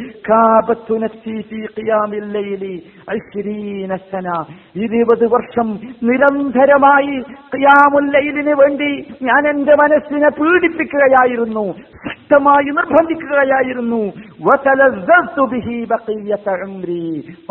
[4.76, 7.20] ഇരുപത് വർഷം നിരന്തരമായി
[7.56, 11.74] ഖിയാമുൽ ലൈലിന് വേണ്ടി ഞാൻ എന്റെ മനസ്സിനെ പീഡിപ്പിക്കുകയായിരുന്നു
[12.08, 14.12] ശക്തമായി നിർബന്ധിക്കുകയായിരുന്നു.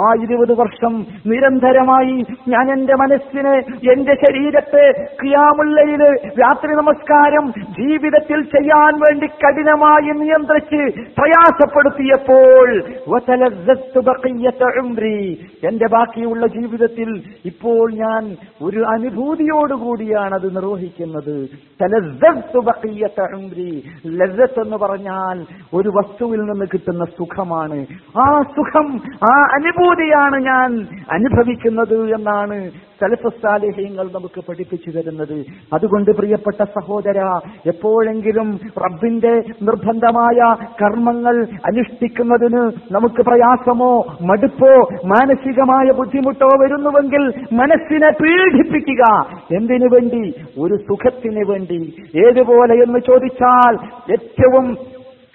[0.00, 3.58] ആ ഇരുപത് വർഷം നിരന്തരമായി ഞാൻ എന്റെ മനസ്സിനെ
[3.92, 12.68] എന്റെ ശരീരത്തെ ക്രിയാമുള്ളയിൽ രാത്രി നമസ്കാരം ജീവിതത്തിൽ ചെയ്യാൻ വേണ്ടി കഠിനമായി നിയന്ത്രിച്ച് പ്രയാസപ്പെടുത്തിയപ്പോൾ.
[15.68, 21.36] എന്റെ ബാക്കിയുള്ള ജീവിതത്തിൽ ഇപ്പോൾ ഞാൻ ഒരു അനുഭൂതിയോടുകൂടിയാണ് അത് നിർവഹിക്കുന്നത്
[24.56, 27.86] എന്ന് പറഞ്ഞാൽ ഒരു വസ്തുവിൽ നിന്ന് കിട്ടുന്ന സുഖമാണ്.
[28.18, 35.44] ആ സുഖം ആ അനുഭൂതിയാണ് ഞാൻ അനുഭവിക്കുന്നത് എന്നാണ് സലഫസ്താലേഹ്യങ്ങൾ നമുക്ക് പഠിപ്പിച്ചു തരുന്നത്.
[35.72, 37.18] അതുകൊണ്ട് പ്രിയപ്പെട്ട സഹോദര
[37.66, 39.32] എപ്പോഴെങ്കിലും റബ്ബിന്റെ
[39.62, 49.20] നിർബന്ധമായ കർമ്മങ്ങൾ അനുഷ്ഠിക്കുന്നതിന് നമുക്ക് പ്രയാസമോ മടുപ്പോ മാനസികമായ ബുദ്ധിമുട്ടോ വരുന്നുവെങ്കിൽ മനസ്സിനെ പീഡിപ്പിക്കുക.
[49.56, 50.34] എന്തിനു വേണ്ടി?
[50.60, 51.94] ഒരു സുഖത്തിന് വേണ്ടി.
[52.26, 53.78] ഏതുപോലെ എന്ന് ചോദിച്ചാൽ
[54.12, 54.76] ഏറ്റവും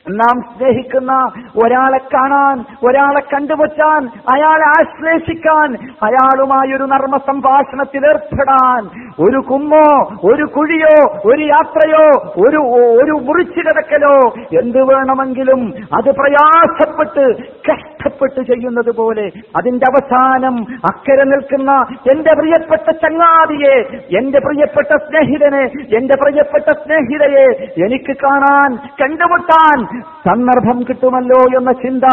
[0.06, 1.14] നാം സ്നേഹിക്കുന്ന
[1.56, 4.02] ഒരാളെ കാണാൻ ഒരാളെ കണ്ടുപറ്റാൻ
[4.34, 5.70] അയാളെ ആശ്ലേഷിക്കാൻ
[6.04, 8.82] അയാളുമായി ഒരു നർമ്മ സംഭാഷണത്തിൽ ഏർപ്പെടാൻ.
[9.20, 9.86] ഒരു കുമ്മോ
[10.24, 10.96] ഒരു കുഴിയോ
[11.26, 12.06] ഒരു യാത്രയോ
[12.38, 12.60] ഒരു
[13.00, 14.16] ഒരു മുറിച്ചു കിടക്കലോ
[14.60, 15.62] എന്ത് വേണമെങ്കിലും
[15.98, 17.26] അത് പ്രയാസപ്പെട്ട്
[17.70, 19.26] കഷ്ടപ്പെട്ട് ചെയ്യുന്നത് പോലെ
[19.56, 20.56] അതിന്റെ അവസാനം
[20.92, 21.72] അക്കരെ നിൽക്കുന്ന
[22.12, 23.76] എന്റെ പ്രിയപ്പെട്ട ചങ്ങാതിയെ
[24.20, 25.64] എന്റെ പ്രിയപ്പെട്ട സ്നേഹിതനെ
[25.98, 27.48] എന്റെ പ്രിയപ്പെട്ട സ്നേഹിതയെ
[27.86, 28.72] എനിക്ക് കാണാൻ
[29.02, 32.04] കണ്ടുമുട്ടാൻ സന്ദർഭം കിട്ടുമല്ലോ എന്ന ചിന്ത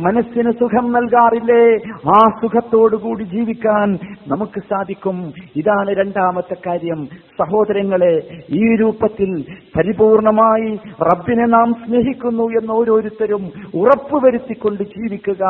[0.00, 1.92] മനസ്സിന് സുഖം നൽകാറില്ലേ?
[2.08, 5.32] ആ സുഖത്തോടുകൂടി ജീവിക്കാൻ നമുക്ക് സാധിക്കും.
[5.56, 7.06] ഇതാണ് രണ്ടാമത്തെ കാര്യം.
[7.06, 8.20] സഹോദരങ്ങളെ
[8.50, 9.44] ഈ രൂപത്തിൽ
[9.76, 15.44] പരിപൂർണമായി റബ്ബിനെ നാം സ്നേഹിക്കുന്നു എന്ന് ഓരോരുത്തരും ഉറപ്പുവരുത്തിക്കൊണ്ട് ജീവിക്കുക.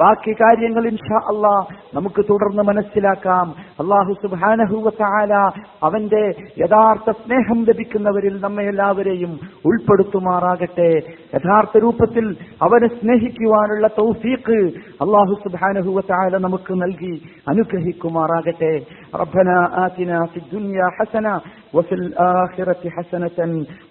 [0.00, 1.64] ബാക്കി കാര്യങ്ങൾ ഇൻഷാ അള്ളാ
[1.94, 3.54] നമുക്ക് തുടർന്ന് മനസ്സിലാക്കാം.
[3.80, 5.34] അള്ളാഹു സുബാനഹുല
[5.82, 11.00] അവന്റെ യഥാർത്ഥ സ്നേഹം ലഭിക്കുന്നവരിൽ നമ്മെ എല്ലാവരെയും ഉൾപ്പെടുത്തുമാറാകട്ടെ.
[11.35, 12.25] യഥാർത്ഥ രൂപത്തിൽ
[12.65, 14.57] അവനെ സ്നേഹിക്കുവാനുള്ള തൗഫീഖ്
[15.05, 17.13] അള്ളാഹു സുബാനഹുവല നമുക്ക് നൽകി
[17.51, 18.73] അനുഗ്രഹിക്കുമാറാകട്ടെ
[19.13, 19.49] റബ്ബന
[19.85, 21.33] آتنا في الدنيا حسنة
[21.73, 23.39] وفي الآخرة حسنة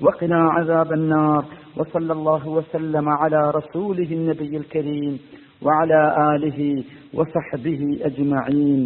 [0.01, 1.43] وقنا عذاب النار
[1.76, 5.12] وصلى الله وسلم على رسوله النبي الكريم
[5.62, 6.01] وعلى
[6.35, 8.83] آله وصحبه أجمعين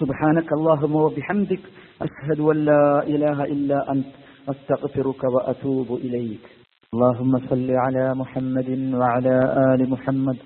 [0.00, 1.60] سبحانك اللهم وبحمدك
[2.00, 4.06] أشهد أن لا إله إلا أنت
[4.48, 6.55] أستغفرك وأتوب إليك
[6.93, 8.69] اللهم صل على محمد
[8.99, 9.35] وعلى
[9.73, 10.37] آل محمد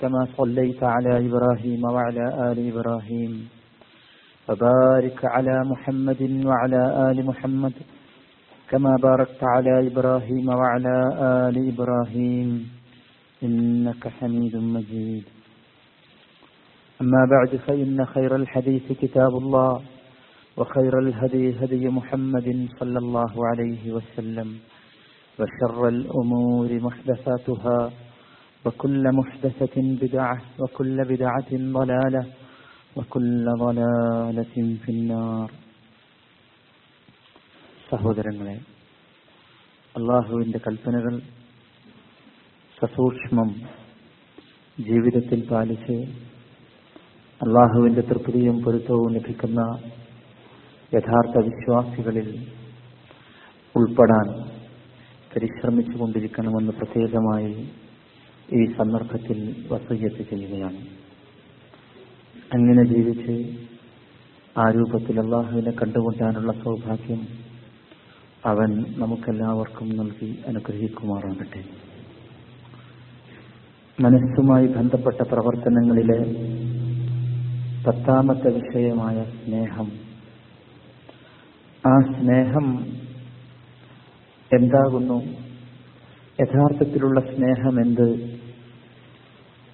[0.00, 3.48] كما صليت على إبراهيم وعلى آل إبراهيم.
[4.48, 7.72] وبارك على محمد وعلى آل محمد
[8.70, 12.48] كما باركت على إبراهيم وعلى آل إبراهيم.
[13.42, 15.24] إنك حميد مجيد.
[17.00, 19.80] أما بعد فإن خير الحديث كتاب الله
[20.56, 24.48] وخير الهدي هدي محمد صلى الله عليه وسلم.
[25.39, 27.79] وشر الأمور محدثاتها
[28.65, 32.23] وكل محدثة بدعة وكل بدعة ضلالة
[32.95, 35.49] وكل ضلالة في النار
[37.89, 38.53] സഹോദരങ്ങളെ
[39.95, 41.15] അള്ളാഹുവിന്റെ കൽപ്പനകൾ
[42.77, 43.49] സസൂക്ഷ്മം
[44.77, 45.97] ജീവിതത്തിൽ പാലിച്ച്
[47.41, 49.61] അള്ളാഹുവിന്റെ തൃപ്തിയും പൊരുത്തവും ലഭിക്കുന്ന
[50.91, 52.29] യഥാർത്ഥ വിശ്വാസികളിൽ
[53.75, 54.27] ഉൾപ്പെടാൻ
[55.36, 57.68] പരിശ്രമിച്ചു കൊണ്ടിരിക്കണമെന്ന് പ്രത്യേകമായി
[58.52, 60.76] ഈ സന്ദർഭത്തിൽ വസയ്യത്ത് ചെയ്യുകയാണ്.
[62.54, 63.56] അങ്ങനെ ജീവിച്ച്
[64.58, 67.28] ആ രൂപത്തിൽ അള്ളാഹുവിനെ കണ്ടുകൊണ്ടാനുള്ള സൗഭാഗ്യം
[68.44, 71.64] അവൻ നമുക്കെല്ലാവർക്കും നൽകി അനുഗ്രഹിക്കുമാറാകട്ടെ.
[74.00, 76.18] മനസ്സുമായി ബന്ധപ്പെട്ട പ്രവർത്തനങ്ങളിലെ
[77.86, 79.92] പത്താമത്തെ വിഷയമായ സ്നേഹം.
[81.86, 82.97] ആ സ്നേഹം
[84.56, 85.22] എന്താകുന്നു?
[86.40, 88.38] യഥാർത്ഥത്തിലുള്ള സ്നേഹം എന്ത്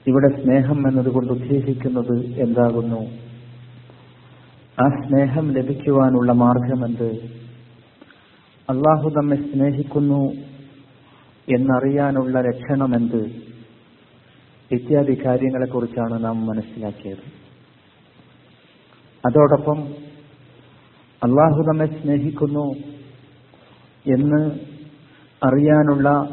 [0.07, 3.01] ഇവിടെ സ്നേഹം എന്നതുകൊണ്ട് ഉദ്ദേശിക്കുന്നത് എന്താകുന്നു?
[4.81, 7.11] ആ സ്നേഹം ലഭിക്കുവാനുള്ള മാർഗമെന്ത്?
[8.71, 10.33] അള്ളാഹു നമ്മെ സ്നേഹിക്കുന്നു
[11.55, 13.23] എന്നറിയാനുള്ള ലക്ഷണമെന്ത്?
[14.71, 17.45] ഇത്യാദി കാര്യങ്ങളെക്കുറിച്ചാണ് നാം മനസ്സിലാക്കിയത്.
[19.27, 19.83] അതോടൊപ്പം
[21.23, 22.75] അള്ളാഹു നമ്മെ സ്നേഹിക്കുന്നു
[24.07, 24.51] എന്ന്
[25.47, 26.29] അറിയാനുള്ള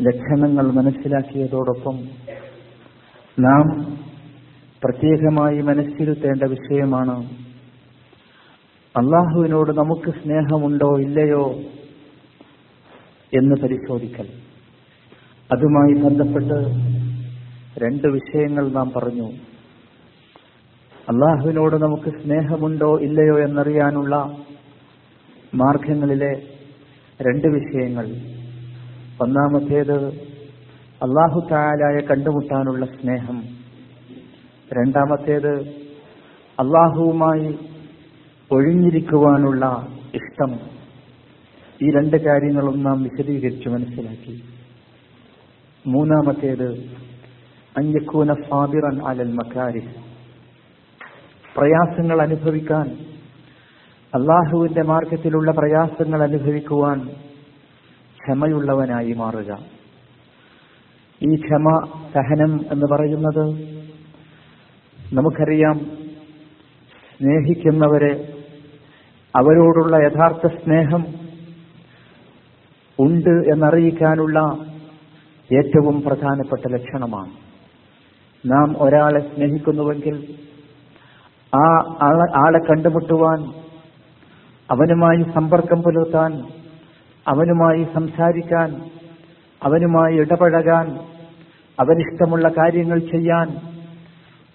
[0.00, 1.96] ലക്ഷണങ്ങൾ മനസ്സിലാക്കിയതോടൊപ്പം
[3.38, 3.92] നാം
[4.84, 7.30] പ്രത്യേകമായി മനസ്സിരുത്തേണ്ട വിഷയമാണ്
[8.96, 11.50] അള്ളാഹുവിനോട് നമുക്ക് സ്നേഹമുണ്ടോ ഇല്ലയോ
[13.34, 14.28] എന്ന് പരിശോധിക്കൽ.
[15.52, 16.58] അതുമായി ബന്ധപ്പെട്ട്
[17.84, 19.32] രണ്ട് വിഷയങ്ങൾ നാം പറഞ്ഞു.
[21.08, 24.16] അള്ളാഹുവിനോട് നമുക്ക് സ്നേഹമുണ്ടോ ഇല്ലയോ എന്നറിയാനുള്ള
[25.54, 26.51] മാർഗങ്ങളിലെ
[27.22, 28.06] രണ്ട് വിഷയങ്ങൾ.
[29.20, 30.06] ഒന്നാമത്തേത്
[31.02, 33.42] അള്ളാഹു താലായ കണ്ടുമുട്ടാനുള്ള സ്നേഹം.
[34.72, 35.60] രണ്ടാമത്തേത്
[36.60, 37.58] അള്ളാഹുവുമായി
[38.50, 40.60] ഒഴിഞ്ഞിരിക്കുവാനുള്ള ഇഷ്ടം.
[41.82, 44.42] ഈ രണ്ട് കാര്യങ്ങളും നാം വിശദീകരിച്ചു മനസ്സിലാക്കി.
[45.86, 46.72] മൂന്നാമത്തേത്
[47.76, 49.82] അഞ്ചക്കൂന ഫാബിറൻ അലൽ മക്കാരി
[51.56, 53.11] പ്രയാസങ്ങൾ അനുഭവിക്കാൻ
[54.14, 57.08] അള്ളാഹുവിന്റെ മാർഗത്തിലുള്ള പ്രയാസങ്ങൾ അനുഭവിക്കുവാൻ
[58.24, 59.58] ക്ഷമയുള്ളവനായി മാറുക.
[61.22, 61.80] ഈ ക്ഷമ
[62.14, 63.44] സഹനം എന്ന് പറയുന്നത്
[65.14, 65.78] നമുക്കറിയാം
[67.18, 68.42] സ്നേഹിക്കുന്നവരെ
[69.36, 71.04] അവരോടുള്ള യഥാർത്ഥ സ്നേഹം
[73.00, 74.38] ഉണ്ട് എന്നറിയിക്കാനുള്ള
[75.58, 77.32] ഏറ്റവും പ്രധാനപ്പെട്ട ലക്ഷണമാണ്.
[78.46, 80.34] നാം ഒരാളെ സ്നേഹിക്കുന്നുവെങ്കിൽ
[81.56, 81.66] ആ
[82.36, 83.61] ആളെ കണ്ടുമുട്ടുവാൻ
[84.72, 86.32] അവനുമായി സമ്പർക്കം പുലർത്താൻ
[87.28, 88.82] അവനുമായി സംസാരിക്കാൻ
[89.62, 90.98] അവനുമായി ഇടപഴകാൻ
[91.80, 93.72] അവനിഷ്ടമുള്ള കാര്യങ്ങൾ ചെയ്യാൻ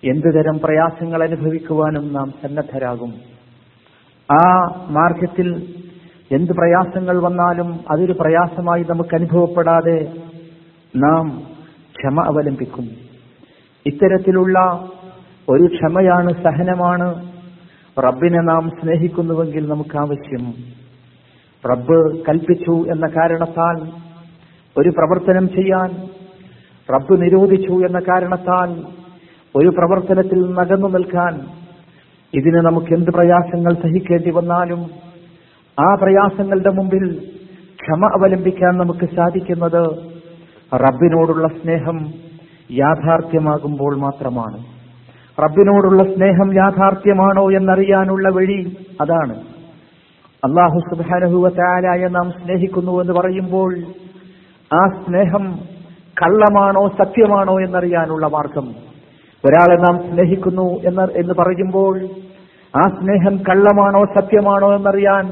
[0.03, 3.13] എന്തുതരം പ്രയാസങ്ങൾ അനുഭവിക്കുവാനും നാം സന്നദ്ധരാകും.
[4.31, 5.73] ആ മാർഗത്തിൽ
[6.31, 10.13] എന്ത് പ്രയാസങ്ങൾ വന്നാലും അതൊരു പ്രയാസമായി നമുക്ക് അനുഭവപ്പെടാതെ
[10.95, 11.43] നാം
[11.91, 12.89] ക്ഷമ അവലംബിക്കും.
[13.85, 14.59] ഇത്തരത്തിലുള്ള
[15.49, 17.36] ഒരു ക്ഷമയാണ് സഹനമാണ്
[17.97, 20.43] റബ്ബിനെ നാം സ്നേഹിക്കുന്നുവെങ്കിൽ നമുക്ക് ആവശ്യം
[21.63, 23.77] റബ്ബ് കൽപ്പിച്ചു എന്ന കാരണത്താൽ
[24.75, 25.89] ഒരു പ്രവർത്തനം ചെയ്യാൻ
[26.89, 28.69] റബ്ബ് നിരോധിച്ചു എന്ന കാരണത്താൽ
[29.55, 31.33] ഒരു പ്രവർത്തനത്തിൽ നകന്നു നിൽക്കാൻ
[32.33, 34.81] ഇതിന് നമുക്ക് എന്ത് പ്രയാസങ്ങൾ സഹിക്കേണ്ടി വന്നാലും
[35.77, 37.05] ആ പ്രയാസങ്ങളുടെ മുമ്പിൽ
[37.81, 39.83] ക്ഷമ അവലംബിക്കാൻ നമുക്ക് സാധിക്കുന്നത്
[40.85, 41.97] റബ്ബിനോടുള്ള സ്നേഹം
[42.71, 44.57] യാഥാർത്ഥ്യമാകുമ്പോൾ മാത്രമാണ്.
[45.43, 49.35] റബ്ബിനോടുള്ള സ്നേഹം യാഥാർത്ഥ്യമാണോ എന്നറിയാനുള്ള വഴി അതാണ്.
[50.43, 53.77] അള്ളാഹു സുബാനഹുവലായ നാം സ്നേഹിക്കുന്നു എന്ന് പറയുമ്പോൾ
[54.73, 55.59] ആ സ്നേഹം
[56.21, 58.67] കള്ളമാണോ സത്യമാണോ എന്നറിയാനുള്ള മാർഗം.
[59.45, 61.99] ഒരാളെ നാം സ്നേഹിക്കുന്നു എന്ന് എന്ന് പറയുമ്പോൾ
[62.75, 65.25] ആ സ്നേഹം കള്ളമാണോ സത്യമാണോ എന്നറിയാൻ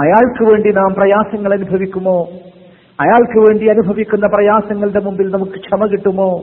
[0.00, 2.28] അയാൾക്ക് വേണ്ടി നാം പ്രയാസങ്ങൾ അനുഭവിക്കുമോ?
[3.00, 6.42] അയാൾക്ക് വേണ്ടി അനുഭവിക്കുന്ന പ്രയാസങ്ങളുടെ മുമ്പിൽ നമുക്ക് ക്ഷമ കിട്ടുമോ?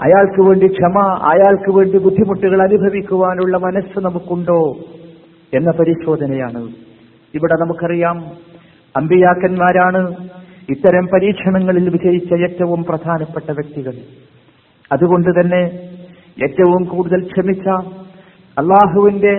[0.00, 0.98] അയാൾക്ക് വേണ്ടി ക്ഷമ
[1.32, 4.60] അയാൾക്ക് വേണ്ടി ബുദ്ധിമുട്ടുകൾ അനുഭവിക്കുവാനുള്ള മനസ്സ് നമുക്കുണ്ടോ
[5.54, 6.68] എന്ന പരിശോധനയാണ്.
[7.34, 8.18] ഇവിടെ നമുക്കറിയാം
[8.96, 10.14] അമ്പിയാക്കന്മാരാണ്
[10.70, 13.92] ഇത്തരം പരീക്ഷണങ്ങളിൽ വിജയിച്ച ഏറ്റവും പ്രധാനപ്പെട്ട വ്യക്തികൾ.
[14.92, 15.62] അതുകൊണ്ട് തന്നെ
[16.44, 17.68] ഏറ്റവും കൂടുതൽ ക്ഷമിച്ച
[18.58, 19.34] അള്ളാഹുവിന്റെ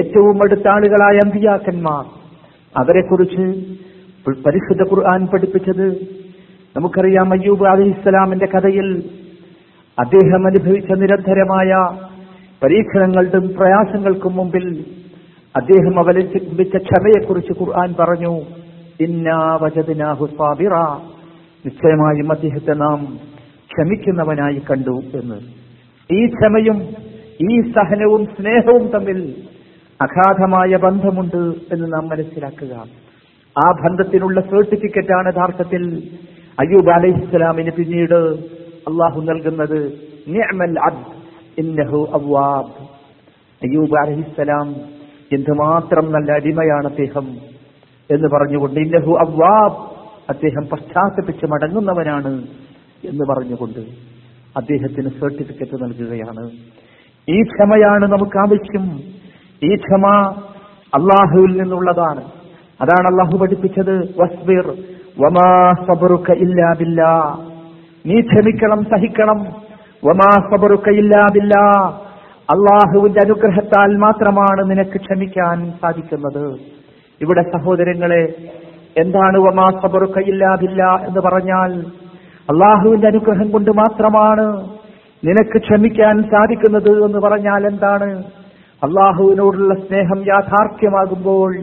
[0.00, 2.04] ഏറ്റവും അടുത്ത ആളുകളായ അമ്പിയാക്കന്മാർ.
[2.78, 3.46] അവരെക്കുറിച്ച്
[4.46, 5.86] പരിശുദ്ധ ഖുർആൻ പഠിപ്പിച്ചത്
[6.76, 9.19] നമുക്കറിയാം അയ്യൂബ് അലഹിസ്സലാമിന്റെ കഥയിൽ
[10.00, 11.98] അദ്ദേഹം അനുഭവിച്ച നിരന്തരമായ
[12.62, 14.84] പരീക്ഷണങ്ങളുടെയും പ്രയാസങ്ങൾക്കും മുമ്പിൽ
[15.56, 18.40] അദ്ദേഹം അവലംബിച്ച ക്ഷമയെക്കുറിച്ച് ഖുർആൻ പറഞ്ഞു
[21.66, 23.18] നിശ്ചയമായും അദ്ദേഹത്തെ നാം
[23.72, 25.38] ക്ഷമിക്കുന്നവനായി കണ്ടു എന്ന്.
[26.14, 26.78] ഈ ക്ഷമയും
[27.50, 29.34] ഈ സഹനവും സ്നേഹവും തമ്മിൽ
[30.02, 31.42] അഗാധമായ ബന്ധമുണ്ട്
[31.72, 32.74] എന്ന് നാം മനസ്സിലാക്കുക.
[33.58, 36.02] ആ ബന്ധത്തിനുള്ള സർട്ടിഫിക്കറ്റാണ് യഥാർത്ഥത്തിൽ
[36.60, 38.38] അയ്യൂബ് അലൈഹിസ്സലാമിന് പിന്നീട്
[38.88, 39.92] അള്ളാഹു നൽകുന്നത്
[40.28, 40.78] നിഅമൽ
[41.58, 42.08] ഇന്നഹു
[43.62, 44.74] അയ്യൂബ് അലഹിസ്സലാം
[45.32, 47.28] എന്തുമാത്രം നല്ല അടിമയാണ് അദ്ദേഹം
[48.10, 49.90] എന്ന് പറഞ്ഞുകൊണ്ട് ഇന്നഹു അവ്വാബ്
[50.30, 52.42] അദ്ദേഹം പശ്ചാത്തപിച്ച് മടങ്ങുന്നവനാണ്
[53.04, 53.80] എന്ന് പറഞ്ഞുകൊണ്ട്
[54.56, 56.50] അദ്ദേഹത്തിന് സർട്ടിഫിക്കറ്റ് നൽകുകയാണ്.
[57.28, 58.96] ഈ ക്ഷമയാണ് നമുക്ക് ആവശ്യം.
[59.62, 60.06] ഈ ക്ഷമ
[60.94, 62.24] അള്ളാഹുവിൽ നിന്നുള്ളതാണ്.
[62.80, 63.98] അതാണ് അള്ളാഹു പഠിപ്പിച്ചത്.
[63.98, 64.66] വസ്ബിർ
[65.18, 67.38] വമാ സബറുക ഇല്ലാ ബില്ലാ.
[68.06, 69.38] നീ ക്ഷമിക്കണം സഹിക്കണം.
[70.04, 71.88] വമാ സബറുക ഇല്ലാ ബില്ലാ
[72.50, 76.58] അള്ളാഹുവിന്റെ അനുഗ്രഹത്താൽ മാത്രമാണ് നിനക്ക് ക്ഷമിക്കാൻ സാധിക്കുന്നത്.
[77.20, 78.34] ഇവിടെ സഹോദരങ്ങളെ
[78.98, 81.84] എന്താണ് വമാ സബറുക ഇല്ലാ ബില്ലാ എന്ന് പറഞ്ഞാൽ
[82.50, 84.70] അള്ളാഹുവിന്റെ അനുഗ്രഹം കൊണ്ട് മാത്രമാണ്
[85.26, 88.22] നിനക്ക് ക്ഷമിക്കാൻ സാധിക്കുന്നത് എന്ന് പറഞ്ഞാൽ എന്താണ്?
[88.84, 91.56] അള്ളാഹുവിനോടുള്ള സ്നേഹം യാഥാർത്ഥ്യമാകുമ്പോൾ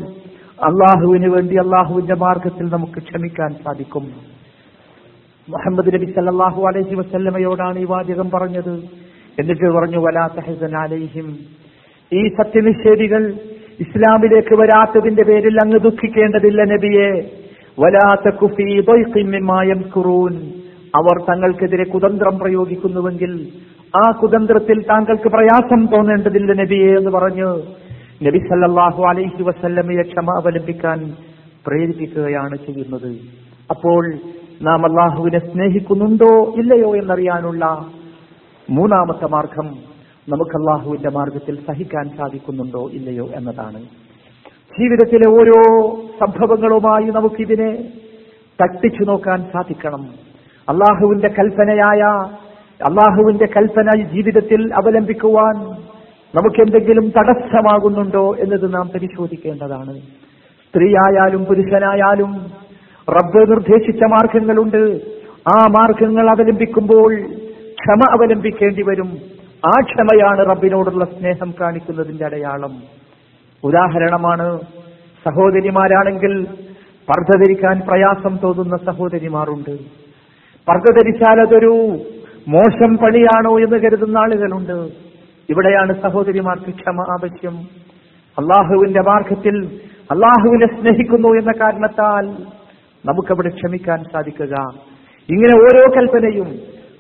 [0.70, 4.37] അള്ളാഹുവിന് വേണ്ടി അള്ളാഹുവിന്റെ മാർഗത്തിൽ നമുക്ക് ക്ഷമിക്കാൻ സാധിക്കും.
[5.50, 8.80] മുഹമ്മദ് നബി സല്ലാഹു അലൈഹി വസല്ലമയോടാണ് ഈ വാചകം പറഞ്ഞത്.
[9.40, 11.38] എന്നിട്ട് പറഞ്ഞു വലാത്തഹസനാലയും
[12.14, 13.34] ഈ സത്യനിഷേധികൾ
[13.80, 17.12] ഇസ്ലാമിലേക്ക് വരാത്തതിന്റെ പേരിൽ അങ്ങ് ദുഃഖിക്കേണ്ടതില്ല നബിയെ.
[17.80, 20.36] വലാത്ത കുഫി ദൈഖിമ്മായം കുറൂൻ
[20.96, 23.48] അവർ തങ്ങൾക്കെതിരെ കുതന്ത്രം പ്രയോഗിക്കുന്നുവെങ്കിൽ
[23.96, 27.50] ആ കുതന്ത്രത്തിൽ താങ്കൾക്ക് പ്രയാസം തോന്നേണ്ടതില്ല നബിയെ എന്ന് പറഞ്ഞ്.
[28.28, 31.00] നബി സല്ലാഹു അലൈഹി വസല്ലമയെ ക്ഷമ അവലംബിക്കാൻ
[31.68, 33.12] പ്രേരിപ്പിക്കുകയാണ് ചെയ്യുന്നത്.
[33.70, 34.16] അപ്പോൾ
[34.62, 37.86] നാം അള്ളാഹുവിനെ സ്നേഹിക്കുന്നുണ്ടോ ഇല്ലയോ എന്നറിയാനുള്ള
[38.70, 39.68] മൂന്നാമത്തെ മാർഗം
[40.30, 43.82] നമുക്ക് അള്ളാഹുവിന്റെ മാർഗത്തിൽ സഹിക്കാൻ സാധിക്കുന്നുണ്ടോ ഇല്ലയോ എന്നതാണ്.
[44.80, 45.62] ജീവിതത്തിലെ ഓരോ
[46.20, 47.92] സംഭവങ്ങളുമായി നമുക്കിതിനെ
[48.62, 50.02] തട്ടിച്ചു നോക്കാൻ സാധിക്കണം.
[50.70, 52.02] അള്ളാഹുവിന്റെ കൽപ്പനയായ
[52.84, 55.56] അള്ളാഹുവിന്റെ കൽപ്പന ജീവിതത്തിൽ അവലംബിക്കുവാൻ
[56.36, 59.94] നമുക്ക് എന്തെങ്കിലും തടസ്സമാകുന്നുണ്ടോ എന്നത് നാം പരിശോധിക്കേണ്ടതാണ്.
[60.70, 62.67] സ്ത്രീയായാലും പുരുഷനായാലും
[63.10, 65.02] റബ്ബ് നിർദ്ദേശിച്ച മാർഗങ്ങളുണ്ട്.
[65.58, 67.16] ആ മാർഗങ്ങൾ അവലംബിക്കുമ്പോൾ
[67.62, 69.18] ക്ഷമ അവലംബിക്കേണ്ടി വരും.
[69.66, 72.84] ആ ക്ഷമയാണ് റബ്ബിനോടുള്ള സ്നേഹം കാണിക്കുന്നതിന്റെ അടയാളം.
[73.64, 74.60] ഉദാഹരണമാണ്
[75.26, 76.44] സഹോദരിമാരാണെങ്കിൽ
[77.10, 79.72] പർദ്ധ ധരിക്കാൻ പ്രയാസം തോന്നുന്ന സഹോദരിമാരുണ്ട്.
[80.70, 82.00] പർദ്ധ ധരിച്ചാൽ അതൊരു
[82.48, 84.90] മോശം പണിയാണോ എന്ന് കരുതുന്ന ആളുകളുണ്ട്.
[85.50, 87.58] ഇവിടെയാണ് സഹോദരിമാർക്ക് ക്ഷമ ആവശ്യം.
[88.40, 89.80] അള്ളാഹുവിന്റെ മാർഗത്തിൽ
[90.12, 92.57] അള്ളാഹുവിനെ സ്നേഹിക്കുന്നു എന്ന കാരണത്താൽ
[93.08, 94.56] നമുക്കവിടെ ക്ഷമിക്കാൻ സാധിക്കുക.
[95.30, 96.48] ഇങ്ങനെ ഓരോ കൽപ്പനയും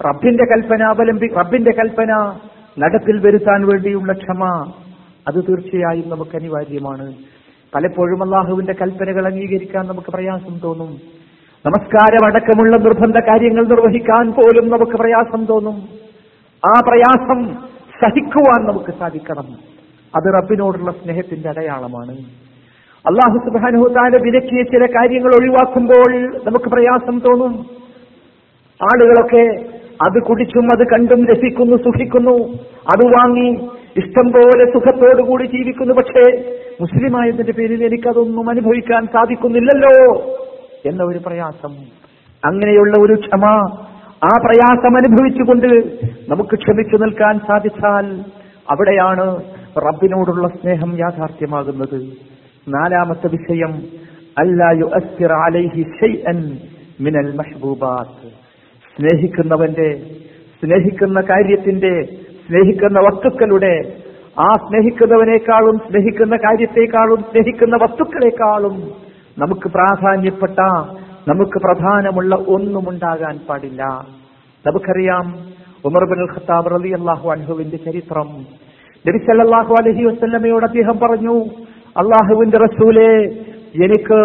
[0.05, 2.39] റബ്ബിന്റെ കൽപ്പന അവലംബി റബ്ബിന്റെ കൽപ്പന
[2.79, 4.71] നടപ്പിൽ വരുത്താൻ വേണ്ടിയുള്ള ക്ഷമ
[5.27, 7.13] അത് തീർച്ചയായും നമുക്ക് അനിവാര്യമാണ്.
[7.75, 10.89] പലപ്പോഴും അള്ളാഹുവിന്റെ കൽപ്പനകൾ അംഗീകരിക്കാൻ നമുക്ക് പ്രയാസം തോന്നും.
[11.65, 15.75] നമസ്കാരം അടക്കമുള്ള നിർബന്ധ കാര്യങ്ങൾ നിർവഹിക്കാൻ പോലും നമുക്ക് പ്രയാസം തോന്നും.
[16.65, 17.53] ആ പ്രയാസം
[18.01, 19.45] സഹിക്കുവാൻ നമുക്ക് സാധിക്കണം.
[20.15, 22.46] അത് റബ്ബിനോടുള്ള സ്നേഹത്തിന്റെ അടയാളമാണ്.
[23.05, 26.11] അള്ളാഹു സുബാനുഹുത്താന്റെ വിലക്കിയ ചില കാര്യങ്ങൾ ഒഴിവാക്കുമ്പോൾ
[26.45, 27.65] നമുക്ക് പ്രയാസം തോന്നും.
[28.81, 29.65] ആളുകളൊക്കെ
[30.07, 33.49] അത് കുടിച്ചും അത് കണ്ടും രസിക്കുന്നു സുഖിക്കുന്നു അത് വാങ്ങി
[33.97, 35.93] ഇഷ്ടം പോലെ സുഖത്തോടുകൂടി ജീവിക്കുന്നു.
[35.93, 36.23] പക്ഷേ
[36.81, 39.95] മുസ്ലിമായതിന്റെ പേരിൽ എനിക്കതൊന്നും അനുഭവിക്കാൻ സാധിക്കുന്നില്ലല്ലോ
[40.85, 41.73] എന്ന ഒരു പ്രയാസം.
[42.43, 43.45] അങ്ങനെയുള്ള ഒരു ക്ഷമ
[44.25, 45.67] ആ പ്രയാസം അനുഭവിച്ചുകൊണ്ട്
[46.29, 48.19] നമുക്ക് ക്ഷമിച്ചു നിൽക്കാൻ സാധിച്ചാൽ
[48.71, 49.35] അവിടെയാണ്
[49.77, 51.99] റബ്ബിനോടുള്ള സ്നേഹം യാഥാർത്ഥ്യമാകുന്നത്.
[52.67, 53.73] നാലാമത്തെ വിഷയം
[54.37, 56.39] അല്ലാ യുഅസ്സിറ അലൈഹി ഷൈഅൻ
[57.01, 58.27] മിനൽ മഹ്ബൂബാത്ത്.
[58.97, 59.89] സ്നേഹിക്കുന്നവന്റെ
[60.61, 61.93] സ്നേഹിക്കുന്ന കാര്യത്തിന്റെ
[62.47, 63.73] സ്നേഹിക്കുന്ന വസ്തുക്കളുടെ
[64.39, 68.75] ആ സ്നേഹിക്കുന്നവനേക്കാളും സ്നേഹിക്കുന്ന കാര്യത്തെക്കാളും സ്നേഹിക്കുന്ന വസ്തുക്കളെക്കാളും
[69.37, 70.59] നമുക്ക് പ്രാധാന്യപ്പെട്ട
[71.27, 73.81] നമുക്ക് പ്രധാനമുള്ള ഒന്നും ഉണ്ടാകാൻ പാടില്ല.
[74.65, 75.25] നമുക്കറിയാം
[75.85, 78.29] ഉമർ ബിൻ ഖത്താബ് റലി അള്ളാഹു അൻഹുവിന്റെ ചരിത്രം.
[79.05, 81.35] നബി സല്ലല്ലാഹു അലൈഹി വസല്ലമയോട് അദ്ദേഹം പറഞ്ഞു
[82.01, 83.09] അള്ളാഹുവിന്റെ റസൂലെ
[83.85, 84.19] എനിക്ക്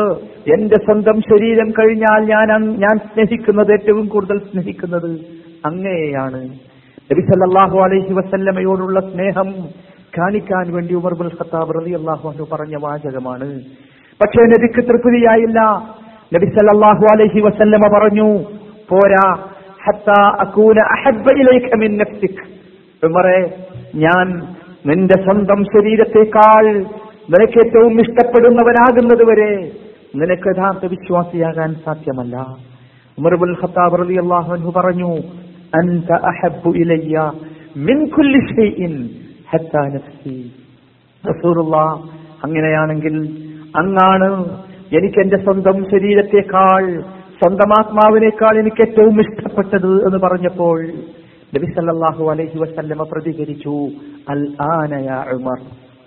[0.54, 5.10] എന്റെ സ്വന്തം ശരീരം കഴിഞ്ഞാൽ ഞാൻ ഞാൻ സ്നേഹിക്കുന്നത് ഏറ്റവും കൂടുതൽ സ്നേഹിക്കുന്നത്
[5.66, 6.40] അങ്ങയെയാണ്
[7.10, 9.48] നബി സല്ലല്ലാഹു അലൈഹി വസല്ലമയോടുള്ള സ്നേഹം
[10.18, 13.48] കാണിക്കാൻ വേണ്ടി ഉമർ ബുൽ ഖത്താബ് റലി അള്ളാഹു അൻഹു പറഞ്ഞ വാചകമാണ്.
[14.20, 15.60] പക്ഷേ നബിക്ക് തൃപ്തിയായില്ല.
[16.34, 18.28] നബി സല്ലല്ലാഹു അലൈഹി വസല്ലമ പറഞ്ഞു
[18.90, 19.26] പോരാ
[19.86, 20.78] ഹത്താ അകൂന
[21.76, 21.92] മിൻ
[23.94, 24.26] ഞാൻ
[24.86, 26.66] നിന്റെ സ്വന്തം ശരീരത്തെക്കാൾ
[27.30, 29.50] നിനക്ക് ഏറ്റവും ഇഷ്ടപ്പെടുന്നവനാകുന്നത് വരെ
[30.20, 32.36] നിനക്ക് യഥാർത്ഥ വിശ്വാസിയാകാൻ സാധ്യമല്ല.
[33.18, 35.10] ഉമർ ബുൽ ഖത്താബ് റളിയല്ലാഹു അൻഹു പറഞ്ഞു
[35.80, 37.18] അൻത അഹബ്ബു ഇലയ്യ
[37.88, 38.40] മിൻ കുല്ലി
[39.52, 40.36] ഹത്താ നഫ്സി.
[42.44, 43.16] അങ്ങനെയാണെങ്കിൽ
[43.80, 44.28] അങ്ങാണ്
[44.98, 46.84] എനിക്ക് എന്റെ സ്വന്തം ശരീരത്തെക്കാൾ
[47.40, 50.78] സ്വന്തം ആത്മാവിനേക്കാൾ എനിക്ക് ഏറ്റവും ഇഷ്ടപ്പെട്ടത് എന്ന് പറഞ്ഞപ്പോൾ
[51.54, 53.76] നബി സല്ലല്ലാഹു അലൈഹി വസല്ലമ പ്രതികരിച്ചു
[54.34, 54.42] അൽ
[54.74, 55.58] ആനയ ഉമർ.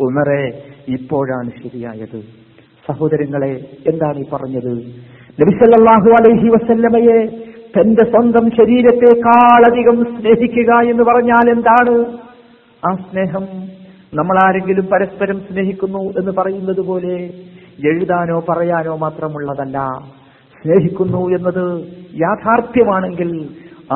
[0.06, 0.44] ഉമറെ
[0.88, 2.22] ഇപ്പോഴാണ് ശരിയായത്.
[2.88, 4.78] സഹോദരങ്ങളെ എന്താണ് ഈ പറഞ്ഞത്?
[5.42, 7.28] നബിസല്ലാഹു അലൈഹി വസല്ലമയെ
[7.78, 12.18] തന്റെ സ്വന്തം ശരീരത്തെക്കാളധികം സ്നേഹിക്കുക എന്ന് പറഞ്ഞാൽ എന്താണ്?
[12.88, 13.48] ആ സ്നേഹം
[14.14, 17.34] നമ്മൾ ആരെങ്കിലും പരസ്പരം സ്നേഹിക്കുന്നു എന്ന് പറയുന്നത് പോലെ
[17.90, 19.78] എഴുതാനോ പറയാനോ മാത്രമുള്ളതല്ല.
[20.64, 23.50] സ്നേഹിക്കുന്നു എന്നത് യാഥാർത്ഥ്യമാണെങ്കിൽ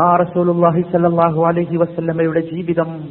[0.06, 3.10] ആ റസൂലുള്ളാഹി സല്ലാഹു അലഹി വസല്ലമയുടെ ജീവിതം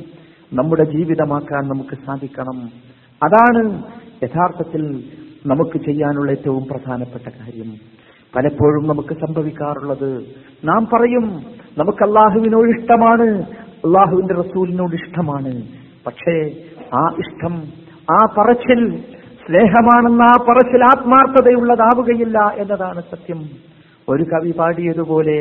[0.52, 2.70] നമ്മുടെ ജീവിതമാക്കാൻ നമുക്ക് സാധിക്കണം.
[3.22, 3.62] അതാണ്
[4.24, 4.82] യഥാർത്ഥത്തിൽ
[5.46, 7.70] നമുക്ക് ചെയ്യാനുള്ള ഏറ്റവും പ്രധാനപ്പെട്ട കാര്യം.
[8.34, 10.10] പലപ്പോഴും നമുക്ക് സംഭവിക്കാറുള്ളത്
[10.64, 11.26] നാം പറയും
[11.78, 13.26] നമുക്ക് അള്ളാഹുവിനോട് ഇഷ്ടമാണ്
[13.86, 15.52] അള്ളാഹുവിന്റെ റസൂലിനോട് ഇഷ്ടമാണ്.
[16.06, 16.36] പക്ഷേ
[17.00, 17.54] ആ ഇഷ്ടം
[18.16, 18.82] ആ പറച്ചിൽ
[19.44, 23.40] സ്നേഹമാണെന്ന ആ പറച്ചിൽ ആത്മാർത്ഥതയുള്ളതാവുകയില്ല എന്നതാണ് സത്യം.
[24.08, 25.38] ഒരു കവി പാടിയതുപോലെ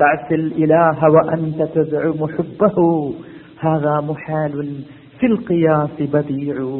[0.00, 2.86] തഅസിൽ ഇലാഹ വഅൻത തദ്ഉ മുഹബ്ബഹു
[3.62, 4.68] ഹാദാ മുഹാലുൻ
[5.20, 5.36] ഫിൽ
[6.14, 6.70] ബദീഉ.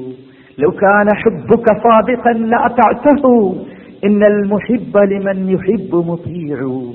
[5.09, 6.95] ലിമൻ യുഹിബ്ബു മുതീഉ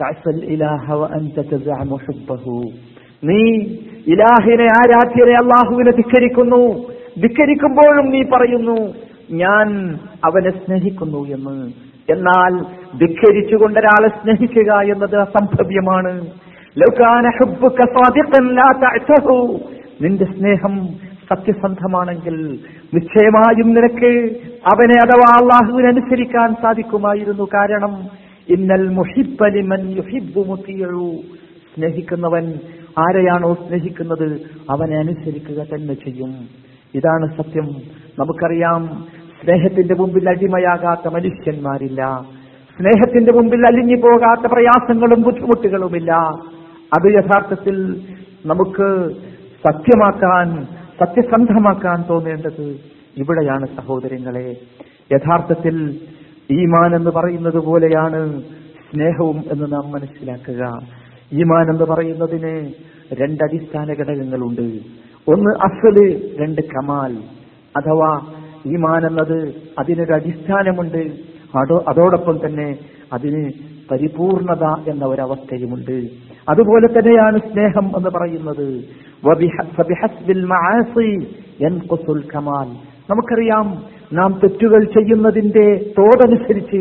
[0.00, 2.62] തഅസൽ ഇലാഹ വഅൻത തദ്ഉ മുഹബ്ബഹു
[3.24, 3.42] നീ
[4.06, 6.84] ഇലാഹിനെ ആരാധ്യനെ അള്ളാഹുവിനെ ധിക്കരിക്കുന്നു.
[7.20, 8.94] ധിക്കരിക്കുമ്പോഴും നീ പറയുന്നു
[9.30, 11.72] ഞാൻ അവനെ സ്നേഹിക്കുന്നു എന്ന്.
[12.10, 12.52] എന്നാൽ
[12.98, 16.26] ധിക്കരിച്ചുകൊണ്ട് ഒരാളെ സ്നേഹിക്കുക എന്നത് അസംഭവ്യമാണ്.
[20.00, 20.88] നിന്റെ സ്നേഹം
[21.28, 22.58] സത്യസന്ധമാണെങ്കിൽ
[22.94, 28.06] നിശ്ചയമായും നിനക്ക് അവനെ അഥവാ അള്ളാഹുവിനെ അനുസരിക്കാൻ സാധിക്കുമായിരുന്നു കാരണം
[28.48, 31.16] ഇന്നൽ മുഹിബ്ബ ലിമൻ യുഹിബ്ബു മുതീഉ
[31.76, 32.54] സ്നേഹിക്കുന്നവൻ
[32.98, 36.48] ആരെയാണോ സ്നേഹിക്കുന്നത് അവനെ അനുസരിക്കുക തന്നെ ചെയ്യും.
[36.94, 37.64] ഇതാണ് സത്യം.
[38.18, 39.04] നമുക്കറിയാം
[39.44, 42.24] സ്നേഹത്തിന്റെ മുമ്പിൽ അടിമയാകാത്ത മനുഷ്യന്മാരില്ല.
[42.78, 46.12] സ്നേഹത്തിന്റെ മുമ്പിൽ അലിഞ്ഞു പോകാത്ത പ്രയാസങ്ങളും ബുദ്ധിമുട്ടുകളുമില്ല.
[46.98, 48.00] അത് യഥാർത്ഥത്തിൽ
[48.46, 49.10] നമുക്ക്
[49.66, 50.66] സത്യമാക്കാൻ
[51.04, 52.80] സത്യസന്ധമാക്കാൻ തോന്നേണ്ടത്
[53.16, 54.56] ഇവിടെയാണ് സഹോദരങ്ങളെ.
[55.12, 56.00] യഥാർത്ഥത്തിൽ
[56.50, 58.42] ഈമാൻ എന്ന് പറയുന്നത് പോലെയാണ്
[58.92, 60.78] സ്നേഹവും എന്ന് നാം മനസ്സിലാക്കുക.
[61.32, 62.72] ഈമാൻ എന്ന് പറയുന്നതിന്
[63.14, 64.78] രണ്ടടിസ്ഥാന ഘടകങ്ങളുണ്ട്.
[65.28, 67.12] ഒന്ന് അസൽ രണ്ട് കമാൽ.
[67.76, 68.20] അഥവാ
[68.66, 71.34] ഈമാൻ എന്നത് അതിനൊരു അടിസ്ഥാനമുണ്ട്.
[71.56, 72.78] അതോ അതോടൊപ്പം തന്നെ
[73.12, 73.52] അതിന്
[73.90, 76.08] പരിപൂർണത എന്ന ഒരവസ്ഥയുമുണ്ട്.
[76.48, 78.84] അതുപോലെ തന്നെയാണ് സ്നേഹം എന്ന് പറയുന്നത്.
[83.10, 86.76] നമുക്കറിയാം നാം തെറ്റുകൾ ചെയ്യുന്നതിന്റെ തോതനുസരിച്ച്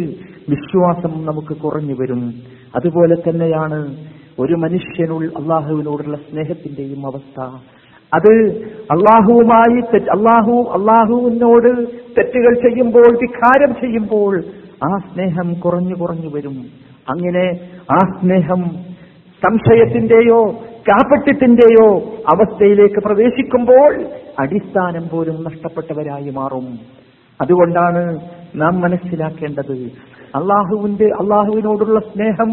[0.50, 2.34] വിശ്വാസം നമുക്ക് കുറഞ്ഞു വരും.
[2.76, 3.96] അതുപോലെ തന്നെയാണ്
[4.39, 7.41] ഒരു മനുഷ്യനുൾ അള്ളാഹുവിനോടുള്ള സ്നേഹത്തിന്റെയും അവസ്ഥ.
[8.14, 11.88] അത് അള്ളാഹുവുമായി അള്ളാഹു അള്ളാഹുവിനോട്
[12.18, 14.44] തെറ്റുകൾ ചെയ്യുമ്പോൾ വികാരം ചെയ്യുമ്പോൾ
[14.84, 16.66] ആ സ്നേഹം കുറഞ്ഞു കുറഞ്ഞു വരും.
[17.10, 17.60] അങ്ങനെ
[17.91, 18.64] ആ സ്നേഹം
[19.44, 20.54] സംശയത്തിന്റെയോ
[20.88, 21.88] കാപ്പട്യത്തിന്റെയോ
[22.34, 23.92] അവസ്ഥയിലേക്ക് പ്രവേശിക്കുമ്പോൾ
[24.40, 26.68] അടിസ്ഥാനം പോലും നഷ്ടപ്പെട്ടവരായി മാറും.
[27.42, 28.02] അതുകൊണ്ടാണ്
[28.56, 29.78] നാം മനസ്സിലാക്കേണ്ടത്
[30.40, 32.52] അള്ളാഹുവിന്റെ അള്ളാഹുവിനോടുള്ള സ്നേഹം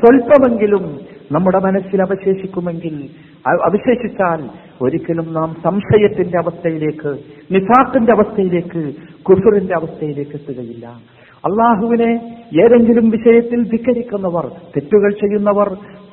[0.00, 0.84] സ്വൽപ്പമെങ്കിലും
[1.32, 2.94] നമ്മുടെ മനസ്സിൽ അവശേഷിക്കുമെങ്കിൽ
[3.66, 4.40] അവശേഷിച്ചാൽ
[4.82, 7.10] ഒരിക്കലും നാം സംശയത്തിന്റെ അവസ്ഥയിലേക്ക്
[7.54, 8.82] നിസാത്തിന്റെ അവസ്ഥയിലേക്ക്
[9.22, 10.86] കുഫറിന്റെ അവസ്ഥയിലേക്ക് എത്തുകയില്ല.
[11.44, 15.68] അള്ളാഹുവിനെ ഏതെങ്കിലും വിഷയത്തിൽ ധിക്കരിക്കുന്നവർ തെറ്റുകൾ ചെയ്യുന്നവർ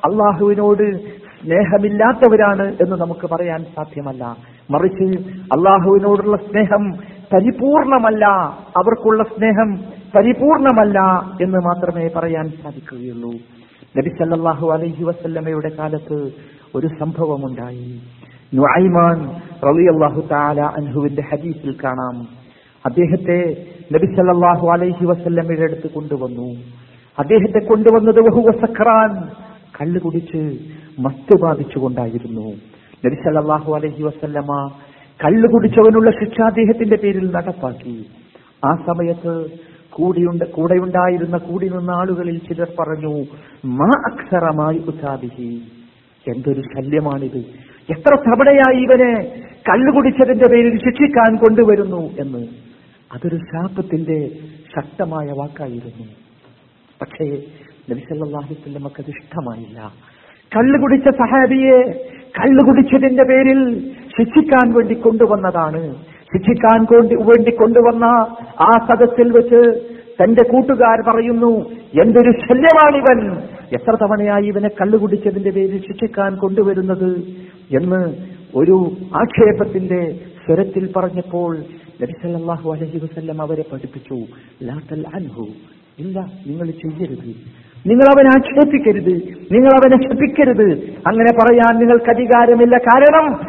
[0.08, 4.36] അള്ളാഹുവിനോട് സ്നേഹമില്ലാത്തവരാണ് എന്ന് നമുക്ക് പറയാൻ സാധ്യമല്ല.
[4.70, 6.92] മറിച്ച് അള്ളാഹുവിനോടുള്ള സ്നേഹം
[7.32, 8.24] പരിപൂർണമല്ല
[8.76, 9.78] അവർക്കുള്ള സ്നേഹം
[10.16, 11.00] പരിപൂർണമല്ല
[11.42, 13.32] എന്ന് മാത്രമേ പറയാൻ സാധിക്കുകയുള്ളൂ.
[13.96, 16.30] നബി സല്ലല്ലാഹു അലൈഹി വസല്ലമയുടെ കാലത്ത്
[16.74, 18.00] ഒരു സംഭവമുണ്ടായി.
[18.54, 19.18] നുഐമാൻ
[19.64, 22.28] റളിയല്ലാഹു തആല അൻഹുവിന്റെ ഹദീസിൽ കാണാം.
[22.88, 23.38] അദ്ദേഹത്തെ
[23.92, 26.48] നബി സല്ലല്ലാഹു അലൈഹി വസല്ലമയുടെ അടുത്ത് കൊണ്ടുവന്നു.
[27.18, 29.28] അദ്ദേഹത്തെ കൊണ്ടുവന്നത് ബഹുവസക്രാൻ
[29.80, 30.58] കള്ളു കുടിച്ച്
[31.00, 32.46] മത്ത് ബാധിച്ചുകൊണ്ടായിരുന്നു.
[33.06, 34.70] നബി സല്ലല്ലാഹു അലൈഹി വസല്ലമ
[35.24, 38.06] കള്ളു കുടിച്ചവനുള്ള ശിക്ഷ അദ്ദേഹത്തിന്റെ പേരിൽ നടപ്പാക്കി.
[38.66, 39.46] ആ സമയത്ത്
[39.90, 43.14] കൂടിയുണ്ട് കൂടെയുണ്ടായിരുന്ന കൂടി നിന്ന ആളുകളിൽ ചിലർ പറഞ്ഞു
[43.64, 45.62] മാ അക്ഷരമായി ഉച്ചാദിഹി
[46.26, 47.40] എന്തൊരു ശല്യമാണിത്.
[47.90, 49.12] എത്ര തവണയായി ഇവനെ
[49.68, 52.67] കള്ളു കുടിച്ചതിന്റെ പേരിൽ ശിക്ഷിക്കാൻ കൊണ്ടുവരുന്നു എന്ന്.
[53.14, 54.30] അതൊരു ശാപത്തിന്റെ
[54.76, 56.06] ശക്തമായ വാക്കായിരുന്നു.
[57.02, 57.24] പക്ഷേ
[57.90, 59.92] നബിസല്ലാഹിസ്ലമക്ക് അത് ഇഷ്ടമായില്ല.
[60.56, 65.96] കള്ളു കുടിച്ച സഹാബിയെ കള്ളു കുടിച്ചതിന്റെ പേരിൽ ശിക്ഷിക്കാൻ വേണ്ടി കൊണ്ടുവന്നതാണ്.
[66.04, 68.04] ശിക്ഷിക്കാൻ വേണ്ടി കൊണ്ടുവന്ന
[68.60, 69.90] ആ സദസ്സിൽ വെച്ച്
[70.22, 71.70] തന്റെ കൂട്ടുകാർ പറയുന്നു
[72.02, 73.36] എന്തൊരു ശല്യമാണിവൻ.
[73.72, 77.16] എത്ര തവണയായി ഇവനെ കള്ളുകുടിച്ചതിന്റെ പേരിൽ ശിക്ഷിക്കാൻ കൊണ്ടുവരുന്നത്?
[77.76, 78.16] എന്ന്
[78.54, 81.58] ഒരു ആക്ഷേപത്തിന്റെ സ്വരത്തിൽ പറഞ്ഞപ്പോൾ
[82.02, 84.14] നബിസല്ലാഹു അലഹി വസ്ല്ലാം അവരെ പഠിപ്പിച്ചു.
[84.62, 85.46] ലാത്തൽ അൻഹു.
[85.98, 87.34] ഇല്ല നിങ്ങൾ ചെയ്യരുത്.
[87.86, 89.14] നിങ്ങൾ അവനെ ആക്ഷേപിക്കരുത്.
[89.52, 92.78] നിങ്ങൾ അവനെ ക്ഷപിക്കരുത് അങ്ങനെ പറയാൻ നിങ്ങൾക്ക് അധികാരമില്ല.
[92.78, 93.40] കാരണം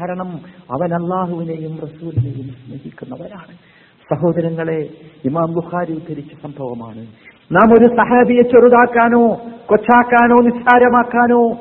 [0.00, 0.40] കാരണം
[0.70, 3.80] അവൻ അള്ളാഹുവിനെയും റസൂലിനെയും സ്നേഹിക്കുന്നവരാണ്.
[4.14, 4.88] സഹോദരങ്ങളെ
[5.24, 7.06] ഇമാം ബുഖാരി ഉദ്ധരിച്ച സംഭവമാണ്.
[7.52, 11.52] നാം ഒരു സഹാബിയെ ചെറുതാക്കാനോ കൊച്ചാക്കാനോ നിസ്സാരമാക്കാനോ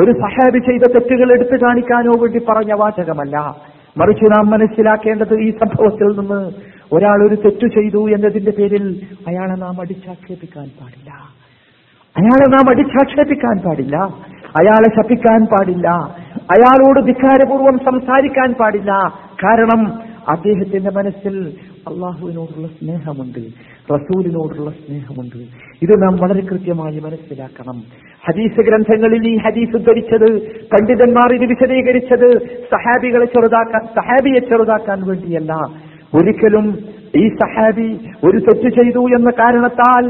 [0.00, 3.56] ഒരു സഹാബി ചെയ്ത തെറ്റുകൾ എടുത്തു കാണിക്കാനോ വേണ്ടി പറഞ്ഞ വാചകമല്ല.
[3.96, 6.50] മറിച്ച് നാം മനസ്സിലാക്കേണ്ടത് ഈ സംഭവത്തിൽ നിന്ന്
[6.92, 11.10] ഒരാൾ ഒരു തെറ്റു ചെയ്തു എന്നതിന്റെ പേരിൽ അയാളെ നാം അടിച്ചാക്ഷേപിക്കാൻ പാടില്ല.
[12.16, 13.96] അയാളെ നാം അടിച്ചാക്ഷേപിക്കാൻ പാടില്ല.
[14.60, 15.88] അയാളെ ശപിക്കാൻ പാടില്ല.
[16.40, 18.92] അയാളോട് ധിക്കാരപൂർവം സംസാരിക്കാൻ പാടില്ല.
[19.44, 19.92] കാരണം
[20.28, 21.54] അദ്ദേഹത്തിന്റെ മനസ്സിൽ
[21.88, 23.38] അള്ളാഹുവിനോടുള്ള സ്നേഹമുണ്ട്
[23.94, 25.36] റസൂലിനോടുള്ള സ്നേഹമുണ്ട്.
[25.82, 27.82] ഇത് നാം വളരെ കൃത്യമായി മനസ്സിലാക്കണം.
[28.28, 30.28] ഹദീസ് ഗ്രന്ഥങ്ങളിൽ ഈ ഹദീസ് ഉദ്ധരിച്ചത്
[30.72, 32.28] പണ്ഡിതന്മാർ ഇത് വിശദീകരിച്ചത്
[32.72, 35.52] സഹാബികളെ ചെറുതാക്കാൻ സഹാബിയെ ചെറുതാക്കാൻ വേണ്ടിയല്ല.
[36.12, 36.66] ഒരിക്കലും
[37.16, 37.88] ഈ സഹാബി
[38.24, 40.04] ഒരു തെറ്റ് ചെയ്തു എന്ന കാരണത്താൽ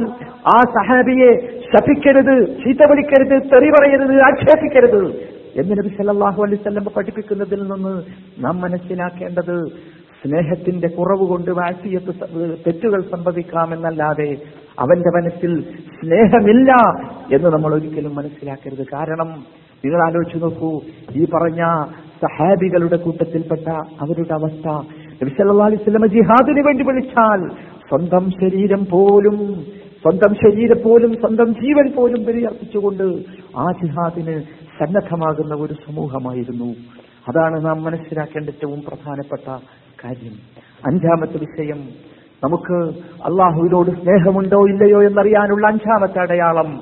[0.49, 1.31] ആ സഹാബിയെ
[1.71, 5.03] ശപിക്കരുത് ചീത്ത വിളിക്കരുത് തെറി പറയരുത് ആക്ഷേപിക്കരുത്
[5.57, 7.95] എന്ന് നബി സല്ലാഹു അലൈഹി വസല്ലം പഠിപ്പിക്കുന്നതിൽ നിന്ന്
[8.39, 9.57] നാം മനസ്സിലാക്കേണ്ടത്
[10.21, 12.13] സ്നേഹത്തിന്റെ കുറവ് കൊണ്ട് വാഴ്ത്തിയത്ത്
[12.65, 14.31] തെറ്റുകൾ സംഭവിക്കാമെന്നല്ലാതെ
[14.79, 15.53] അവന്റെ മനസ്സിൽ
[16.01, 16.73] സ്നേഹമില്ല
[17.35, 18.87] എന്ന് നമ്മൾ ഒരിക്കലും മനസ്സിലാക്കരുത്.
[18.95, 19.31] കാരണം
[19.85, 20.81] നിങ്ങൾ ആലോചിച്ചു നോക്കൂ
[21.17, 21.63] ഈ പറഞ്ഞ
[22.23, 23.69] സഹാബികളുടെ കൂട്ടത്തിൽപ്പെട്ട
[24.03, 24.69] അവരുടെ അവസ്ഥ.
[25.23, 27.41] നബി സല്ലല്ലാഹു അലൈഹി വസല്ലം ജിഹാദിന് വേണ്ടി വിളിച്ചാൽ
[27.89, 29.37] സ്വന്തം ശരീരം പോലും
[30.03, 33.07] സ്വന്തം ശരീരം പോലും സ്വന്തം ജീവൻ പോലും ബലിയർപ്പിച്ചുകൊണ്ട്
[33.57, 34.41] ആ ജിഹാദിന്
[34.79, 36.69] സന്നദ്ധമാകുന്ന ഒരു സമൂഹമായിരുന്നു.
[37.29, 39.49] അതാണ് നാം മനസ്സിലാക്കേണ്ട ഏറ്റവും പ്രധാനപ്പെട്ട
[40.05, 40.37] കാര്യം.
[40.87, 41.81] അഞ്ചാമത്തെ വിഷയം
[42.45, 42.75] നമുക്ക്
[43.25, 46.81] അള്ളാഹുവിനോട് സ്നേഹമുണ്ടോ ഇല്ലയോ എന്നറിയാനുള്ള അഞ്ചാമത്തെ അടയാളം.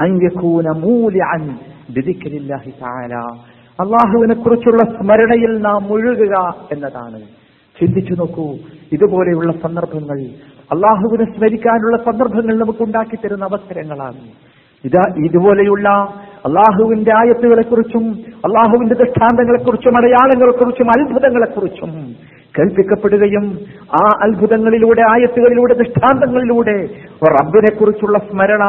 [0.00, 1.50] അങ്കക്കൂന മൂല്യൻ
[3.80, 7.20] അള്ളാഹുവിനെ കുറിച്ചുള്ള സ്മരണയിൽ നാം മുഴുകുക എന്നതാണ്.
[7.80, 8.52] ചിന്തിച്ചു നോക്കൂ
[8.92, 10.20] ഇതുപോലെയുള്ള സന്ദർഭങ്ങൾ
[10.72, 14.48] അള്ളാഹുവിനെ സ്മരിക്കാനുള്ള സന്ദർഭങ്ങൾ നമുക്ക് ഉണ്ടാക്കി തരുന്ന അവസരങ്ങളാണ്.
[14.84, 15.88] ഇതാ ഇതുപോലെയുള്ള
[16.46, 18.04] അള്ളാഹുവിന്റെ ആയത്തുകളെക്കുറിച്ചും
[18.44, 22.14] അള്ളാഹുവിന്റെ ദൃഷ്ടാന്തങ്ങളെക്കുറിച്ചും അടയാളങ്ങളെക്കുറിച്ചും അത്ഭുതങ്ങളെക്കുറിച്ചും
[22.58, 23.58] കേൾപ്പിക്കപ്പെടുകയും
[23.92, 26.86] ആ അത്ഭുതങ്ങളിലൂടെ ആയത്തുകളിലൂടെ ദൃഷ്ടാന്തങ്ങളിലൂടെ
[27.30, 28.64] റബ്ബിനെ കുറിച്ചുള്ള സ്മരണ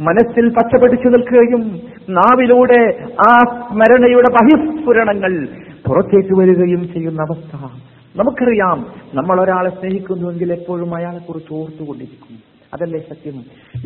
[0.00, 2.98] മനസ്സിൽ പച്ചപിടിച്ചു നിൽക്കുകയും നാവിലൂടെ
[3.28, 3.32] ആ
[3.68, 5.48] സ്മരണയുടെ ബഹിസ്ഫുരണങ്ങൾ
[5.88, 7.64] പുറത്തേക്ക് വരികയും ചെയ്യുന്ന അവസ്ഥ.
[8.16, 12.56] നമുക്കറിയാം നമ്മൾ ഒരാളെ സ്നേഹിക്കുന്നുവെങ്കിൽ എപ്പോഴും അയാളെ കുറിച്ച് ഓർത്തുകൊണ്ടിരിക്കും.
[12.74, 13.34] അതല്ലേ സത്യം?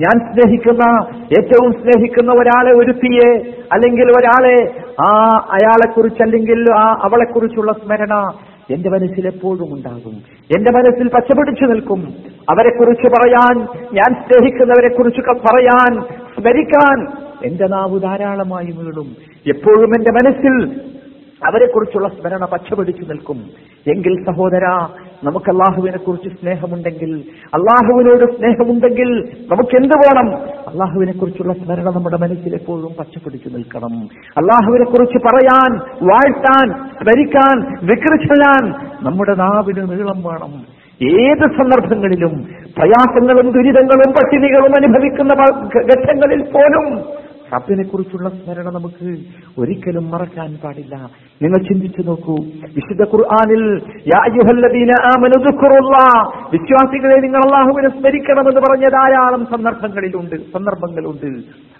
[0.01, 8.15] ഞാൻ സ്നേഹിക്കുന്ന ഏറ്റവും സ്നേഹിക്കുന്ന ഒരാളെ ഒരുത്തിയെ അല്ലെങ്കിൽ ഒരാളെ ആ അയാളെക്കുറിച്ച് അല്ലെങ്കിൽ ആ അവളെക്കുറിച്ചുള്ള സ്മരണ
[8.71, 10.13] എന്റെ മനസ്സിൽ എപ്പോഴും ഉണ്ടാകും.
[10.57, 12.15] എന്റെ മനസ്സിൽ പച്ചപിടിച്ചു നിൽക്കും.
[12.51, 13.59] അവരെ കുറിച്ച് പറയാൻ
[13.93, 16.03] ഞാൻ സ്നേഹിക്കുന്നവരെ കുറിച്ച് പറയാൻ
[16.35, 17.07] സ്മരിക്കാൻ
[17.45, 19.17] എന്റെ നാവ് ധാരാളമായി വീടും
[19.47, 20.81] എപ്പോഴും എന്റെ മനസ്സിൽ
[21.47, 23.37] അവരെക്കുറിച്ചുള്ള സ്മരണ പച്ചപിടിച്ചു നിൽക്കും.
[23.87, 24.67] എങ്കിൽ സഹോദര
[25.25, 27.25] നമുക്ക് അള്ളാഹുവിനെ കുറിച്ച് സ്നേഹമുണ്ടെങ്കിൽ
[27.55, 29.11] അള്ളാഹുവിനോട് സ്നേഹമുണ്ടെങ്കിൽ
[29.53, 30.37] നമുക്ക് എന്ത് വേണം?
[30.69, 34.09] അള്ളാഹുവിനെ കുറിച്ചുള്ള സ്മരണ നമ്മുടെ മനസ്സിൽ എപ്പോഴും പച്ചപിടിച്ചു നിൽക്കണം.
[34.37, 35.71] അള്ളാഹുവിനെ കുറിച്ച് പറയാൻ
[36.09, 38.73] വാഴ്ത്താൻ സ്മരിക്കാൻ വിക്രിച്ചാൻ
[39.03, 40.81] നമ്മുടെ നാവിന് നീളം വേണം.
[41.21, 42.49] ഏത് സന്ദർഭങ്ങളിലും
[42.79, 45.33] പ്രയാസങ്ങളും ദുരിതങ്ങളും പട്ടിണികളും അനുഭവിക്കുന്ന
[45.77, 47.01] ഘട്ടങ്ങളിൽ പോലും
[47.55, 49.17] റബ്ബിനെ കുറിച്ചുള്ള സ്മരണ നമുക്ക്
[49.59, 51.11] ഒരിക്കലും മറക്കാൻ പാടില്ല.
[51.43, 52.37] നിങ്ങൾ ചിന്തിച്ചു നോക്കൂ.
[52.75, 53.63] വിശുദ്ധ ഖുർആാനിൽ
[56.53, 61.31] വിശ്വാസികളെ നിങ്ങൾ അള്ളാഹുവിനെ സ്മരിക്കണമെന്ന് പറഞ്ഞ ധാരാളം സന്ദർഭങ്ങളിലുണ്ട് സന്ദർഭങ്ങളുണ്ട്.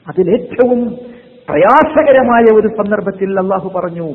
[0.09, 0.81] അതിലേറ്റവും
[1.49, 4.09] പ്രയാസകരമായ ഒരു സന്ദർഭത്തിൽ അള്ളാഹു പറഞ്ഞു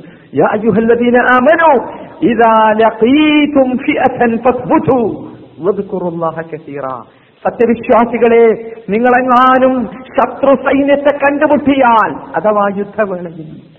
[7.45, 13.74] സത്യവിശ്വാസികളെ നിങ്ങളെങ്ങാനും ശത്രു സൈന്യത്തെ കണ്ടുമുട്ടിയാൽ അഥവാ യുദ്ധവേളയിൽ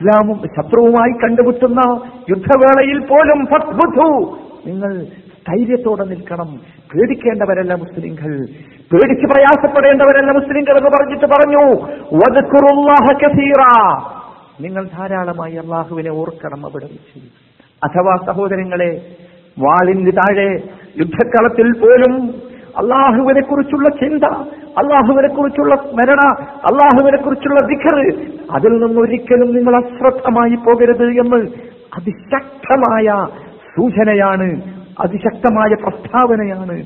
[0.00, 2.00] ഇസ്ലാമും ശത്രുവുമായി കണ്ടുമുട്ടുന്ന
[2.30, 3.38] യുദ്ധവേളയിൽ പോലും
[4.66, 5.04] നിങ്ങൾ
[5.48, 6.46] ധൈര്യത്തോടെ നിൽക്കണം.
[6.94, 8.38] പേടിക്കേണ്ടവരല്ല മുസ്ലിംകൾ.
[8.92, 11.82] പേടിച്ച് പ്രയാസപ്പെടേണ്ടവരല്ല മുസ്ലിംകൾ എന്ന് പറഞ്ഞിട്ട് പറഞ്ഞു.
[14.60, 17.28] നിങ്ങൾ ധാരാളമായി അള്ളാഹുവിനെ ഓർക്കണം അവിടെ വെച്ച്.
[17.84, 19.02] അഥവാ സഹോദരങ്ങളെ
[19.58, 20.62] വാളിന് താഴെ
[20.98, 24.24] യുദ്ധക്കളത്തിൽ പോലും അള്ളാഹുവിനെ കുറിച്ചുള്ള ചിന്ത
[24.76, 26.22] അള്ളാഹുവിനെ കുറിച്ചുള്ള സ്മരണ
[26.62, 27.96] അള്ളാഹുവിനെ കുറിച്ചുള്ള വിഖർ
[28.50, 31.40] അതിൽ നിന്നൊരിക്കലും നിങ്ങൾ അശ്രദ്ധമായി പോകരുത് എന്ന്
[31.96, 33.06] അതിശക്തമായ
[33.74, 34.48] സൂചനയാണ്
[35.00, 36.76] അതിശക്തമായ പ്രസ്താവനയാണ്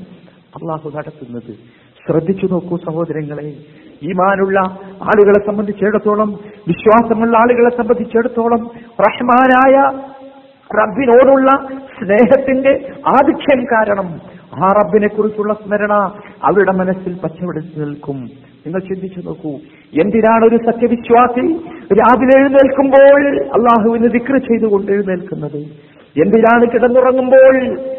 [0.55, 1.53] അള്ളാഹു നടത്തുന്നത്.
[2.05, 3.47] ശ്രദ്ധിച്ചു നോക്കൂ സഹോദരങ്ങളെ
[4.01, 4.57] ഈമാനുള്ള
[5.01, 6.29] ആളുകളെ സംബന്ധിച്ചിടത്തോളം
[6.67, 8.61] വിശ്വാസമുള്ള ആളുകളെ സംബന്ധിച്ചിടത്തോളം
[8.99, 9.75] റഹ്മാനായ
[10.69, 11.49] റബ്ബിനോടുള്ള
[11.97, 12.73] സ്നേഹത്തിന്റെ
[13.07, 14.07] ആധിക്യം കാരണം
[14.63, 15.93] ആ റബ്ബിനെ കുറിച്ചുള്ള സ്മരണ
[16.43, 18.15] അവരുടെ മനസ്സിൽ പച്ചപിടിച്ചു നിൽക്കും.
[18.65, 19.51] നിങ്ങൾ ചിന്തിച്ചു നോക്കൂ
[20.01, 21.53] എന്തിനാണ് ഒരു സത്യവിശ്വാസി
[21.93, 25.57] രാവിലെ എഴുന്നേൽക്കുമ്പോൾ അള്ളാഹുവിന് ദിക്ര ചെയ്തുകൊണ്ട് എഴുന്നേൽക്കുന്നത്?
[26.23, 27.57] എന്തിനാണ് കിടന്നുറങ്ങുമ്പോൾ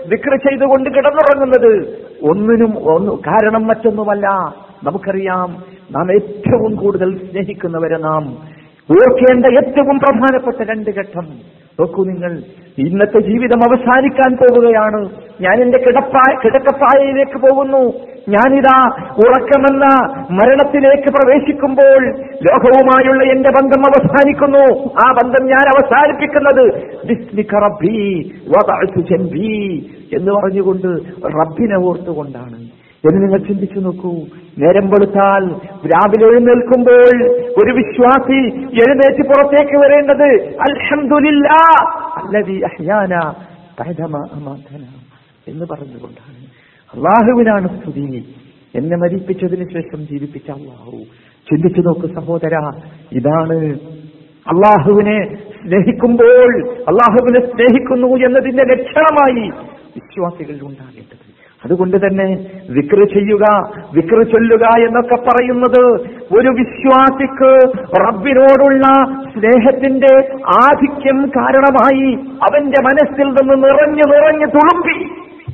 [0.08, 1.98] വിക്ര ചെയ്തുകൊണ്ട് കിടന്നുറങ്ങുന്നത്?
[2.22, 4.26] ഒന്നിനും ഒന്ന് കാരണം മറ്റൊന്നുമല്ല.
[4.84, 5.56] നമുക്കറിയാം
[5.90, 8.24] നാം ഏറ്റവും കൂടുതൽ സ്നേഹിക്കുന്നവരെ നാം.
[8.90, 11.26] ഓർക്കേണ്ട ഏറ്റവും പ്രധാനപ്പെട്ട രണ്ട് ഘട്ടം.
[11.80, 12.42] നോക്കൂ നിങ്ങൾ
[12.78, 15.08] ഇന്നത്തെ ജീവിതം അവസാനിക്കാൻ പോവുകയാണ്
[15.40, 17.94] ഞാൻ എന്റെ കിടപ്പായ കിടക്കപ്പായയിലേക്ക് പോകുന്നു.
[18.28, 24.90] ഞാനിതാ ഉറക്കമെന്ന മരണത്തിലേക്ക് പ്രവേശിക്കുമ്പോൾ ലോകവുമായുള്ള എന്റെ ബന്ധം അവസാനിക്കുന്നു.
[25.06, 26.66] ആ ബന്ധം ഞാൻ അവസാനിപ്പിക്കുന്നത്.
[30.12, 30.86] എന്ന് പറഞ്ഞുകൊണ്ട്
[31.26, 32.75] റബ്ബിനെ ഓർത്തുകൊണ്ടാണ്.
[33.10, 34.10] എന്ന് നിങ്ങൾ ചിന്തിച്ചു നോക്കൂ.
[34.58, 35.48] നേരം വെളുത്താൽ
[35.86, 40.56] രാവിലെ എഴുന്നേൽക്കുമ്പോൾ ഒരു വിശ്വാസി എഴുന്നേറ്റ് പുറത്തേക്ക് വരേണ്ടത്
[45.48, 46.46] എന്ന് പറഞ്ഞുകൊണ്ടാണ്.
[46.94, 48.34] അള്ളാഹുവിനാണ് സ്തുതി.
[48.74, 50.90] എന്നെ മരിപ്പിച്ചതിന് ശേഷം ജീവിപ്പിച്ച അള്ളാഹു.
[51.50, 52.54] ചിന്തിച്ചു നോക്ക് സഹോദര
[53.12, 53.78] ഇതാണ്
[54.46, 61.25] അള്ളാഹുവിനെ സ്നേഹിക്കുമ്പോൾ അള്ളാഹുവിനെ സ്നേഹിക്കുന്നു എന്നതിന്റെ ലക്ഷണമായി വിശ്വാസികളിൽ ഉണ്ടാകേണ്ടത്.
[61.62, 62.26] അതുകൊണ്ട് തന്നെ
[62.70, 63.44] വിക്ര ചെയ്യുക
[63.94, 65.82] വിക്ര ചൊല്ലുക എന്നൊക്കെ പറയുന്നത്
[66.38, 67.50] ഒരു വിശ്വാസിക്ക്
[68.04, 68.86] റബ്ബിനോടുള്ള
[69.34, 70.12] സ്നേഹത്തിന്റെ
[70.64, 72.08] ആധിക്യം കാരണമായി
[72.48, 74.98] അവന്റെ മനസ്സിൽ നിന്ന് നിറഞ്ഞു നിറഞ്ഞു തുളുമ്പി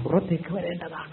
[0.05, 1.09] പുറത്തേക്ക് വരേണ്ടതാണ്.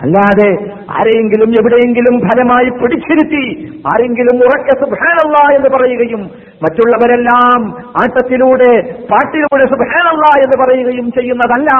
[0.00, 0.50] അല്ലാതെ
[0.96, 3.44] ആരെങ്കിലും എവിടെയെങ്കിലും ഫലമായി പിടിച്ചിരുത്തി
[3.92, 6.22] ആരെങ്കിലും ഉറക്കെ സുബാനല്ല എന്ന് പറയുകയും
[6.64, 7.60] മറ്റുള്ളവരെല്ലാം
[8.02, 8.72] ആട്ടത്തിലൂടെ
[9.10, 11.70] പാട്ടിലൂടെ സുബാനല്ല എന്ന് പറയുകയും ചെയ്യുന്നതല്ല.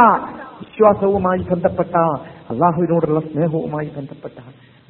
[0.80, 1.94] വിശ്വാസവുമായി ബന്ധപ്പെട്ട
[2.50, 4.38] അള്ളാഹുവിനോടുള്ള സ്നേഹവുമായി ബന്ധപ്പെട്ട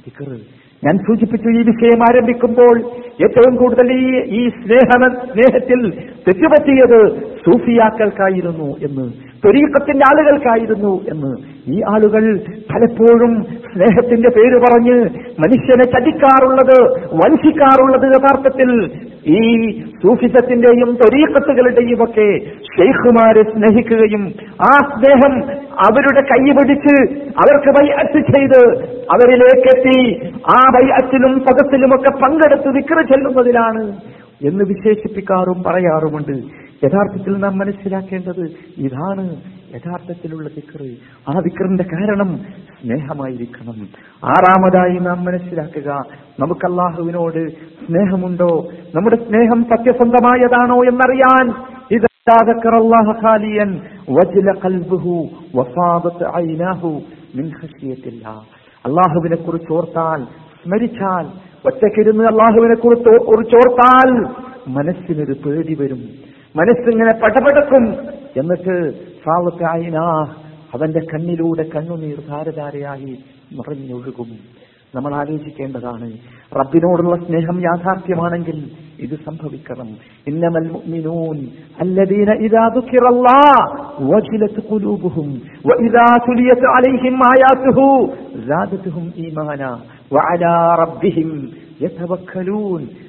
[0.05, 0.37] ദിക്കറ്
[0.83, 2.77] ഞാൻ സൂചിപ്പിച്ചു ഈ വിഷയം ആരംഭിക്കുമ്പോൾ
[3.25, 4.07] ഏറ്റവും കൂടുതൽ ഈ
[4.39, 4.91] ഈ സ്നേഹ
[5.25, 5.81] സ്നേഹത്തിൽ
[6.27, 7.01] തെറ്റുപറ്റിയത്
[7.45, 9.07] സൂഫിയാക്കൾക്കായിരുന്നു എന്ന്.
[9.43, 11.31] ത്വരീക്കത്തിന്റെ ആളുകൾക്കായിരുന്നു എന്ന്.
[11.75, 12.25] ഈ ആളുകൾ
[12.71, 13.33] പലപ്പോഴും
[13.67, 14.97] സ്നേഹത്തിന്റെ പേര് പറഞ്ഞ്
[15.43, 16.77] മനുഷ്യനെ ചതിക്കാറുള്ളത്
[17.21, 18.71] വഞ്ചിക്കാറുള്ളത് യഥാർത്ഥത്തിൽ
[19.39, 19.41] ഈ
[20.03, 22.29] സൂഫിസത്തിന്റെയും ത്വരീക്കത്തുകളുടെയും ഒക്കെ
[22.75, 24.23] ഷെയ്ഖുമാരെ സ്നേഹിക്കുകയും
[24.71, 25.35] ആ സ്നേഹം
[25.89, 26.97] അവരുടെ കൈ പിടിച്ച്
[27.43, 28.61] അവർക്ക് ബൈഅത്ത് ചെയ്ത്
[29.17, 29.99] അവരിലേക്കെത്തി
[30.57, 33.85] ആ ബൈഅത്തിലും പദത്തിലുമൊക്കെ പങ്കെടുത്ത് വിക്ര ചെല്ലുന്നതിലാണ്
[34.49, 36.35] എന്ന് വിശേഷിപ്പിക്കാറും പറയാറുമുണ്ട്.
[36.85, 39.37] യഥാർത്ഥത്തിൽ നാം മനസ്സിലാക്കേണ്ടത് ഇതാണ്
[39.75, 40.97] യഥാർത്ഥത്തിലുള്ള ദിക്റ്.
[41.29, 42.39] ആ ദിക്റിന്റെ കാരണം
[42.83, 43.89] സ്നേഹമായിരിക്കണം.
[44.25, 46.03] ആറാമതായി നാം മനസ്സിലാക്കുക
[46.41, 47.49] നമുക്ക് അള്ളാഹുവിനോട്
[47.87, 48.69] സ്നേഹമുണ്ടോ?
[48.95, 51.71] നമ്മുടെ സ്നേഹം സത്യസന്ധമായതാണോ എന്നറിയാൻ
[58.87, 60.25] അള്ളാഹുവിനെ കുറിച്ച് ഓർത്താൽ
[60.65, 61.27] സ്മരിച്ചാൽ
[61.67, 64.25] ഒറ്റക്കിരുന്ന് അള്ളാഹുവിനെ കുറിച്ച് ഓർത്താൽ
[64.69, 66.30] മനസ്സിനൊരു പേടി വരും.
[66.55, 67.85] മനസ്സിങ്ങനെ പടപടക്കും.
[68.41, 68.75] എന്നിട്ട്
[70.75, 73.13] അവന്റെ കണ്ണിലൂടെ കണ്ണുനീർ ധാരധാരയായി
[73.57, 74.31] നിറഞ്ഞൊഴുകും
[74.95, 76.07] നമ്മൾ ആലോചിക്കേണ്ടതാണ്
[76.53, 78.59] റബ്ബിനോടുള്ള സ്നേഹം യാഥാർത്ഥ്യമാണെങ്കിൽ
[79.05, 79.89] ഇത് സംഭവിക്കണം.
[80.31, 81.37] ഇന്നമൽ മുഅ്മിനൂൻ
[81.83, 83.63] അല്ലദീന ഇദാ ദുക്കിറല്ലാഹ്
[84.11, 85.29] വജിലത് ഖുലൂബുഹും
[85.71, 87.87] വഇദാ തുലിയത് അലൈഹിം ആയാതുഹു
[88.49, 89.63] സാദതുഹും ഈമാന
[90.17, 91.31] വഅലാ റബ്ബിഹിം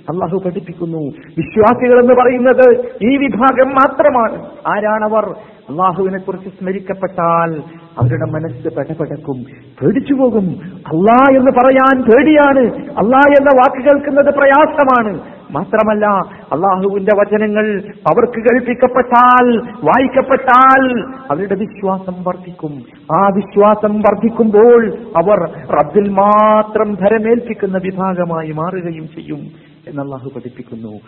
[0.09, 1.11] അള്ളാഹു പഠിപ്പിക്കുന്നു.
[1.37, 4.45] വിശ്വാസികൾ എന്ന് പറയുന്നത് ഈ വിഭാഗം മാത്രമാണ്.
[4.67, 5.35] ആരാണവർ?
[5.69, 9.43] അള്ളാഹുവിനെ കുറിച്ച് സ്മരിക്കപ്പെട്ടാൽ അവരുടെ മനസ്സ് പെടപെടക്കും
[9.81, 12.75] പേടിച്ചു പോകും അള്ളാ എന്ന് പറയാൻ പേടിയാണ്.
[12.75, 15.19] അള്ളാ എന്ന വാക്ക് കേൾക്കുന്നത് പ്രയാസമാണ്.
[15.51, 16.05] മാത്രമല്ല
[16.53, 21.01] അള്ളാഹുവിന്റെ വചനങ്ങൾ അവർക്ക് കേൾപ്പിക്കപ്പെട്ടാൽ വായിക്കപ്പെട്ടാൽ
[21.31, 22.83] അവരുടെ വിശ്വാസം വർദ്ധിക്കും.
[23.15, 25.39] ആ വിശ്വാസം വർദ്ധിക്കുമ്പോൾ അവർ
[25.73, 29.39] റബ്ബിൽ മാത്രം ധരമേൽപ്പിക്കുന്ന വിഭാഗമായി മാറുകയും ചെയ്യും
[29.87, 30.99] എന്ന് അള്ളാഹു പഠിപ്പിക്കുന്നു.